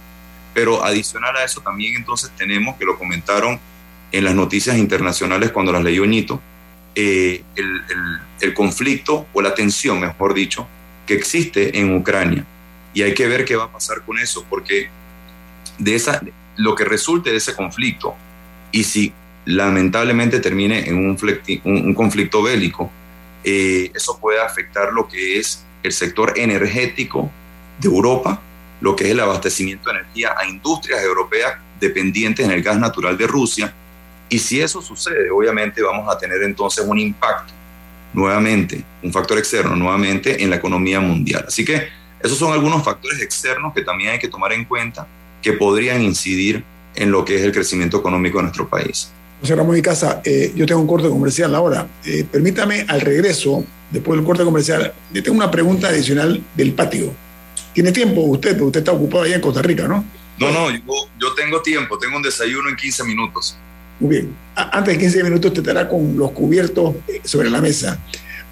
Pero 0.55 0.85
adicional 0.85 1.37
a 1.37 1.45
eso 1.45 1.61
también 1.61 1.95
entonces 1.97 2.31
tenemos, 2.37 2.77
que 2.77 2.85
lo 2.85 2.99
comentaron 2.99 3.61
en 4.11 4.25
las 4.25 4.35
noticias 4.35 4.77
internacionales 4.77 5.51
cuando 5.51 5.73
las 5.73 5.83
leyó 5.83 6.05
Ñito, 6.05 6.41
eh, 6.95 7.43
el, 7.55 8.55
conflicto 8.55 9.27
o 9.33 9.43
la 9.43 9.55
tensión, 9.55 10.01
mejor 10.01 10.35
dicho, 10.35 10.67
que 11.07 11.15
existe 11.15 11.79
en 11.79 11.95
Ucrania. 11.95 12.45
Y 12.95 13.03
hay 13.03 13.15
que 13.15 13.29
ver 13.29 13.45
qué 13.45 13.55
va 13.55 13.65
a 13.65 13.73
pasar 13.73 14.03
con 14.05 14.19
eso, 14.19 14.45
porque 14.49 14.89
de 15.79 15.95
esa, 15.95 16.21
lo 16.57 16.75
que 16.75 16.85
resulte 16.85 17.31
de 17.31 17.37
ese 17.37 17.55
conflicto, 17.55 18.15
y 18.73 18.83
si 18.85 19.13
lamentablemente 19.45 20.41
termine 20.41 20.89
en 20.89 20.97
un, 20.97 21.95
conflicto 21.95 22.43
bélico, 22.43 22.91
eh, 23.45 23.93
eso 23.95 24.19
puede 24.19 24.41
afectar 24.41 24.93
lo 24.93 25.07
que 25.07 25.39
es 25.39 25.65
el 25.83 25.93
sector 25.93 26.35
energético 26.37 27.31
de 27.81 27.89
Europa, 27.89 28.41
lo 28.81 28.95
que 28.95 29.05
es 29.05 29.11
el 29.11 29.21
abastecimiento 29.21 29.91
de 29.91 30.01
energía 30.01 30.35
a 30.39 30.47
industrias 30.47 31.03
europeas 31.03 31.55
dependientes 31.81 32.45
en 32.45 32.53
el 32.53 32.63
gas 32.63 32.79
natural 32.79 33.17
de 33.17 33.27
Rusia, 33.27 33.73
y 34.29 34.39
si 34.39 34.61
eso 34.61 34.83
sucede, 34.83 35.31
obviamente 35.31 35.83
vamos 35.83 36.13
a 36.15 36.19
tener 36.19 36.43
entonces 36.43 36.85
un 36.87 36.99
impacto 36.99 37.53
nuevamente, 38.13 38.85
un 39.03 39.13
factor 39.13 39.39
externo 39.39 39.75
nuevamente 39.77 40.43
en 40.43 40.51
la 40.51 40.57
economía 40.57 41.01
mundial. 41.01 41.45
Así 41.49 41.65
que 41.65 41.89
esos 42.21 42.37
son 42.37 42.53
algunos 42.53 42.85
factores 42.85 43.21
externos 43.23 43.73
que 43.73 43.83
también 43.83 44.11
hay 44.11 44.19
que 44.19 44.29
tomar 44.29 44.53
en 44.53 44.65
cuenta 44.65 45.07
que 45.41 45.53
podrían 45.53 46.03
incidir 46.03 46.65
en 46.95 47.11
lo 47.11 47.25
que 47.25 47.37
es 47.37 47.43
el 47.43 47.53
crecimiento 47.53 47.99
económico 47.99 48.39
de 48.39 48.45
nuestro 48.45 48.69
país. 48.69 49.13
José 49.41 49.55
Ramón 49.55 49.77
y 49.77 49.83
Casa, 49.83 50.21
eh, 50.25 50.53
yo 50.55 50.67
tengo 50.67 50.81
un 50.81 50.87
corte 50.87 51.09
comercial 51.09 51.55
ahora. 51.55 51.87
Eh, 52.05 52.25
permítame 52.31 52.85
al 52.89 53.01
regreso, 53.01 53.65
después 53.91 54.19
del 54.19 54.27
corte 54.27 54.45
comercial, 54.45 54.93
le 55.13 55.23
tengo 55.23 55.37
una 55.37 55.51
pregunta 55.51 55.89
adicional 55.89 56.43
del 56.55 56.73
patio. 56.73 57.13
¿Tiene 57.73 57.93
tiempo 57.93 58.23
usted? 58.23 58.61
Usted 58.61 58.81
está 58.81 58.93
ocupado 58.93 59.25
allá 59.25 59.37
en 59.37 59.41
Costa 59.41 59.63
Rica, 59.63 59.87
¿no? 59.87 60.05
No, 60.39 60.51
no, 60.51 60.71
yo, 60.71 60.81
yo 61.21 61.35
tengo 61.35 61.63
tiempo, 61.63 61.99
tengo 61.99 62.17
un 62.17 62.23
desayuno 62.23 62.69
en 62.69 62.77
15 62.77 63.05
minutos. 63.05 63.57
Muy 64.01 64.11
bien. 64.11 64.37
Antes 64.55 64.95
de 64.95 65.01
15 65.01 65.25
minutos 65.25 65.53
te 65.53 65.61
estará 65.61 65.89
con 65.89 66.17
los 66.17 66.31
cubiertos 66.33 66.95
eh, 67.09 67.21
sobre 67.25 67.51
la 67.51 67.61
mesa. 67.61 67.99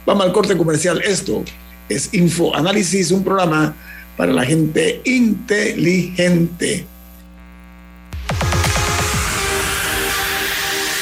Vamos 0.04 0.26
al 0.26 0.32
corte 0.32 0.56
comercial. 0.56 1.00
Esto 1.02 1.44
es 1.88 2.12
Info 2.14 2.54
Análisis, 2.54 3.10
un 3.10 3.24
programa 3.24 3.74
para 4.16 4.32
la 4.32 4.44
gente 4.44 5.00
inteligente. 5.04 6.86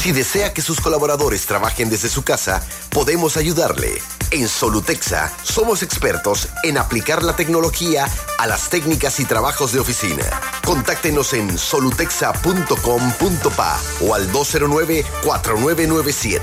Si 0.00 0.12
desea 0.12 0.54
que 0.54 0.62
sus 0.62 0.80
colaboradores 0.80 1.44
trabajen 1.44 1.90
desde 1.90 2.08
su 2.08 2.24
casa, 2.24 2.64
podemos 2.88 3.36
ayudarle. 3.36 4.00
En 4.30 4.48
Solutexa 4.48 5.30
somos 5.42 5.82
expertos 5.82 6.48
en 6.62 6.78
aplicar 6.78 7.22
la 7.22 7.36
tecnología 7.36 8.08
a 8.38 8.46
las 8.46 8.70
técnicas 8.70 9.20
y 9.20 9.26
trabajos 9.26 9.72
de 9.72 9.80
oficina. 9.80 10.24
Contáctenos 10.64 11.34
en 11.34 11.58
solutexa.com.pa 11.58 13.80
o 14.00 14.14
al 14.14 14.32
209-4997. 14.32 16.40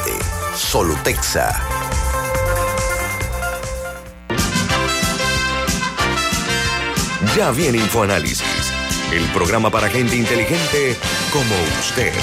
Solutexa. 0.55 1.59
Ya 7.35 7.49
viene 7.49 7.79
InfoAnálisis, 7.79 8.71
el 9.11 9.25
programa 9.31 9.71
para 9.71 9.89
gente 9.89 10.15
inteligente 10.15 10.95
como 11.33 11.55
usted. 11.79 12.13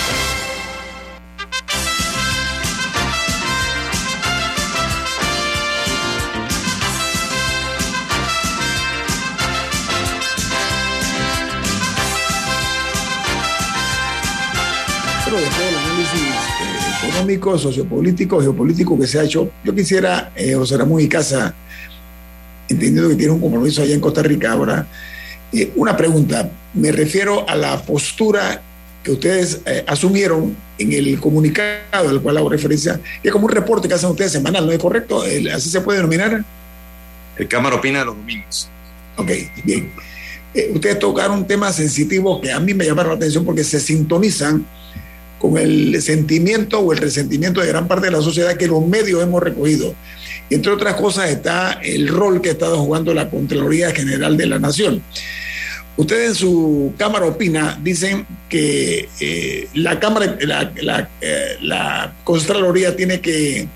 Económico, 17.08 17.58
sociopolítico, 17.58 18.40
geopolítico 18.40 18.98
que 18.98 19.06
se 19.06 19.18
ha 19.18 19.24
hecho. 19.24 19.50
Yo 19.64 19.74
quisiera, 19.74 20.32
eh, 20.34 20.54
José 20.54 20.76
Ramón 20.76 21.00
y 21.00 21.08
Casa, 21.08 21.54
entendiendo 22.68 23.08
que 23.08 23.16
tiene 23.16 23.32
un 23.32 23.40
compromiso 23.40 23.82
allá 23.82 23.94
en 23.94 24.00
Costa 24.00 24.22
Rica 24.22 24.52
ahora, 24.52 24.86
eh, 25.52 25.72
una 25.76 25.96
pregunta. 25.96 26.50
Me 26.74 26.92
refiero 26.92 27.48
a 27.48 27.54
la 27.54 27.80
postura 27.82 28.60
que 29.02 29.12
ustedes 29.12 29.60
eh, 29.66 29.84
asumieron 29.86 30.56
en 30.78 30.92
el 30.92 31.20
comunicado 31.20 32.08
al 32.08 32.20
cual 32.20 32.38
hago 32.38 32.48
referencia, 32.48 33.00
que 33.22 33.28
es 33.28 33.32
como 33.32 33.46
un 33.46 33.52
reporte 33.52 33.86
que 33.86 33.94
hacen 33.94 34.10
ustedes 34.10 34.32
semanal, 34.32 34.66
¿no 34.66 34.72
es 34.72 34.78
correcto? 34.78 35.22
¿Así 35.54 35.70
se 35.70 35.80
puede 35.80 35.98
denominar? 35.98 36.42
El 37.36 37.48
Cámara 37.48 37.76
opina 37.76 38.00
de 38.00 38.04
los 38.06 38.16
domingos. 38.16 38.68
Ok, 39.16 39.30
bien. 39.64 39.92
Eh, 40.54 40.70
ustedes 40.72 40.98
tocaron 41.00 41.46
temas 41.46 41.76
sensitivos 41.76 42.40
que 42.40 42.52
a 42.52 42.60
mí 42.60 42.74
me 42.74 42.84
llamaron 42.84 43.10
la 43.10 43.16
atención 43.16 43.44
porque 43.44 43.64
se 43.64 43.80
sintonizan 43.80 44.64
con 45.44 45.58
el 45.58 46.00
sentimiento 46.00 46.78
o 46.78 46.94
el 46.94 46.98
resentimiento 46.98 47.60
de 47.60 47.66
gran 47.66 47.86
parte 47.86 48.06
de 48.06 48.12
la 48.12 48.22
sociedad 48.22 48.56
que 48.56 48.66
los 48.66 48.86
medios 48.86 49.22
hemos 49.22 49.42
recogido. 49.42 49.94
Entre 50.48 50.72
otras 50.72 50.94
cosas 50.94 51.28
está 51.28 51.80
el 51.82 52.08
rol 52.08 52.40
que 52.40 52.48
ha 52.48 52.52
estado 52.52 52.78
jugando 52.78 53.12
la 53.12 53.28
Contraloría 53.28 53.90
General 53.90 54.38
de 54.38 54.46
la 54.46 54.58
Nación. 54.58 55.02
Ustedes 55.98 56.30
en 56.30 56.34
su 56.34 56.94
Cámara 56.96 57.26
Opina 57.26 57.78
dicen 57.82 58.26
que 58.48 59.06
eh, 59.20 59.68
la 59.74 60.00
Cámara, 60.00 60.34
la, 60.40 61.10
eh, 61.20 61.58
Contraloría 62.24 62.96
tiene 62.96 63.20
que 63.20 63.68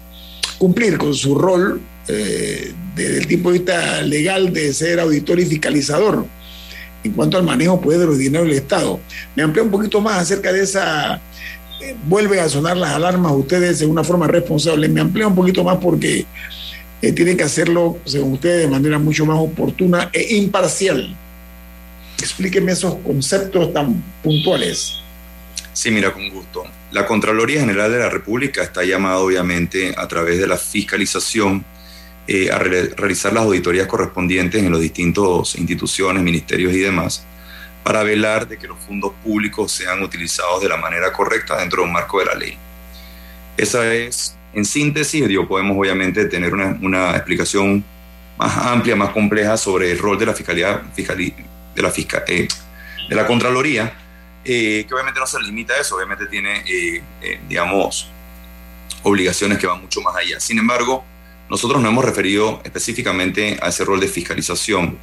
cumplir 0.57 0.97
con 0.97 1.15
su 1.15 1.35
rol 1.35 1.83
eh, 2.09 2.73
desde 2.97 3.19
el 3.19 3.27
tipo 3.27 3.53
de 3.53 3.59
vista 3.59 4.01
legal 4.01 4.55
de 4.55 4.73
ser 4.73 5.01
auditor 5.01 5.39
y 5.39 5.45
fiscalizador 5.45 6.25
en 7.05 7.13
cuanto 7.13 7.37
al 7.37 7.45
manejo 7.45 7.79
pues, 7.79 7.99
de 7.99 8.07
los 8.07 8.17
dineros 8.17 8.47
del 8.49 8.57
Estado. 8.57 9.01
Me 9.37 9.43
amplía 9.43 9.63
un 9.63 9.71
poquito 9.71 10.01
más 10.01 10.23
acerca 10.23 10.51
de 10.51 10.63
esa... 10.63 11.21
vuelven 12.07 12.41
a 12.41 12.49
sonar 12.49 12.77
las 12.77 12.91
alarmas 12.91 13.33
ustedes 13.33 13.79
de 13.79 13.87
una 13.87 14.05
forma 14.05 14.27
responsable. 14.27 14.89
Me 14.89 15.01
amplía 15.01 15.27
un 15.27 15.35
poquito 15.35 15.65
más 15.65 15.79
porque 15.79 16.27
tienen 17.01 17.37
que 17.37 17.45
hacerlo, 17.45 17.99
según 18.05 18.35
ustedes, 18.35 18.63
de 18.63 18.69
manera 18.69 18.99
mucho 18.99 19.25
más 19.25 19.39
oportuna 19.39 20.11
e 20.13 20.37
imparcial 20.37 21.17
Explíqueme 22.21 22.73
esos 22.73 22.97
conceptos 22.97 23.73
tan 23.73 24.03
puntuales. 24.23 25.01
Sí, 25.73 25.91
mira, 25.91 26.13
con 26.13 26.29
gusto. 26.31 26.65
La 26.91 27.07
Contraloría 27.07 27.61
General 27.61 27.93
de 27.93 27.99
la 27.99 28.11
República 28.11 28.63
está 28.63 28.83
llamada, 28.83 29.19
obviamente, 29.19 29.95
a 29.97 30.09
través 30.09 30.41
de 30.41 30.49
la 30.49 30.57
fiscalización 30.57 31.65
eh, 32.27 32.51
a 32.51 32.59
realizar 32.59 33.33
las 33.33 33.45
auditorías 33.45 33.87
correspondientes 33.87 34.63
en 34.63 34.73
los 34.73 34.81
distintos 34.81 35.55
instituciones, 35.57 36.23
ministerios 36.23 36.73
y 36.73 36.81
demás, 36.81 37.25
para 37.89 38.03
velar 38.03 38.47
de 38.47 38.59
que 38.59 38.69
los 38.69 38.79
fondos 38.81 39.15
públicos 39.25 39.73
sean 39.73 40.03
utilizados 40.03 40.61
de 40.61 40.69
la 40.69 40.77
manera 40.77 41.11
correcta 41.11 41.57
dentro 41.57 41.81
de 41.81 41.87
un 41.87 41.95
marco 41.95 42.19
de 42.19 42.27
la 42.27 42.35
ley. 42.35 42.55
Esa 43.57 43.95
es, 43.95 44.37
en 44.53 44.67
síntesis, 44.67 45.27
digo, 45.27 45.49
podemos 45.49 45.75
obviamente 45.75 46.27
tener 46.27 46.53
una, 46.53 46.77
una 46.83 47.13
explicación 47.13 47.83
más 48.37 48.59
amplia, 48.59 48.95
más 48.95 49.09
compleja 49.09 49.57
sobre 49.57 49.91
el 49.91 49.99
rol 49.99 50.19
de 50.19 50.27
la 50.27 50.35
fiscalía, 50.35 50.83
fiscalía 50.93 51.33
de 51.75 51.81
la, 51.81 51.91
fiscal, 51.91 52.25
eh, 52.27 52.47
de 53.09 53.17
la 53.17 53.27
Contraloría, 53.27 53.91
eh, 54.45 54.85
que 54.87 54.93
obviamente 54.93 55.19
no 55.19 55.27
se 55.27 55.41
limita 55.41 55.73
a 55.73 55.79
eso, 55.79 55.97
obviamente 55.97 56.27
tiene, 56.27 56.65
eh, 56.67 57.03
digamos, 57.49 58.11
obligaciones 59.03 59.57
que 59.57 59.67
van 59.67 59.81
mucho 59.81 60.03
más 60.03 60.15
allá. 60.15 60.39
Sin 60.41 60.59
embargo, 60.59 61.07
nosotros 61.49 61.81
nos 61.81 61.91
hemos 61.91 62.05
referido 62.05 62.61
específicamente 62.65 63.59
a 63.63 63.69
ese 63.69 63.83
rol 63.87 63.99
de 63.99 64.09
fiscalización, 64.09 64.99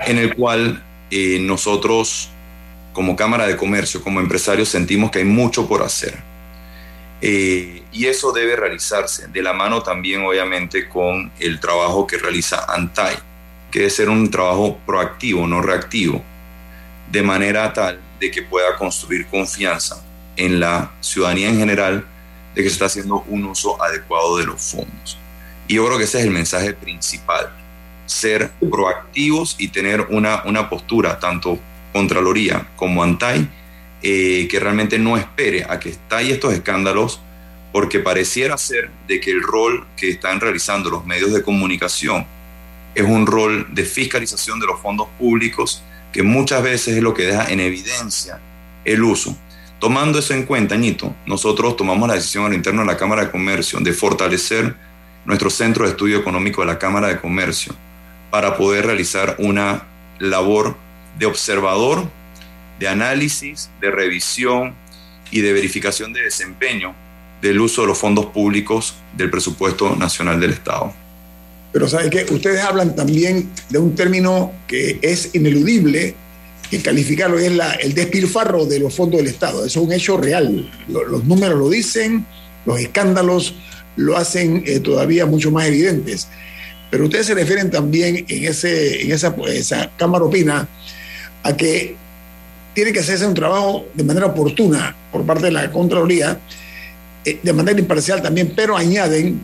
en 0.00 0.18
el 0.18 0.34
cual 0.34 0.84
nosotros, 1.10 2.30
como 2.92 3.16
Cámara 3.16 3.46
de 3.46 3.56
Comercio, 3.56 4.02
como 4.02 4.20
empresarios, 4.20 4.68
sentimos 4.68 5.10
que 5.10 5.20
hay 5.20 5.24
mucho 5.24 5.66
por 5.66 5.82
hacer. 5.82 6.16
y 7.20 8.06
eso 8.06 8.32
debe 8.32 8.56
realizarse 8.56 9.28
de 9.28 9.42
la 9.42 9.52
mano 9.52 9.82
también, 9.82 10.24
obviamente, 10.24 10.88
con 10.88 11.32
el 11.40 11.60
trabajo 11.60 12.06
que 12.06 12.18
realiza 12.18 12.64
ANTAI 12.68 13.16
que 13.70 13.80
debe 13.80 13.90
ser 13.90 14.08
un 14.08 14.30
trabajo 14.30 14.78
proactivo, 14.86 15.46
no 15.46 15.60
reactivo, 15.60 16.22
de 17.10 17.22
manera 17.22 17.72
tal 17.72 18.00
de 18.20 18.30
que 18.30 18.42
pueda 18.42 18.76
construir 18.76 19.26
confianza 19.26 20.02
en 20.36 20.60
la 20.60 20.92
ciudadanía 21.00 21.48
en 21.48 21.58
general 21.58 22.06
de 22.54 22.62
que 22.62 22.68
se 22.68 22.74
está 22.74 22.86
haciendo 22.86 23.24
un 23.28 23.44
uso 23.44 23.82
adecuado 23.82 24.38
de 24.38 24.46
los 24.46 24.62
fondos. 24.62 25.18
Y 25.68 25.74
yo 25.74 25.86
creo 25.86 25.98
que 25.98 26.04
ese 26.04 26.18
es 26.18 26.24
el 26.24 26.30
mensaje 26.30 26.72
principal, 26.72 27.52
ser 28.06 28.50
proactivos 28.70 29.56
y 29.58 29.68
tener 29.68 30.06
una, 30.10 30.42
una 30.44 30.68
postura, 30.70 31.18
tanto 31.18 31.58
Contraloría 31.92 32.68
como 32.76 33.02
ANTAI, 33.02 33.48
eh, 34.02 34.46
que 34.50 34.60
realmente 34.60 34.98
no 34.98 35.16
espere 35.16 35.64
a 35.66 35.80
que 35.80 35.88
estallen 35.88 36.34
estos 36.34 36.52
escándalos, 36.52 37.20
porque 37.72 38.00
pareciera 38.00 38.58
ser 38.58 38.90
de 39.08 39.18
que 39.18 39.30
el 39.30 39.42
rol 39.42 39.86
que 39.96 40.10
están 40.10 40.38
realizando 40.38 40.90
los 40.90 41.06
medios 41.06 41.32
de 41.32 41.42
comunicación 41.42 42.26
es 42.94 43.02
un 43.02 43.26
rol 43.26 43.66
de 43.70 43.84
fiscalización 43.84 44.60
de 44.60 44.66
los 44.66 44.80
fondos 44.80 45.08
públicos 45.18 45.82
que 46.12 46.22
muchas 46.22 46.62
veces 46.62 46.96
es 46.96 47.02
lo 47.02 47.14
que 47.14 47.24
deja 47.24 47.50
en 47.50 47.60
evidencia 47.60 48.40
el 48.84 49.02
uso. 49.02 49.36
Tomando 49.78 50.18
eso 50.18 50.34
en 50.34 50.44
cuenta, 50.44 50.76
Ñito, 50.76 51.14
nosotros 51.24 51.76
tomamos 51.76 52.08
la 52.08 52.14
decisión 52.14 52.44
al 52.44 52.54
interno 52.54 52.82
de 52.82 52.88
la 52.88 52.96
Cámara 52.96 53.24
de 53.24 53.30
Comercio 53.30 53.78
de 53.80 53.92
fortalecer 53.94 54.74
nuestro 55.24 55.48
centro 55.48 55.84
de 55.84 55.92
estudio 55.92 56.18
económico 56.18 56.60
de 56.60 56.66
la 56.66 56.78
Cámara 56.78 57.08
de 57.08 57.20
Comercio 57.20 57.74
para 58.36 58.58
poder 58.58 58.84
realizar 58.84 59.36
una 59.38 59.86
labor 60.18 60.76
de 61.18 61.24
observador, 61.24 62.06
de 62.78 62.86
análisis, 62.86 63.70
de 63.80 63.90
revisión 63.90 64.74
y 65.30 65.40
de 65.40 65.54
verificación 65.54 66.12
de 66.12 66.20
desempeño 66.20 66.94
del 67.40 67.58
uso 67.58 67.80
de 67.80 67.86
los 67.86 67.96
fondos 67.96 68.26
públicos 68.26 68.92
del 69.16 69.30
presupuesto 69.30 69.96
nacional 69.96 70.38
del 70.38 70.50
Estado. 70.50 70.92
Pero 71.72 71.88
¿sabe 71.88 72.10
qué? 72.10 72.26
Ustedes 72.30 72.60
hablan 72.60 72.94
también 72.94 73.48
de 73.70 73.78
un 73.78 73.94
término 73.94 74.52
que 74.66 74.98
es 75.00 75.34
ineludible, 75.34 76.14
que 76.70 76.82
calificarlo 76.82 77.38
es 77.38 77.52
la, 77.52 77.72
el 77.72 77.94
despilfarro 77.94 78.66
de 78.66 78.80
los 78.80 78.94
fondos 78.94 79.16
del 79.16 79.28
Estado. 79.28 79.64
Eso 79.64 79.80
es 79.80 79.86
un 79.86 79.92
hecho 79.94 80.18
real. 80.18 80.70
Los, 80.88 81.24
números 81.24 81.58
lo 81.58 81.70
dicen, 81.70 82.26
los 82.66 82.78
escándalos 82.80 83.54
lo 83.96 84.14
hacen 84.14 84.62
eh, 84.66 84.80
todavía 84.80 85.24
mucho 85.24 85.50
más 85.50 85.68
evidentes. 85.68 86.28
Pero 86.90 87.04
ustedes 87.04 87.26
se 87.26 87.34
refieren 87.34 87.70
también 87.70 88.24
en, 88.28 88.44
ese, 88.44 89.02
en 89.02 89.12
esa, 89.12 89.34
esa 89.48 89.90
Cámara 89.96 90.24
Opina 90.24 90.68
a 91.42 91.56
que 91.56 91.96
tiene 92.74 92.92
que 92.92 93.00
hacerse 93.00 93.26
un 93.26 93.34
trabajo 93.34 93.86
de 93.94 94.04
manera 94.04 94.26
oportuna 94.26 94.94
por 95.10 95.24
parte 95.24 95.46
de 95.46 95.52
la 95.52 95.70
Contraloría, 95.70 96.38
eh, 97.24 97.38
de 97.42 97.52
manera 97.52 97.78
imparcial 97.78 98.22
también, 98.22 98.52
pero 98.54 98.76
añaden 98.76 99.40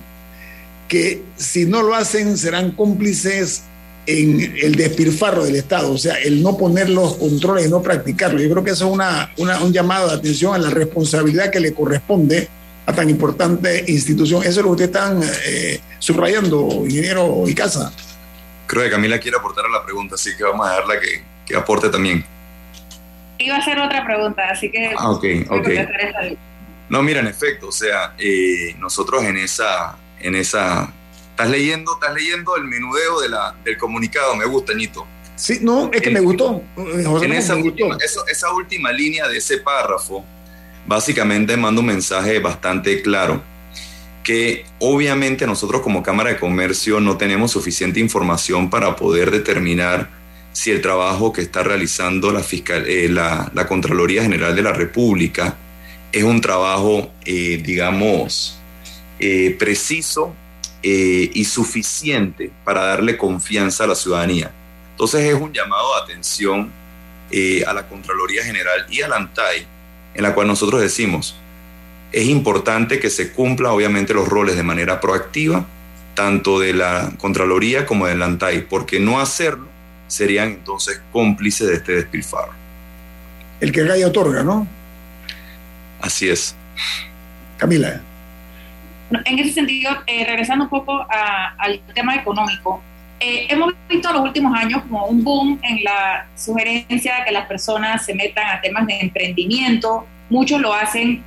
que 0.87 1.23
si 1.37 1.65
no 1.65 1.83
lo 1.83 1.95
hacen 1.95 2.37
serán 2.37 2.73
cómplices 2.73 3.63
en 4.07 4.55
el 4.63 4.75
despilfarro 4.75 5.45
del 5.45 5.57
Estado, 5.57 5.93
o 5.93 5.99
sea, 5.99 6.17
el 6.17 6.43
no 6.43 6.57
poner 6.57 6.91
los 6.91 7.17
controles 7.17 7.67
y 7.67 7.71
no 7.71 7.81
practicarlo. 7.81 8.41
Yo 8.41 8.51
creo 8.51 8.65
que 8.65 8.73
eso 8.73 8.87
es 8.87 8.93
una, 8.93 9.31
un 9.37 9.73
llamado 9.73 10.09
de 10.09 10.15
atención 10.15 10.55
a 10.55 10.59
la 10.59 10.71
responsabilidad 10.71 11.51
que 11.51 11.61
le 11.61 11.73
corresponde 11.73 12.49
a 12.87 12.93
tan 12.93 13.09
importante 13.09 13.85
institución. 13.87 14.43
Eso 14.43 14.51
es 14.51 14.57
lo 14.57 14.77
que 14.77 14.85
ustedes 14.85 14.91
están 14.91 15.21
eh, 15.47 15.81
subrayando, 15.99 16.85
ingeniero 16.85 17.45
Icaza. 17.47 17.93
Creo 18.67 18.85
que 18.85 18.91
Camila 18.91 19.19
quiere 19.19 19.37
aportar 19.37 19.67
a 19.67 19.69
la 19.69 19.85
pregunta, 19.85 20.15
así 20.15 20.37
que 20.37 20.45
vamos 20.45 20.67
a 20.67 20.71
dejarla 20.71 21.01
que, 21.01 21.23
que 21.47 21.57
aporte 21.57 21.89
también. 21.89 22.25
Iba 23.39 23.57
a 23.57 23.59
hacer 23.59 23.79
otra 23.79 24.05
pregunta, 24.05 24.43
así 24.51 24.71
que... 24.71 24.95
Ah, 24.97 25.11
ok, 25.11 25.25
ok. 25.49 25.69
No, 26.89 27.03
mira, 27.03 27.21
en 27.21 27.27
efecto, 27.27 27.69
o 27.69 27.73
sea, 27.73 28.15
eh, 28.19 28.75
nosotros 28.79 29.23
en 29.25 29.37
esa, 29.37 29.97
en 30.21 30.35
esa... 30.35 30.93
Estás 31.31 31.49
leyendo, 31.49 31.95
estás 31.95 32.15
leyendo 32.15 32.57
el 32.57 32.65
menudeo 32.65 33.21
de 33.21 33.29
la, 33.31 33.55
del 33.65 33.79
comunicado, 33.79 34.37
me 34.37 34.45
gusta, 34.45 34.75
Ñito. 34.75 35.07
Sí, 35.35 35.59
no, 35.63 35.91
es 35.93 36.03
que 36.03 36.11
me 36.11 36.21
gustó. 36.21 36.63
en 36.77 37.33
esa, 37.33 37.57
última, 37.57 37.97
esa 38.31 38.53
última 38.53 38.93
línea 38.93 39.27
de 39.29 39.39
ese 39.39 39.59
párrafo, 39.59 40.25
básicamente 40.87 41.57
manda 41.57 41.81
un 41.81 41.87
mensaje 41.87 42.39
bastante 42.39 43.03
claro, 43.03 43.43
que 44.23 44.65
obviamente 44.79 45.47
nosotros 45.47 45.83
como 45.83 46.03
Cámara 46.03 46.31
de 46.31 46.39
Comercio 46.39 47.01
no 47.01 47.17
tenemos 47.17 47.51
suficiente 47.51 48.01
información 48.01 48.71
para 48.71 48.95
poder 48.97 49.31
determinar 49.31 50.09
si 50.53 50.71
el 50.71 50.81
trabajo 50.81 51.33
que 51.33 51.41
está 51.41 51.63
realizando 51.63 52.31
la, 52.31 52.41
fiscal, 52.41 52.85
eh, 52.87 53.09
la, 53.09 53.51
la, 53.55 53.67
Contraloría 53.67 54.23
General 54.23 54.55
de 54.55 54.63
la 54.63 54.73
República 54.73 55.57
es 56.13 56.23
un 56.23 56.41
trabajo, 56.41 57.11
eh, 57.25 57.61
digamos, 57.65 58.59
eh, 59.19 59.57
preciso 59.59 60.35
eh, 60.83 61.31
y 61.33 61.45
suficiente 61.45 62.53
para 62.65 62.85
darle 62.85 63.17
confianza 63.17 63.85
a 63.85 63.87
la 63.87 63.95
ciudadanía. 63.95 64.53
Entonces 64.91 65.23
es 65.23 65.35
un 65.35 65.53
llamado 65.53 65.97
de 65.97 66.03
atención 66.03 66.71
a 67.67 67.73
la 67.73 67.89
Contraloría 67.89 68.45
General 68.45 68.85
y 68.91 69.01
al 69.01 69.11
ANTAI, 69.15 69.67
en 70.15 70.23
la 70.23 70.35
cual 70.35 70.47
nosotros 70.47 70.81
decimos, 70.81 71.37
es 72.13 72.27
importante 72.27 73.01
que 73.01 73.11
se 73.11 73.33
cumpla 73.33 73.73
obviamente 73.73 74.15
los 74.15 74.29
roles 74.29 74.57
de 74.57 74.63
manera 74.63 75.01
proactiva, 75.01 75.65
tanto 76.15 76.61
de 76.61 76.75
la 76.75 77.13
Contraloría 77.19 77.87
como 77.87 78.07
del 78.07 78.23
ANTAI, 78.23 78.67
porque 78.69 79.01
no 79.01 79.21
hacerlo 79.21 79.69
serían 80.07 80.49
entonces 80.49 81.01
cómplices 81.11 81.69
de 81.69 81.75
este 81.75 81.93
despilfarro. 81.93 82.53
El 83.61 83.73
que 83.73 83.83
gaya 83.85 84.07
otorga, 84.07 84.43
¿no? 84.43 84.67
Así 86.03 86.29
es. 86.29 86.55
Camila. 87.57 88.03
en 89.25 89.39
ese 89.39 89.53
sentido, 89.53 89.91
eh, 90.07 90.25
regresando 90.27 90.65
un 90.65 90.71
poco 90.71 91.07
al 91.09 91.81
tema 91.95 92.17
económico, 92.17 92.83
eh, 93.25 93.47
hemos 93.51 93.73
visto 93.89 94.09
en 94.09 94.15
los 94.17 94.25
últimos 94.25 94.53
años 94.59 94.83
como 94.83 95.07
un 95.07 95.23
boom 95.23 95.61
en 95.63 95.85
la 95.85 96.27
sugerencia 96.35 97.19
de 97.19 97.25
que 97.25 97.31
las 97.31 97.47
personas 97.47 98.05
se 98.05 98.15
metan 98.15 98.49
a 98.49 98.61
temas 98.61 98.85
de 98.85 98.99
emprendimiento. 98.99 100.05
Muchos 100.29 100.61
lo 100.61 100.75
hacen 100.75 101.23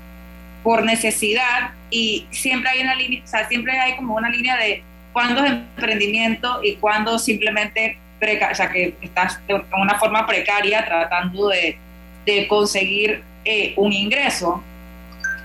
por 0.62 0.84
necesidad 0.84 1.72
y 1.90 2.28
siempre 2.32 2.72
hay 2.72 2.82
una 2.82 2.96
línea, 2.96 3.24
o 3.24 3.28
sea, 3.28 3.48
siempre 3.48 3.80
hay 3.80 3.96
como 3.96 4.16
una 4.16 4.30
línea 4.30 4.58
de 4.58 4.84
cuándo 5.14 5.46
es 5.46 5.52
emprendimiento 5.52 6.60
y 6.62 6.76
cuándo 6.76 7.18
simplemente, 7.18 7.98
o 8.20 8.56
sea, 8.56 8.70
que 8.70 8.94
estás 9.00 9.40
de 9.48 9.64
una 9.82 9.98
forma 9.98 10.28
precaria 10.28 10.84
tratando 10.84 11.48
de, 11.48 11.78
de 12.26 12.46
conseguir 12.50 13.24
eh, 13.46 13.74
un 13.78 13.94
ingreso. 13.94 14.62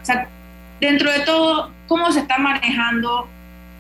O 0.03 0.05
sea, 0.05 0.27
dentro 0.81 1.13
de 1.13 1.21
todo, 1.21 1.71
¿cómo 1.87 2.11
se 2.11 2.21
está 2.21 2.39
manejando 2.39 3.29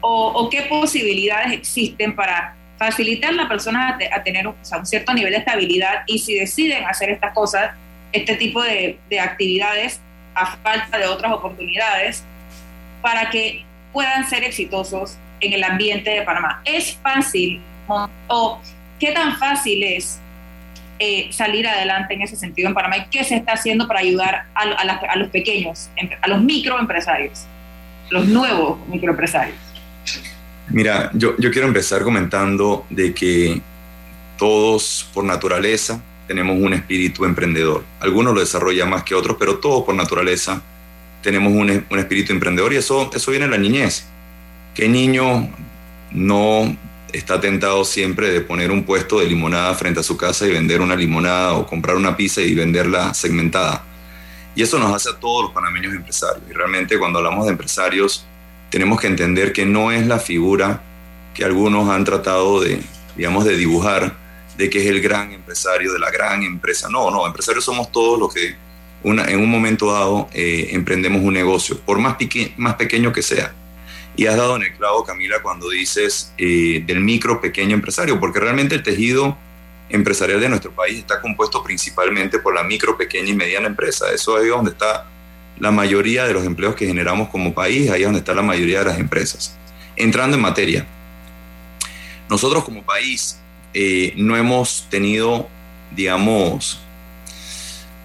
o, 0.02 0.26
o 0.28 0.48
qué 0.48 0.62
posibilidades 0.62 1.50
existen 1.50 2.14
para 2.14 2.54
facilitar 2.80 3.32
a 3.32 3.34
la 3.34 3.46
persona 3.46 3.98
a, 4.10 4.22
tener 4.22 4.48
un, 4.48 4.54
cierto 4.84 5.12
nivel 5.12 5.32
de 5.32 5.38
estabilidad 5.40 6.02
y 6.06 6.18
si 6.18 6.34
deciden 6.34 6.86
hacer 6.86 7.10
estas 7.10 7.34
cosas, 7.34 7.72
este 8.10 8.36
tipo 8.36 8.62
de, 8.62 8.98
actividades 9.20 10.00
a 10.34 10.56
falta 10.56 10.96
de 10.96 11.04
otras 11.04 11.30
oportunidades, 11.30 12.24
para 13.02 13.28
que 13.28 13.66
puedan 13.92 14.26
ser 14.26 14.44
exitosos 14.44 15.18
en 15.40 15.52
el 15.52 15.62
ambiente 15.62 16.08
de 16.08 16.22
Panamá. 16.22 16.62
¿Es 16.64 16.98
fácil 17.02 17.60
o 18.28 18.58
qué 18.98 19.12
tan 19.12 19.36
fácil 19.36 19.84
es 19.84 20.18
eh, 20.98 21.28
salir 21.32 21.68
adelante 21.68 22.14
en 22.14 22.22
ese 22.22 22.36
sentido 22.36 22.68
en 22.68 22.74
Panamá 22.74 22.96
y 22.96 23.04
qué 23.10 23.24
se 23.24 23.36
está 23.36 23.52
haciendo 23.52 23.86
para 23.86 24.00
ayudar 24.00 24.46
a, 24.54 24.62
a 24.62 25.16
los 25.16 25.28
pequeños, 25.28 25.90
a 26.22 26.28
los 26.28 26.40
microempresarios, 26.40 27.44
los 28.08 28.26
nuevos 28.26 28.78
microempresarios? 28.88 29.69
Mira, 30.70 31.10
yo, 31.14 31.36
quiero 31.36 31.66
empezar 31.66 32.02
comentando 32.02 32.86
de 32.90 33.12
que 33.12 33.60
todos 34.38 35.08
por 35.12 35.24
naturaleza 35.24 36.00
tenemos 36.28 36.56
un 36.60 36.72
espíritu 36.74 37.24
emprendedor. 37.24 37.84
Algunos 37.98 38.34
lo 38.34 38.40
desarrollan 38.40 38.88
más 38.88 39.02
que 39.02 39.16
otros, 39.16 39.36
pero 39.38 39.58
todos 39.58 39.84
por 39.84 39.96
naturaleza 39.96 40.62
tenemos 41.22 41.52
un, 41.52 41.70
espíritu 41.98 42.32
emprendedor 42.32 42.72
y 42.72 42.76
eso, 42.76 43.10
eso 43.12 43.30
viene 43.32 43.46
de 43.46 43.50
la 43.50 43.58
niñez. 43.58 44.06
¿Qué 44.74 44.88
niño 44.88 45.50
no 46.12 46.76
está 47.12 47.40
tentado 47.40 47.84
siempre 47.84 48.30
de 48.30 48.40
poner 48.40 48.70
un 48.70 48.84
puesto 48.84 49.18
de 49.18 49.26
limonada 49.26 49.74
frente 49.74 49.98
a 49.98 50.04
su 50.04 50.16
casa 50.16 50.46
y 50.46 50.52
vender 50.52 50.80
una 50.80 50.94
limonada 50.94 51.54
o 51.54 51.66
comprar 51.66 51.96
una 51.96 52.16
pizza 52.16 52.40
y 52.40 52.54
venderla 52.54 53.12
segmentada? 53.12 53.82
Y 54.54 54.62
eso 54.62 54.78
nos 54.78 54.94
hace 54.94 55.10
a 55.10 55.18
todos 55.18 55.46
los 55.46 55.52
panameños 55.52 55.94
empresarios. 55.94 56.44
Y 56.48 56.52
realmente 56.52 56.96
cuando 56.96 57.18
hablamos 57.18 57.46
de 57.46 57.52
empresarios, 57.52 58.24
tenemos 58.70 59.00
que 59.00 59.08
entender 59.08 59.52
que 59.52 59.66
no 59.66 59.92
es 59.92 60.06
la 60.06 60.18
figura 60.18 60.82
que 61.34 61.44
algunos 61.44 61.88
han 61.88 62.04
tratado 62.04 62.60
de, 62.60 62.80
digamos, 63.16 63.44
de 63.44 63.56
dibujar, 63.56 64.16
de 64.56 64.70
que 64.70 64.80
es 64.80 64.86
el 64.86 65.00
gran 65.00 65.32
empresario 65.32 65.92
de 65.92 65.98
la 65.98 66.10
gran 66.10 66.42
empresa. 66.42 66.88
No, 66.88 67.10
no, 67.10 67.26
empresarios 67.26 67.64
somos 67.64 67.90
todos 67.92 68.18
los 68.18 68.32
que 68.32 68.54
en 69.02 69.40
un 69.40 69.50
momento 69.50 69.92
dado 69.92 70.28
eh, 70.32 70.68
emprendemos 70.72 71.22
un 71.22 71.34
negocio, 71.34 71.78
por 71.80 71.98
más, 71.98 72.16
más 72.56 72.74
pequeño 72.74 73.12
que 73.12 73.22
sea. 73.22 73.54
Y 74.16 74.26
has 74.26 74.36
dado 74.36 74.56
en 74.56 74.62
el 74.64 74.76
clavo, 74.76 75.04
Camila, 75.04 75.40
cuando 75.40 75.70
dices 75.70 76.32
eh, 76.36 76.82
del 76.86 77.00
micro, 77.00 77.40
pequeño 77.40 77.74
empresario, 77.74 78.20
porque 78.20 78.40
realmente 78.40 78.74
el 78.74 78.82
tejido 78.82 79.38
empresarial 79.88 80.40
de 80.40 80.48
nuestro 80.48 80.72
país 80.72 80.98
está 80.98 81.20
compuesto 81.20 81.62
principalmente 81.62 82.38
por 82.38 82.54
la 82.54 82.62
micro, 82.62 82.96
pequeña 82.96 83.30
y 83.30 83.34
mediana 83.34 83.66
empresa. 83.66 84.12
Eso 84.12 84.38
es 84.38 84.48
donde 84.48 84.72
está 84.72 85.06
la 85.60 85.70
mayoría 85.70 86.24
de 86.24 86.32
los 86.32 86.44
empleos 86.44 86.74
que 86.74 86.86
generamos 86.86 87.28
como 87.28 87.54
país, 87.54 87.90
ahí 87.90 88.00
es 88.00 88.06
donde 88.06 88.20
está 88.20 88.34
la 88.34 88.42
mayoría 88.42 88.80
de 88.80 88.86
las 88.86 88.98
empresas. 88.98 89.56
Entrando 89.94 90.36
en 90.36 90.42
materia, 90.42 90.86
nosotros 92.28 92.64
como 92.64 92.82
país 92.82 93.38
eh, 93.74 94.14
no 94.16 94.36
hemos 94.36 94.86
tenido, 94.90 95.48
digamos, 95.94 96.80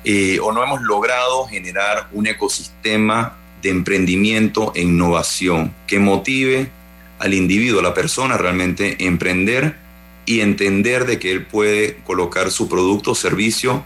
eh, 0.03 0.37
o 0.41 0.51
no 0.51 0.63
hemos 0.63 0.81
logrado 0.81 1.47
generar 1.47 2.09
un 2.11 2.27
ecosistema 2.27 3.37
de 3.61 3.69
emprendimiento 3.69 4.73
e 4.75 4.81
innovación 4.81 5.73
que 5.87 5.97
motive 5.97 6.69
al 7.17 7.33
individuo, 7.33 7.79
a 7.79 7.83
la 7.83 7.93
persona 7.93 8.37
realmente 8.37 8.97
emprender 9.05 9.77
y 10.25 10.41
entender 10.41 11.05
de 11.05 11.17
que 11.17 11.31
él 11.31 11.45
puede 11.45 11.95
colocar 12.03 12.51
su 12.51 12.67
producto 12.67 13.11
o 13.11 13.15
servicio 13.15 13.83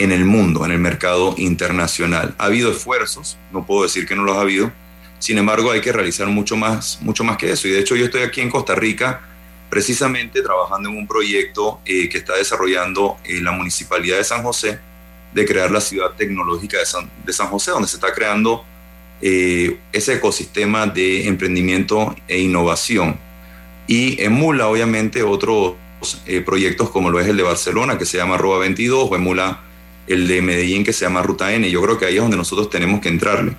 en 0.00 0.12
el 0.12 0.24
mundo, 0.24 0.64
en 0.64 0.72
el 0.72 0.78
mercado 0.78 1.34
internacional. 1.36 2.34
Ha 2.38 2.46
habido 2.46 2.72
esfuerzos, 2.72 3.36
no 3.52 3.66
puedo 3.66 3.82
decir 3.82 4.06
que 4.06 4.16
no 4.16 4.24
los 4.24 4.36
ha 4.38 4.40
habido, 4.40 4.72
sin 5.18 5.36
embargo 5.36 5.70
hay 5.70 5.82
que 5.82 5.92
realizar 5.92 6.26
mucho 6.26 6.56
más, 6.56 6.98
mucho 7.02 7.22
más 7.22 7.36
que 7.36 7.52
eso. 7.52 7.68
Y 7.68 7.72
de 7.72 7.80
hecho 7.80 7.94
yo 7.96 8.06
estoy 8.06 8.22
aquí 8.22 8.40
en 8.40 8.48
Costa 8.48 8.74
Rica 8.74 9.20
precisamente 9.68 10.40
trabajando 10.42 10.88
en 10.88 10.96
un 10.96 11.06
proyecto 11.06 11.80
eh, 11.84 12.08
que 12.08 12.18
está 12.18 12.34
desarrollando 12.34 13.18
eh, 13.24 13.40
la 13.42 13.52
Municipalidad 13.52 14.16
de 14.16 14.24
San 14.24 14.42
José 14.42 14.80
de 15.34 15.44
crear 15.44 15.70
la 15.70 15.82
ciudad 15.82 16.12
tecnológica 16.16 16.78
de 16.78 16.86
San, 16.86 17.08
de 17.24 17.32
San 17.34 17.48
José, 17.48 17.70
donde 17.70 17.86
se 17.86 17.96
está 17.96 18.14
creando 18.14 18.64
eh, 19.20 19.78
ese 19.92 20.14
ecosistema 20.14 20.86
de 20.86 21.28
emprendimiento 21.28 22.16
e 22.26 22.40
innovación. 22.40 23.18
Y 23.86 24.20
emula 24.22 24.66
obviamente 24.66 25.22
otros 25.22 25.74
proyectos 26.46 26.88
como 26.88 27.10
lo 27.10 27.20
es 27.20 27.28
el 27.28 27.36
de 27.36 27.42
Barcelona, 27.42 27.98
que 27.98 28.06
se 28.06 28.16
llama 28.16 28.38
Roba 28.38 28.58
22, 28.60 29.08
o 29.10 29.16
emula 29.16 29.60
el 30.12 30.26
de 30.26 30.42
Medellín 30.42 30.84
que 30.84 30.92
se 30.92 31.04
llama 31.04 31.22
Ruta 31.22 31.52
N. 31.52 31.70
Yo 31.70 31.80
creo 31.82 31.98
que 31.98 32.06
ahí 32.06 32.16
es 32.16 32.22
donde 32.22 32.36
nosotros 32.36 32.70
tenemos 32.70 33.00
que 33.00 33.08
entrarle. 33.08 33.54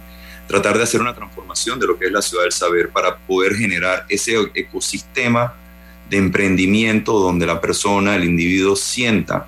Tratar 0.47 0.78
de 0.78 0.84
hacer 0.84 0.99
una 1.02 1.16
transformación 1.16 1.80
de 1.80 1.88
lo 1.88 1.97
que 1.97 2.06
es 2.06 2.12
la 2.12 2.22
ciudad 2.22 2.43
del 2.43 2.52
saber 2.52 2.89
para 2.89 3.18
poder 3.18 3.56
generar 3.56 4.06
ese 4.10 4.36
ecosistema 4.54 5.54
de 6.10 6.18
emprendimiento 6.18 7.20
donde 7.20 7.45
la 7.45 7.62
persona, 7.62 8.16
el 8.16 8.26
individuo 8.26 8.76
sienta 8.76 9.47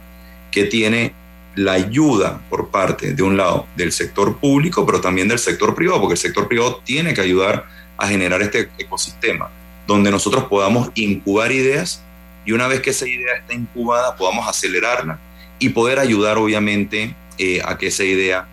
que 0.50 0.64
tiene 0.64 1.14
la 1.56 1.74
ayuda 1.74 2.42
por 2.50 2.70
parte 2.70 3.14
de 3.14 3.22
un 3.22 3.38
lado 3.38 3.68
del 3.76 3.92
sector 3.92 4.38
público, 4.38 4.86
pero 4.86 5.02
también 5.02 5.28
del 5.28 5.40
sector 5.40 5.76
privado, 5.76 6.00
porque 6.00 6.14
el 6.14 6.20
sector 6.20 6.48
privado 6.48 6.82
tiene 6.84 7.14
que 7.14 7.22
ayudar 7.22 7.66
a 7.98 8.08
generar 8.08 8.42
este 8.42 8.70
ecosistema 8.78 9.50
donde 9.86 10.10
nosotros 10.10 10.46
podamos 10.46 10.90
incubar 10.96 11.52
ideas 11.52 12.02
y 12.46 12.52
una 12.52 12.68
vez 12.68 12.82
que 12.82 12.90
esa 12.92 13.08
idea 13.08 13.36
está 13.38 13.54
incubada 13.54 14.16
podamos 14.16 14.48
acelerarla 14.48 15.20
y 15.60 15.70
poder 15.70 16.00
ayudar 16.00 16.38
obviamente 16.38 17.16
eh, 17.38 17.62
a 17.66 17.78
que 17.78 17.88
esa 17.88 18.04
idea 18.04 18.48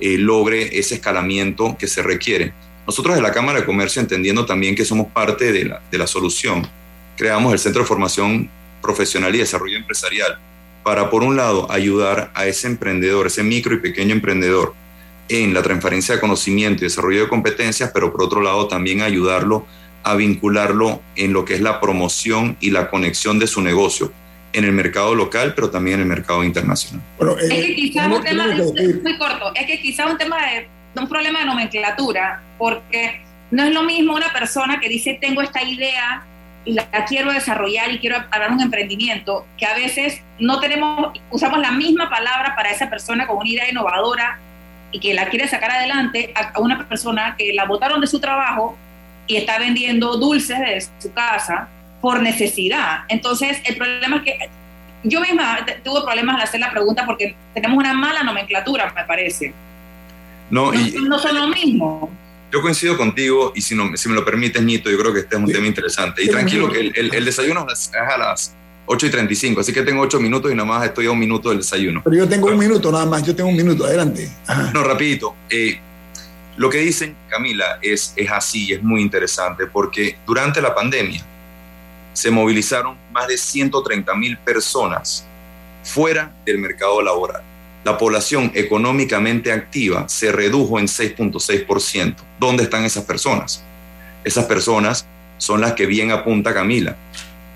eh, 0.00 0.18
logre 0.18 0.78
ese 0.78 0.96
escalamiento 0.96 1.76
que 1.78 1.86
se 1.86 2.02
requiere. 2.02 2.52
Nosotros 2.86 3.14
de 3.16 3.22
la 3.22 3.32
Cámara 3.32 3.60
de 3.60 3.66
Comercio, 3.66 4.02
entendiendo 4.02 4.44
también 4.44 4.74
que 4.74 4.84
somos 4.84 5.06
parte 5.12 5.52
de 5.52 5.64
la, 5.64 5.80
de 5.90 5.98
la 5.98 6.06
solución, 6.06 6.66
creamos 7.16 7.52
el 7.52 7.58
Centro 7.58 7.82
de 7.82 7.88
Formación 7.88 8.50
Profesional 8.82 9.34
y 9.34 9.38
Desarrollo 9.38 9.78
Empresarial 9.78 10.38
para, 10.82 11.08
por 11.10 11.22
un 11.22 11.36
lado, 11.36 11.70
ayudar 11.70 12.30
a 12.34 12.46
ese 12.46 12.66
emprendedor, 12.66 13.26
ese 13.26 13.42
micro 13.42 13.74
y 13.74 13.78
pequeño 13.78 14.12
emprendedor, 14.12 14.74
en 15.28 15.54
la 15.54 15.62
transferencia 15.62 16.16
de 16.16 16.20
conocimiento 16.20 16.84
y 16.84 16.88
desarrollo 16.88 17.22
de 17.22 17.28
competencias, 17.28 17.90
pero 17.94 18.12
por 18.12 18.24
otro 18.24 18.42
lado 18.42 18.68
también 18.68 19.00
ayudarlo 19.00 19.64
a 20.02 20.14
vincularlo 20.16 21.00
en 21.16 21.32
lo 21.32 21.46
que 21.46 21.54
es 21.54 21.62
la 21.62 21.80
promoción 21.80 22.58
y 22.60 22.70
la 22.70 22.90
conexión 22.90 23.38
de 23.38 23.46
su 23.46 23.62
negocio 23.62 24.12
en 24.54 24.64
el 24.64 24.72
mercado 24.72 25.14
local, 25.14 25.52
pero 25.54 25.70
también 25.70 25.96
en 25.96 26.02
el 26.02 26.06
mercado 26.06 26.44
internacional. 26.44 27.04
es 27.40 27.48
que 27.48 27.72
eh, 27.72 27.74
quizás 27.74 28.06
un 28.06 28.22
tema, 28.22 28.46
muy 28.46 29.18
corto, 29.18 29.52
es 29.54 29.66
que 29.66 29.80
quizás 29.80 30.10
un 30.10 30.16
tema 30.16 30.36
de, 30.46 30.68
un 30.96 31.08
problema 31.08 31.40
de 31.40 31.46
nomenclatura, 31.46 32.40
porque 32.56 33.20
no 33.50 33.64
es 33.64 33.72
lo 33.72 33.82
mismo 33.82 34.14
una 34.14 34.32
persona 34.32 34.80
que 34.80 34.88
dice 34.88 35.18
tengo 35.20 35.42
esta 35.42 35.62
idea 35.62 36.24
y 36.64 36.72
la, 36.72 36.86
quiero 37.06 37.32
desarrollar 37.32 37.90
y 37.92 37.98
quiero 37.98 38.16
hablar 38.30 38.52
un 38.52 38.60
emprendimiento, 38.60 39.46
que 39.58 39.66
a 39.66 39.74
veces 39.74 40.22
no 40.38 40.60
tenemos, 40.60 41.18
usamos 41.30 41.58
la 41.58 41.72
misma 41.72 42.08
palabra 42.08 42.54
para 42.56 42.70
esa 42.70 42.88
persona 42.88 43.26
con 43.26 43.38
una 43.38 43.50
idea 43.50 43.68
innovadora 43.68 44.38
y 44.92 45.00
que 45.00 45.12
la 45.12 45.28
quiere 45.28 45.48
sacar 45.48 45.72
adelante 45.72 46.32
a, 46.34 46.58
una 46.60 46.86
persona 46.88 47.34
que 47.36 47.52
la 47.52 47.64
botaron 47.64 48.00
de 48.00 48.06
su 48.06 48.20
trabajo 48.20 48.76
y 49.26 49.36
está 49.36 49.58
vendiendo 49.58 50.16
dulces 50.16 50.58
de 50.58 50.80
su 50.98 51.12
casa 51.12 51.68
por 52.04 52.20
necesidad. 52.20 53.04
Entonces, 53.08 53.56
el 53.64 53.78
problema 53.78 54.16
es 54.16 54.22
que 54.24 54.38
yo 55.04 55.22
misma 55.22 55.64
tuve 55.82 56.02
problemas 56.02 56.36
al 56.36 56.42
hacer 56.42 56.60
la 56.60 56.70
pregunta 56.70 57.06
porque 57.06 57.34
tenemos 57.54 57.78
una 57.78 57.94
mala 57.94 58.22
nomenclatura, 58.22 58.92
me 58.94 59.04
parece. 59.04 59.54
No, 60.50 60.70
no, 60.70 61.18
son 61.18 61.34
lo 61.34 61.48
mismo. 61.48 62.10
Yo 62.52 62.60
coincido 62.60 62.98
contigo 62.98 63.52
y 63.56 63.62
si, 63.62 63.74
no, 63.74 63.96
si 63.96 64.10
me 64.10 64.14
lo 64.14 64.22
permites, 64.22 64.62
Nito, 64.62 64.90
yo 64.90 64.98
creo 64.98 65.14
que 65.14 65.20
este 65.20 65.36
es 65.36 65.42
un 65.42 65.50
tema 65.50 65.66
interesante. 65.66 66.22
Y 66.22 66.28
tranquilo, 66.28 66.70
que 66.70 66.92
el, 66.94 67.24
desayuno 67.24 67.66
es 67.72 67.90
a 67.94 68.18
las 68.18 68.54
8 68.84 69.06
y 69.06 69.10
35, 69.10 69.62
así 69.62 69.72
que 69.72 69.80
tengo 69.80 70.02
8 70.02 70.20
minutos 70.20 70.52
y 70.52 70.54
nada 70.54 70.68
más 70.68 70.84
estoy 70.84 71.06
a 71.06 71.10
un 71.10 71.18
minuto 71.18 71.48
del 71.48 71.58
desayuno. 71.58 72.02
Pero 72.04 72.16
yo 72.16 72.28
tengo 72.28 72.48
un 72.48 72.58
minuto 72.58 72.92
nada 72.92 73.06
más, 73.06 73.22
yo 73.22 73.34
tengo 73.34 73.48
un 73.48 73.56
minuto, 73.56 73.86
adelante. 73.86 74.28
No, 74.74 74.84
rapidito. 74.84 75.34
Eh, 75.48 75.78
lo 76.58 76.68
que 76.68 76.78
dicen, 76.80 77.16
Camila, 77.30 77.78
es, 77.80 78.12
es 78.14 78.30
así, 78.30 78.74
es 78.74 78.82
muy 78.82 79.00
interesante, 79.00 79.66
porque 79.66 80.18
durante 80.26 80.60
la 80.60 80.74
pandemia, 80.74 81.24
se 82.14 82.30
movilizaron 82.30 82.96
más 83.12 83.28
de 83.28 83.36
130 83.36 84.14
mil 84.14 84.38
personas 84.38 85.26
fuera 85.82 86.34
del 86.46 86.58
mercado 86.58 87.02
laboral. 87.02 87.42
La 87.84 87.98
población 87.98 88.50
económicamente 88.54 89.52
activa 89.52 90.08
se 90.08 90.32
redujo 90.32 90.78
en 90.78 90.86
6.6%. 90.86 92.16
¿Dónde 92.40 92.62
están 92.62 92.84
esas 92.84 93.04
personas? 93.04 93.62
Esas 94.24 94.46
personas 94.46 95.06
son 95.36 95.60
las 95.60 95.74
que 95.74 95.84
bien 95.84 96.10
apunta 96.10 96.54
Camila, 96.54 96.96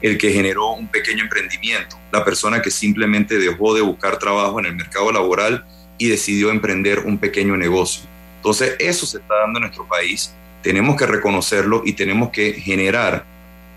el 0.02 0.18
que 0.18 0.30
generó 0.30 0.72
un 0.72 0.88
pequeño 0.88 1.22
emprendimiento, 1.22 1.98
la 2.12 2.24
persona 2.24 2.60
que 2.60 2.70
simplemente 2.70 3.38
dejó 3.38 3.74
de 3.74 3.80
buscar 3.80 4.18
trabajo 4.18 4.60
en 4.60 4.66
el 4.66 4.76
mercado 4.76 5.10
laboral 5.10 5.64
y 5.96 6.08
decidió 6.08 6.50
emprender 6.50 7.00
un 7.00 7.16
pequeño 7.16 7.56
negocio. 7.56 8.02
Entonces, 8.36 8.76
eso 8.78 9.06
se 9.06 9.18
está 9.18 9.34
dando 9.36 9.58
en 9.58 9.62
nuestro 9.62 9.88
país, 9.88 10.34
tenemos 10.62 10.96
que 10.96 11.06
reconocerlo 11.06 11.82
y 11.84 11.94
tenemos 11.94 12.30
que 12.30 12.52
generar 12.52 13.24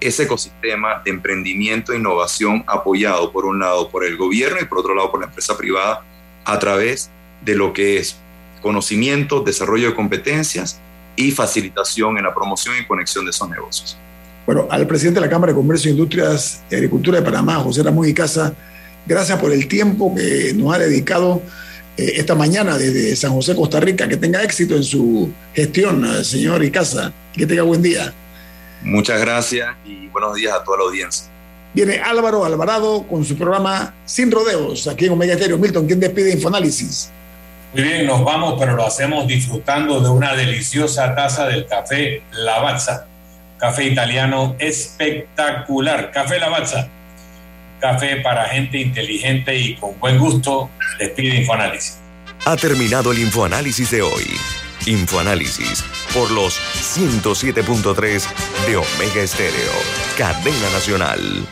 ese 0.01 0.23
ecosistema 0.23 1.01
de 1.05 1.11
emprendimiento 1.11 1.93
e 1.93 1.97
innovación 1.97 2.63
apoyado 2.67 3.31
por 3.31 3.45
un 3.45 3.59
lado 3.59 3.89
por 3.89 4.03
el 4.03 4.17
gobierno 4.17 4.57
y 4.59 4.65
por 4.65 4.79
otro 4.79 4.95
lado 4.95 5.11
por 5.11 5.21
la 5.21 5.27
empresa 5.27 5.57
privada 5.57 6.03
a 6.43 6.59
través 6.59 7.09
de 7.41 7.55
lo 7.55 7.71
que 7.71 7.97
es 7.97 8.17
conocimiento, 8.61 9.41
desarrollo 9.41 9.89
de 9.89 9.95
competencias 9.95 10.79
y 11.15 11.31
facilitación 11.31 12.17
en 12.17 12.23
la 12.23 12.33
promoción 12.33 12.75
y 12.79 12.85
conexión 12.85 13.25
de 13.25 13.31
esos 13.31 13.49
negocios. 13.49 13.97
Bueno, 14.45 14.67
al 14.69 14.87
presidente 14.87 15.19
de 15.19 15.25
la 15.25 15.31
Cámara 15.31 15.53
de 15.53 15.57
Comercio, 15.57 15.91
Industrias 15.91 16.63
y 16.69 16.75
Agricultura 16.75 17.19
de 17.19 17.25
Panamá, 17.25 17.55
José 17.55 17.83
Ramón 17.83 18.07
y 18.07 18.13
Casa, 18.13 18.53
gracias 19.05 19.39
por 19.39 19.51
el 19.51 19.67
tiempo 19.67 20.13
que 20.15 20.53
nos 20.55 20.73
ha 20.73 20.79
dedicado 20.79 21.41
eh, 21.97 22.13
esta 22.15 22.35
mañana 22.35 22.77
desde 22.77 23.15
San 23.15 23.31
José, 23.31 23.55
Costa 23.55 23.79
Rica. 23.79 24.07
Que 24.07 24.17
tenga 24.17 24.43
éxito 24.43 24.75
en 24.75 24.83
su 24.83 25.31
gestión, 25.53 26.05
eh, 26.05 26.23
señor 26.23 26.63
Icaza. 26.63 27.13
Que 27.33 27.45
tenga 27.45 27.63
buen 27.63 27.81
día. 27.81 28.13
Muchas 28.83 29.21
gracias 29.21 29.69
y 29.85 30.07
buenos 30.07 30.35
días 30.35 30.53
a 30.53 30.63
toda 30.63 30.79
la 30.79 30.83
audiencia. 30.85 31.27
Viene 31.73 31.99
Álvaro 31.99 32.43
Alvarado 32.43 33.03
con 33.07 33.23
su 33.23 33.37
programa 33.37 33.93
Sin 34.05 34.29
Rodeos, 34.29 34.87
aquí 34.87 35.05
en 35.05 35.13
Omega 35.13 35.33
Estéreo. 35.33 35.57
Milton, 35.57 35.87
¿quién 35.87 35.99
despide 35.99 36.33
Infoanálisis? 36.33 37.09
Muy 37.73 37.83
bien, 37.83 38.05
nos 38.05 38.23
vamos, 38.25 38.55
pero 38.59 38.75
lo 38.75 38.85
hacemos 38.85 39.25
disfrutando 39.27 40.01
de 40.01 40.09
una 40.09 40.35
deliciosa 40.35 41.15
taza 41.15 41.47
del 41.47 41.65
café 41.67 42.21
Lavazza. 42.33 43.05
Café 43.57 43.85
italiano 43.85 44.55
espectacular. 44.59 46.11
Café 46.11 46.39
Lavazza. 46.39 46.89
Café 47.79 48.17
para 48.17 48.45
gente 48.45 48.77
inteligente 48.79 49.55
y 49.55 49.75
con 49.75 49.97
buen 49.99 50.19
gusto. 50.19 50.69
Despide 50.99 51.37
Infoanálisis. 51.37 51.97
Ha 52.45 52.57
terminado 52.57 53.13
el 53.13 53.19
Infoanálisis 53.19 53.91
de 53.91 54.01
hoy. 54.01 54.25
Infoanálisis 54.85 55.83
por 56.13 56.31
los 56.31 56.59
107.3 56.59 58.25
de 58.67 58.77
Omega 58.77 59.21
Estéreo, 59.21 59.71
cadena 60.17 60.69
nacional. 60.71 61.47